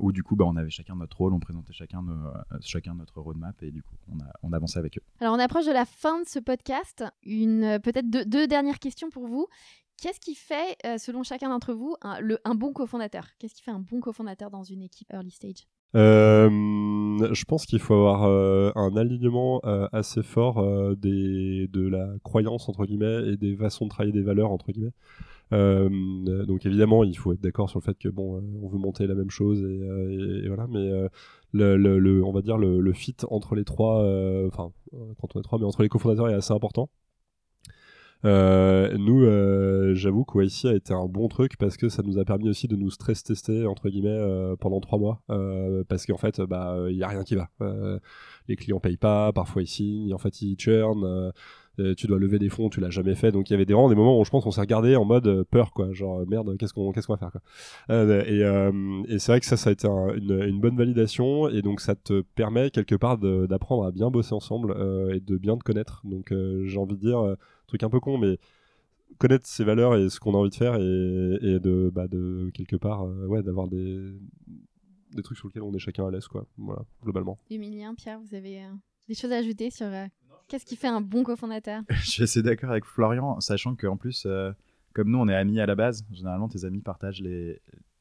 Où 0.00 0.12
du 0.12 0.22
coup 0.22 0.36
bah, 0.36 0.44
on 0.46 0.56
avait 0.56 0.70
chacun 0.70 0.96
notre 0.96 1.16
rôle, 1.16 1.32
on 1.32 1.40
présentait 1.40 1.72
chacun, 1.72 2.02
notre 2.02 3.20
roadmap 3.20 3.62
et 3.62 3.70
du 3.70 3.82
coup 3.82 3.94
on, 4.10 4.20
a, 4.20 4.30
on 4.42 4.52
avançait 4.52 4.78
avec 4.78 4.98
eux. 4.98 5.02
Alors 5.20 5.34
on 5.34 5.38
approche 5.38 5.66
de 5.66 5.72
la 5.72 5.86
fin 5.86 6.20
de 6.20 6.26
ce 6.26 6.38
podcast. 6.38 7.04
Une 7.24 7.78
peut-être 7.82 8.08
deux 8.08 8.46
dernières 8.46 8.78
questions 8.78 9.10
pour 9.10 9.26
vous. 9.26 9.46
Qu'est-ce 10.00 10.18
qui 10.18 10.34
fait, 10.34 10.76
euh, 10.84 10.98
selon 10.98 11.22
chacun 11.22 11.48
d'entre 11.48 11.72
vous, 11.72 11.94
un, 12.02 12.54
bon 12.54 12.72
cofondateur? 12.72 13.26
Qu'est-ce 13.38 13.54
qui 13.54 13.62
fait 13.62 13.70
un 13.70 13.78
bon 13.78 14.00
cofondateur 14.00 14.50
dans 14.50 14.64
une 14.64 14.82
équipe 14.82 15.12
early 15.12 15.30
stage? 15.30 15.66
Je 15.94 17.44
pense 17.44 17.66
qu'il 17.66 17.78
faut 17.78 17.94
avoir 17.94 18.24
euh, 18.24 18.72
un 18.74 18.96
alignement 18.96 19.60
euh, 19.64 19.86
assez 19.92 20.22
fort 20.22 20.60
de 20.96 21.88
la 21.88 22.08
croyance 22.24 22.68
entre 22.68 22.86
guillemets 22.86 23.28
et 23.28 23.36
des 23.36 23.56
façons 23.56 23.84
de 23.84 23.90
travailler 23.90 24.12
des 24.12 24.22
valeurs 24.22 24.50
entre 24.50 24.72
guillemets. 24.72 24.92
Donc 25.50 26.66
évidemment, 26.66 27.04
il 27.04 27.16
faut 27.16 27.32
être 27.34 27.40
d'accord 27.40 27.68
sur 27.70 27.78
le 27.78 27.84
fait 27.84 27.96
que 27.98 28.08
bon, 28.08 28.42
on 28.62 28.68
veut 28.68 28.78
monter 28.78 29.06
la 29.06 29.14
même 29.14 29.30
chose 29.30 29.62
et, 29.62 30.48
voilà, 30.48 30.66
mais 30.66 30.90
le, 31.52 32.24
on 32.24 32.32
va 32.32 32.40
dire 32.40 32.58
le, 32.58 32.92
fit 32.92 33.16
entre 33.28 33.54
les 33.54 33.64
trois, 33.64 34.00
enfin 34.48 34.72
quand 35.20 35.36
on 35.36 35.40
est 35.40 35.44
trois, 35.44 35.60
mais 35.60 35.66
entre 35.66 35.82
les 35.82 35.88
cofondateurs 35.88 36.28
est 36.28 36.34
assez 36.34 36.54
important. 36.54 36.88
Euh, 38.24 38.96
nous, 38.98 39.24
euh, 39.24 39.94
j'avoue 39.94 40.24
que 40.24 40.38
YC 40.38 40.66
a 40.66 40.74
été 40.74 40.94
un 40.94 41.06
bon 41.06 41.28
truc 41.28 41.56
parce 41.56 41.76
que 41.76 41.88
ça 41.88 42.02
nous 42.02 42.18
a 42.18 42.24
permis 42.24 42.48
aussi 42.48 42.68
de 42.68 42.76
nous 42.76 42.90
stress 42.90 43.24
tester 43.24 43.66
entre 43.66 43.88
guillemets 43.88 44.10
euh, 44.10 44.54
pendant 44.56 44.80
trois 44.80 44.98
mois 44.98 45.22
euh, 45.30 45.82
parce 45.88 46.06
qu'en 46.06 46.18
fait, 46.18 46.40
bah, 46.40 46.76
il 46.88 46.96
y 46.96 47.02
a 47.02 47.08
rien 47.08 47.24
qui 47.24 47.34
va. 47.34 47.48
Euh, 47.60 47.98
les 48.48 48.56
clients 48.56 48.80
payent 48.80 48.96
pas, 48.96 49.32
parfois 49.32 49.62
ici, 49.62 50.10
en 50.14 50.18
fait, 50.18 50.42
ils 50.42 50.56
churn. 50.56 51.32
Euh, 51.78 51.94
tu 51.94 52.06
dois 52.06 52.18
lever 52.18 52.38
des 52.38 52.48
fonds, 52.48 52.68
tu 52.68 52.80
l'as 52.80 52.90
jamais 52.90 53.14
fait. 53.14 53.32
Donc 53.32 53.48
il 53.48 53.52
y 53.52 53.54
avait 53.54 53.64
des, 53.64 53.72
vraiment 53.72 53.88
des 53.88 53.94
moments 53.94 54.20
où 54.20 54.24
je 54.24 54.30
pense 54.30 54.44
qu'on 54.44 54.50
s'est 54.50 54.60
regardé 54.60 54.96
en 54.96 55.04
mode 55.04 55.26
euh, 55.26 55.44
peur, 55.44 55.72
quoi. 55.72 55.92
Genre 55.92 56.20
euh, 56.20 56.26
merde, 56.26 56.56
qu'est-ce 56.58 56.74
qu'on 56.74 56.92
qu'est-ce 56.92 57.08
va 57.08 57.16
faire, 57.16 57.32
quoi. 57.32 57.40
Et 57.88 59.18
c'est 59.18 59.32
vrai 59.32 59.40
que 59.40 59.46
ça, 59.46 59.56
ça 59.56 59.70
a 59.70 59.72
été 59.72 59.86
un- 59.86 60.14
une, 60.14 60.60
bonne 60.60 60.76
validation. 60.76 61.48
Et 61.48 61.62
donc 61.62 61.80
ça 61.80 61.94
te 61.94 62.22
permet 62.34 62.70
quelque 62.70 62.94
part 62.94 63.18
d'apprendre 63.18 63.84
à 63.84 63.90
bien 63.90 64.10
bosser 64.10 64.34
ensemble 64.34 64.72
et 65.14 65.20
de 65.20 65.36
bien 65.36 65.56
te 65.56 65.62
connaître. 65.62 66.02
Donc 66.04 66.32
j'ai 66.64 66.78
envie 66.78 66.96
de 66.96 67.00
dire, 67.00 67.36
truc 67.66 67.82
un 67.82 67.90
peu 67.90 68.00
con, 68.00 68.18
mais 68.18 68.38
connaître 69.18 69.46
ses 69.46 69.64
valeurs 69.64 69.96
et 69.96 70.08
ce 70.08 70.20
qu'on 70.20 70.34
a 70.34 70.38
envie 70.38 70.50
de 70.50 70.54
faire 70.54 70.74
et, 70.76 71.58
bah, 71.92 72.08
de 72.08 72.50
quelque 72.54 72.76
part, 72.76 73.06
euh, 73.06 73.26
ouais, 73.26 73.42
d'avoir 73.42 73.68
des 73.68 74.12
des 75.14 75.22
trucs 75.22 75.36
sur 75.36 75.48
lesquels 75.48 75.62
on 75.62 75.74
est 75.74 75.78
chacun 75.78 76.06
à 76.06 76.10
l'aise, 76.10 76.26
quoi. 76.26 76.46
Voilà, 76.56 76.82
globalement. 77.02 77.38
Emilien, 77.50 77.94
Pierre, 77.94 78.18
vous 78.18 78.34
avez 78.34 78.62
des 79.08 79.14
choses 79.14 79.30
à 79.30 79.36
ajouter 79.36 79.70
sur 79.70 79.88
qu'est-ce 80.48 80.66
qui 80.66 80.76
fait 80.76 80.88
un 80.88 81.00
bon 81.00 81.22
cofondateur? 81.22 81.82
Je 81.90 82.10
suis 82.10 82.22
assez 82.22 82.42
d'accord 82.42 82.70
avec 82.70 82.84
Florian, 82.84 83.40
sachant 83.40 83.74
qu'en 83.74 83.96
plus, 83.96 84.24
euh, 84.26 84.52
comme 84.92 85.10
nous, 85.10 85.18
on 85.18 85.28
est 85.28 85.34
amis 85.34 85.60
à 85.60 85.66
la 85.66 85.74
base, 85.74 86.04
généralement, 86.12 86.48
tes 86.48 86.64
amis 86.64 86.82
partagent 86.82 87.22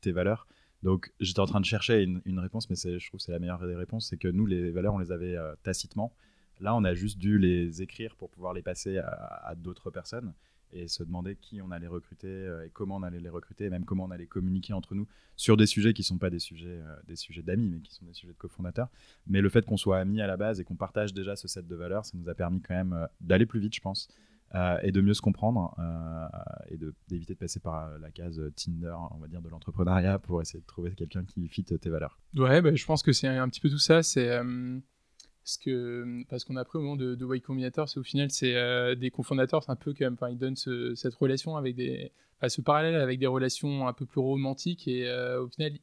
tes 0.01 0.11
valeurs. 0.11 0.47
Donc 0.83 1.13
j'étais 1.19 1.39
en 1.39 1.45
train 1.45 1.59
de 1.59 1.65
chercher 1.65 2.01
une, 2.01 2.39
réponse, 2.39 2.69
mais 2.69 2.75
je 2.75 3.07
trouve 3.07 3.19
que 3.19 3.23
c'est 3.23 3.31
la 3.31 3.39
meilleure 3.39 3.65
des 3.65 3.75
réponses, 3.75 4.07
c'est 4.09 4.17
que 4.17 4.27
nous, 4.27 4.47
les 4.47 4.71
valeurs, 4.71 4.95
on 4.95 4.99
les 4.99 5.11
avait 5.11 5.35
euh, 5.35 5.53
tacitement. 5.63 6.11
Là, 6.59 6.75
on 6.75 6.83
a 6.83 6.93
juste 6.93 7.17
dû 7.17 7.37
les 7.37 7.81
écrire 7.81 8.15
pour 8.15 8.29
pouvoir 8.29 8.53
les 8.53 8.61
passer 8.61 8.97
à 8.99 9.53
d'autres 9.55 9.89
personnes 9.89 10.33
et 10.73 10.87
se 10.87 11.03
demander 11.03 11.35
qui 11.35 11.61
on 11.61 11.71
allait 11.71 11.87
recruter 11.87 12.27
euh, 12.27 12.65
et 12.65 12.69
comment 12.69 12.97
on 12.97 13.03
allait 13.03 13.19
les 13.19 13.29
recruter, 13.29 13.65
et 13.65 13.69
même 13.69 13.85
comment 13.85 14.05
on 14.05 14.11
allait 14.11 14.27
communiquer 14.27 14.73
entre 14.73 14.95
nous 14.95 15.07
sur 15.35 15.57
des 15.57 15.65
sujets 15.65 15.93
qui 15.93 16.01
ne 16.01 16.05
sont 16.05 16.17
pas 16.17 16.29
des 16.29 16.39
sujets, 16.39 16.81
euh, 16.81 16.95
des 17.07 17.15
sujets 17.15 17.41
d'amis, 17.41 17.69
mais 17.69 17.79
qui 17.79 17.93
sont 17.93 18.05
des 18.05 18.13
sujets 18.13 18.33
de 18.33 18.37
cofondateurs. 18.37 18.89
Mais 19.27 19.41
le 19.41 19.49
fait 19.49 19.65
qu'on 19.65 19.77
soit 19.77 19.99
amis 19.99 20.21
à 20.21 20.27
la 20.27 20.37
base 20.37 20.59
et 20.59 20.63
qu'on 20.63 20.75
partage 20.75 21.13
déjà 21.13 21.35
ce 21.35 21.47
set 21.47 21.67
de 21.67 21.75
valeurs, 21.75 22.05
ça 22.05 22.17
nous 22.17 22.29
a 22.29 22.35
permis 22.35 22.61
quand 22.61 22.75
même 22.75 23.07
d'aller 23.19 23.45
plus 23.45 23.59
vite, 23.59 23.75
je 23.75 23.81
pense, 23.81 24.07
euh, 24.53 24.77
et 24.83 24.91
de 24.91 24.99
mieux 24.99 25.13
se 25.13 25.21
comprendre 25.21 25.73
euh, 25.79 26.27
et 26.69 26.77
d'éviter 27.07 27.33
de, 27.33 27.39
passer 27.39 27.61
par 27.61 27.97
la 27.99 28.11
case 28.11 28.41
Tinder, 28.55 28.95
on 29.11 29.17
va 29.17 29.27
dire, 29.27 29.41
de 29.41 29.47
l'entrepreneuriat 29.47 30.19
pour 30.19 30.41
essayer 30.41 30.59
de 30.59 30.65
trouver 30.65 30.91
quelqu'un 30.91 31.23
qui 31.23 31.47
fit 31.47 31.63
tes 31.63 31.89
valeurs. 31.89 32.19
Ouais, 32.35 32.61
bah, 32.61 32.75
je 32.75 32.85
pense 32.85 33.01
que 33.01 33.13
c'est 33.13 33.27
un 33.27 33.47
petit 33.47 33.61
peu 33.61 33.69
tout 33.69 33.77
ça. 33.77 34.03
C'est 34.03 34.41
euh, 35.67 36.21
ce 36.21 36.27
parce 36.29 36.43
qu'on 36.43 36.55
a 36.55 36.65
pris 36.65 36.77
au 36.77 36.81
moment 36.81 36.95
de, 36.95 37.15
de 37.15 37.35
Y 37.35 37.41
Combinator, 37.41 37.89
c'est 37.89 37.99
au 37.99 38.03
final 38.03 38.31
c'est 38.31 38.95
des 38.95 39.11
cofondateurs, 39.11 39.63
c'est 39.63 39.71
un 39.71 39.75
peu 39.75 39.93
même, 39.99 40.17
ils 40.29 40.37
donnent 40.37 40.55
cette 40.55 41.15
relation 41.15 41.57
avec 41.57 41.75
ce 42.47 42.61
parallèle 42.61 42.95
avec 42.95 43.19
des 43.19 43.27
relations 43.27 43.87
un 43.87 43.93
peu 43.93 44.05
plus 44.05 44.21
romantiques 44.21 44.87
et 44.87 45.11
au 45.37 45.47
final 45.47 45.73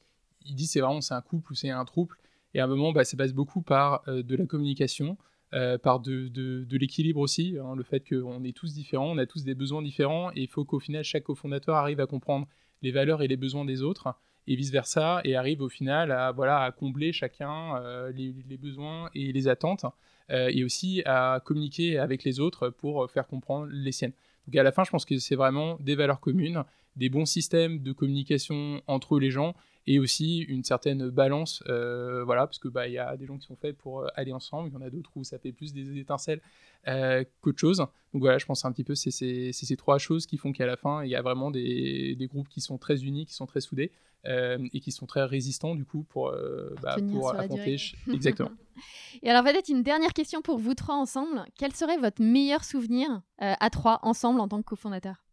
ils 0.45 0.55
disent 0.55 0.73
c'est 0.73 0.81
vraiment 0.81 1.01
c'est 1.01 1.15
un 1.15 1.21
couple 1.21 1.53
ou 1.53 1.55
c'est 1.55 1.71
un 1.71 1.85
trouble. 1.85 2.17
Et 2.55 2.61
à 2.61 2.65
un 2.65 2.67
moment 2.67 2.93
bah, 2.93 3.05
ça 3.05 3.17
passe 3.17 3.33
beaucoup 3.33 3.63
par 3.63 4.03
de 4.07 4.37
la 4.37 4.47
communication 4.47 5.17
euh, 5.55 5.79
par 5.79 6.01
de, 6.01 6.29
de, 6.29 6.77
l'équilibre 6.77 7.21
aussi, 7.21 7.57
hein, 7.59 7.75
le 7.75 7.83
fait 7.83 8.07
qu'on 8.07 8.45
est 8.45 8.55
tous 8.55 8.75
différents, 8.75 9.13
on 9.13 9.17
a 9.17 9.25
tous 9.25 9.45
des 9.45 9.55
besoins 9.55 9.81
différents, 9.81 10.31
et 10.33 10.43
il 10.43 10.47
faut 10.47 10.67
qu'au 10.67 10.79
final, 10.79 11.03
chaque 11.05 11.25
cofondateur 11.25 11.75
arrive 11.77 12.01
à 12.01 12.07
comprendre 12.07 12.47
les 12.83 12.91
valeurs 12.91 13.23
et 13.23 13.29
les 13.29 13.39
besoins 13.39 13.65
des 13.65 13.81
autres, 13.81 14.15
et 14.49 14.57
vice-versa, 14.57 15.21
et 15.25 15.37
arrive 15.37 15.61
au 15.61 15.69
final 15.69 16.11
à, 16.11 16.33
voilà, 16.33 16.63
à 16.63 16.73
combler 16.73 17.13
chacun 17.13 17.77
euh, 17.77 18.11
les, 18.13 18.57
besoins 18.57 19.11
et 19.15 19.31
les 19.31 19.47
attentes, 19.47 19.85
euh, 20.31 20.51
et 20.51 20.65
aussi 20.65 21.03
à 21.05 21.41
communiquer 21.45 21.99
avec 21.99 22.25
les 22.25 22.41
autres 22.41 22.71
pour 22.71 23.11
faire 23.11 23.27
comprendre 23.27 23.69
les 23.71 23.93
siennes. 23.93 24.15
Donc 24.47 24.57
à 24.57 24.63
la 24.63 24.73
fin, 24.73 24.85
je 24.85 24.91
pense 24.91 25.05
que 25.05 25.19
c'est 25.19 25.37
vraiment 25.37 25.77
des 25.81 25.95
valeurs 25.95 26.21
communes, 26.21 26.65
des 26.97 27.11
bons 27.11 27.27
systèmes 27.27 27.83
de 27.83 27.93
communication 27.93 28.81
entre 28.87 29.21
les 29.21 29.31
gens, 29.31 29.55
et 29.89 29.99
aussi 29.99 30.41
une 30.41 30.65
certaine 30.65 31.09
balance, 31.09 31.63
euh, 31.67 32.23
voilà, 32.23 32.47
parce 32.47 32.59
que 32.59 32.69
bah 32.69 32.87
il 32.89 32.93
y 32.93 32.99
a 32.99 33.17
des 33.17 33.25
gens 33.25 33.39
qui 33.39 33.47
sont 33.47 33.57
faits 33.57 33.75
pour 33.75 34.03
euh, 34.03 34.09
aller 34.17 34.33
ensemble, 34.35 34.69
il 34.69 34.75
y 34.75 34.77
en 34.77 34.83
a 34.83 34.91
d'autres 34.91 35.11
où 35.17 35.25
ça 35.25 35.39
fait 35.39 35.51
plus 35.51 35.73
des 35.73 35.99
étincelles 35.99 36.43
euh, 36.89 37.25
qu'autre 37.41 37.59
chose. 37.59 37.79
Donc 37.79 38.21
voilà, 38.21 38.37
je 38.37 38.45
pense 38.45 38.67
un 38.67 38.73
petit 38.73 38.85
peu 38.85 38.95
c'est 38.95 39.11
ces 39.11 39.77
trois 39.79 39.97
choses 39.97 40.27
qui 40.27 40.37
font 40.37 40.53
qu'à 40.53 40.67
la 40.67 40.77
fin 40.77 41.03
il 41.05 41.09
y 41.09 41.17
a 41.17 41.23
vraiment 41.23 41.51
des, 41.51 42.15
des, 42.17 42.27
groupes 42.27 42.51
qui 42.51 42.61
sont 42.61 42.77
très 42.77 43.03
unis, 43.03 43.25
qui 43.25 43.33
sont 43.33 43.47
très 43.47 43.63
soudés 43.63 43.91
et 44.27 44.81
qui 44.81 44.93
sont 44.93 45.07
très 45.07 45.25
résistants 45.25 45.75
du 45.75 45.87
coup 45.87 46.03
pour 46.03 46.35
bah, 46.83 46.97
pour 47.11 47.35
affronter 47.35 47.77
exactement. 48.13 48.51
et 49.23 49.31
alors 49.31 49.43
peut-être 49.43 49.71
une 49.71 49.83
dernière 49.83 50.13
question 50.13 50.43
pour 50.43 50.59
vous 50.59 50.75
trois 50.75 50.97
ensemble, 50.97 51.47
quel 51.57 51.75
serait 51.75 51.97
votre 51.97 52.21
meilleur 52.21 52.63
souvenir 52.63 53.23
à 53.39 53.71
trois 53.71 54.01
ensemble 54.03 54.41
en 54.41 54.49
tant 54.49 54.59
que 54.59 54.67
cofondateur? 54.67 55.25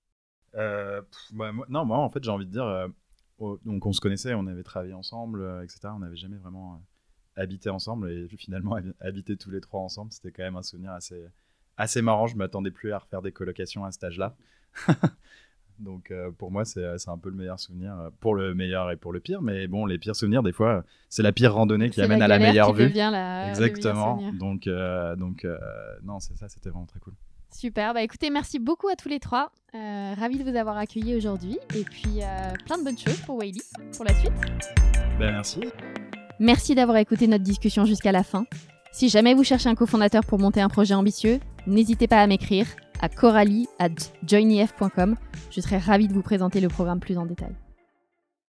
Bah, 0.54 1.52
Non, 1.68 1.84
moi 1.84 1.98
en 1.98 2.10
fait 2.10 2.24
j'ai 2.24 2.32
envie 2.32 2.46
de 2.46 2.52
dire 2.52 2.88
donc 3.40 3.86
on 3.86 3.94
se 3.94 4.02
connaissait, 4.02 4.34
on 4.34 4.48
avait 4.48 4.64
travaillé 4.64 4.94
ensemble, 4.94 5.42
euh, 5.42 5.64
etc. 5.64 5.80
On 5.94 6.00
n'avait 6.00 6.16
jamais 6.16 6.38
vraiment 6.38 6.74
euh, 6.74 7.42
habité 7.42 7.70
ensemble 7.70 8.10
et 8.10 8.28
finalement 8.38 8.78
habiter 9.02 9.38
tous 9.38 9.52
les 9.52 9.62
trois 9.62 9.82
ensemble, 9.82 10.12
c'était 10.12 10.32
quand 10.32 10.44
même 10.44 10.56
un 10.56 10.64
souvenir 10.64 10.92
assez, 10.92 11.26
assez 11.78 12.02
marrant. 12.02 12.28
Je 12.28 12.38
m'attendais 12.38 12.72
plus 12.72 12.92
à 12.92 13.00
refaire 13.00 13.22
des 13.22 13.32
colocations 13.32 13.86
à 13.86 13.92
cet 13.92 14.04
âge-là. 14.06 14.36
Donc 15.80 16.10
euh, 16.12 16.32
pour 16.32 16.52
moi, 16.52 16.64
c'est 16.64 16.86
un 17.10 17.18
peu 17.18 17.30
le 17.30 17.36
meilleur 17.36 17.60
souvenir, 17.60 18.10
pour 18.22 18.34
le 18.34 18.56
meilleur 18.56 18.92
et 18.92 18.96
pour 18.96 19.12
le 19.12 19.20
pire. 19.20 19.42
Mais 19.42 19.68
bon, 19.68 19.86
les 19.86 19.98
pires 19.98 20.16
souvenirs, 20.16 20.42
des 20.42 20.54
fois, 20.54 20.86
c'est 21.10 21.22
la 21.22 21.34
pire 21.34 21.54
randonnée 21.54 21.90
qui 21.90 22.02
amène 22.02 22.22
à 22.22 22.30
la 22.30 22.40
meilleure 22.40 22.72
vue. 22.72 22.94
Exactement. 23.50 24.32
Donc, 24.32 24.70
donc 25.18 25.46
non, 26.04 26.22
c'est 26.22 26.38
ça, 26.38 26.48
c'était 26.48 26.70
vraiment 26.70 26.86
très 26.86 27.02
cool. 27.02 27.14
Super, 27.56 27.94
bah 27.94 28.02
écoutez, 28.02 28.30
merci 28.30 28.60
beaucoup 28.60 28.90
à 28.90 28.98
tous 28.98 29.08
les 29.08 29.22
trois. 29.22 29.50
Euh, 29.76 30.14
ravi 30.20 30.38
de 30.38 30.44
vous 30.44 30.58
avoir 30.58 30.78
accueillis 30.78 31.16
aujourd'hui. 31.16 31.58
Et 31.74 31.84
puis 31.84 32.22
euh, 32.22 32.54
plein 32.66 32.78
de 32.78 32.84
bonnes 32.84 32.98
choses 32.98 33.20
pour 33.22 33.38
Wiley 33.38 33.62
pour 33.96 34.04
la 34.04 34.14
suite. 34.14 34.34
Ben, 35.18 35.32
merci. 35.32 35.62
Merci 36.38 36.76
d'avoir 36.76 36.98
écouté 36.98 37.28
notre 37.28 37.46
discussion 37.46 37.86
jusqu'à 37.86 38.12
la 38.12 38.24
fin. 38.24 38.46
Si 38.92 39.08
jamais 39.08 39.34
vous 39.34 39.46
cherchez 39.46 39.70
un 39.70 39.76
cofondateur 39.76 40.26
pour 40.26 40.38
monter 40.38 40.60
un 40.60 40.68
projet 40.68 40.96
ambitieux, 40.96 41.40
n'hésitez 41.66 42.08
pas 42.08 42.22
à 42.22 42.28
m'écrire 42.28 42.68
à 43.00 43.08
coralie 43.08 43.68
at 43.80 43.90
joinef.com. 44.28 45.16
Je 45.50 45.62
serai 45.62 45.78
ravie 45.78 46.10
de 46.10 46.14
vous 46.14 46.24
présenter 46.24 46.60
le 46.60 46.68
programme 46.68 47.00
plus 47.00 47.18
en 47.18 47.26
détail. 47.26 47.56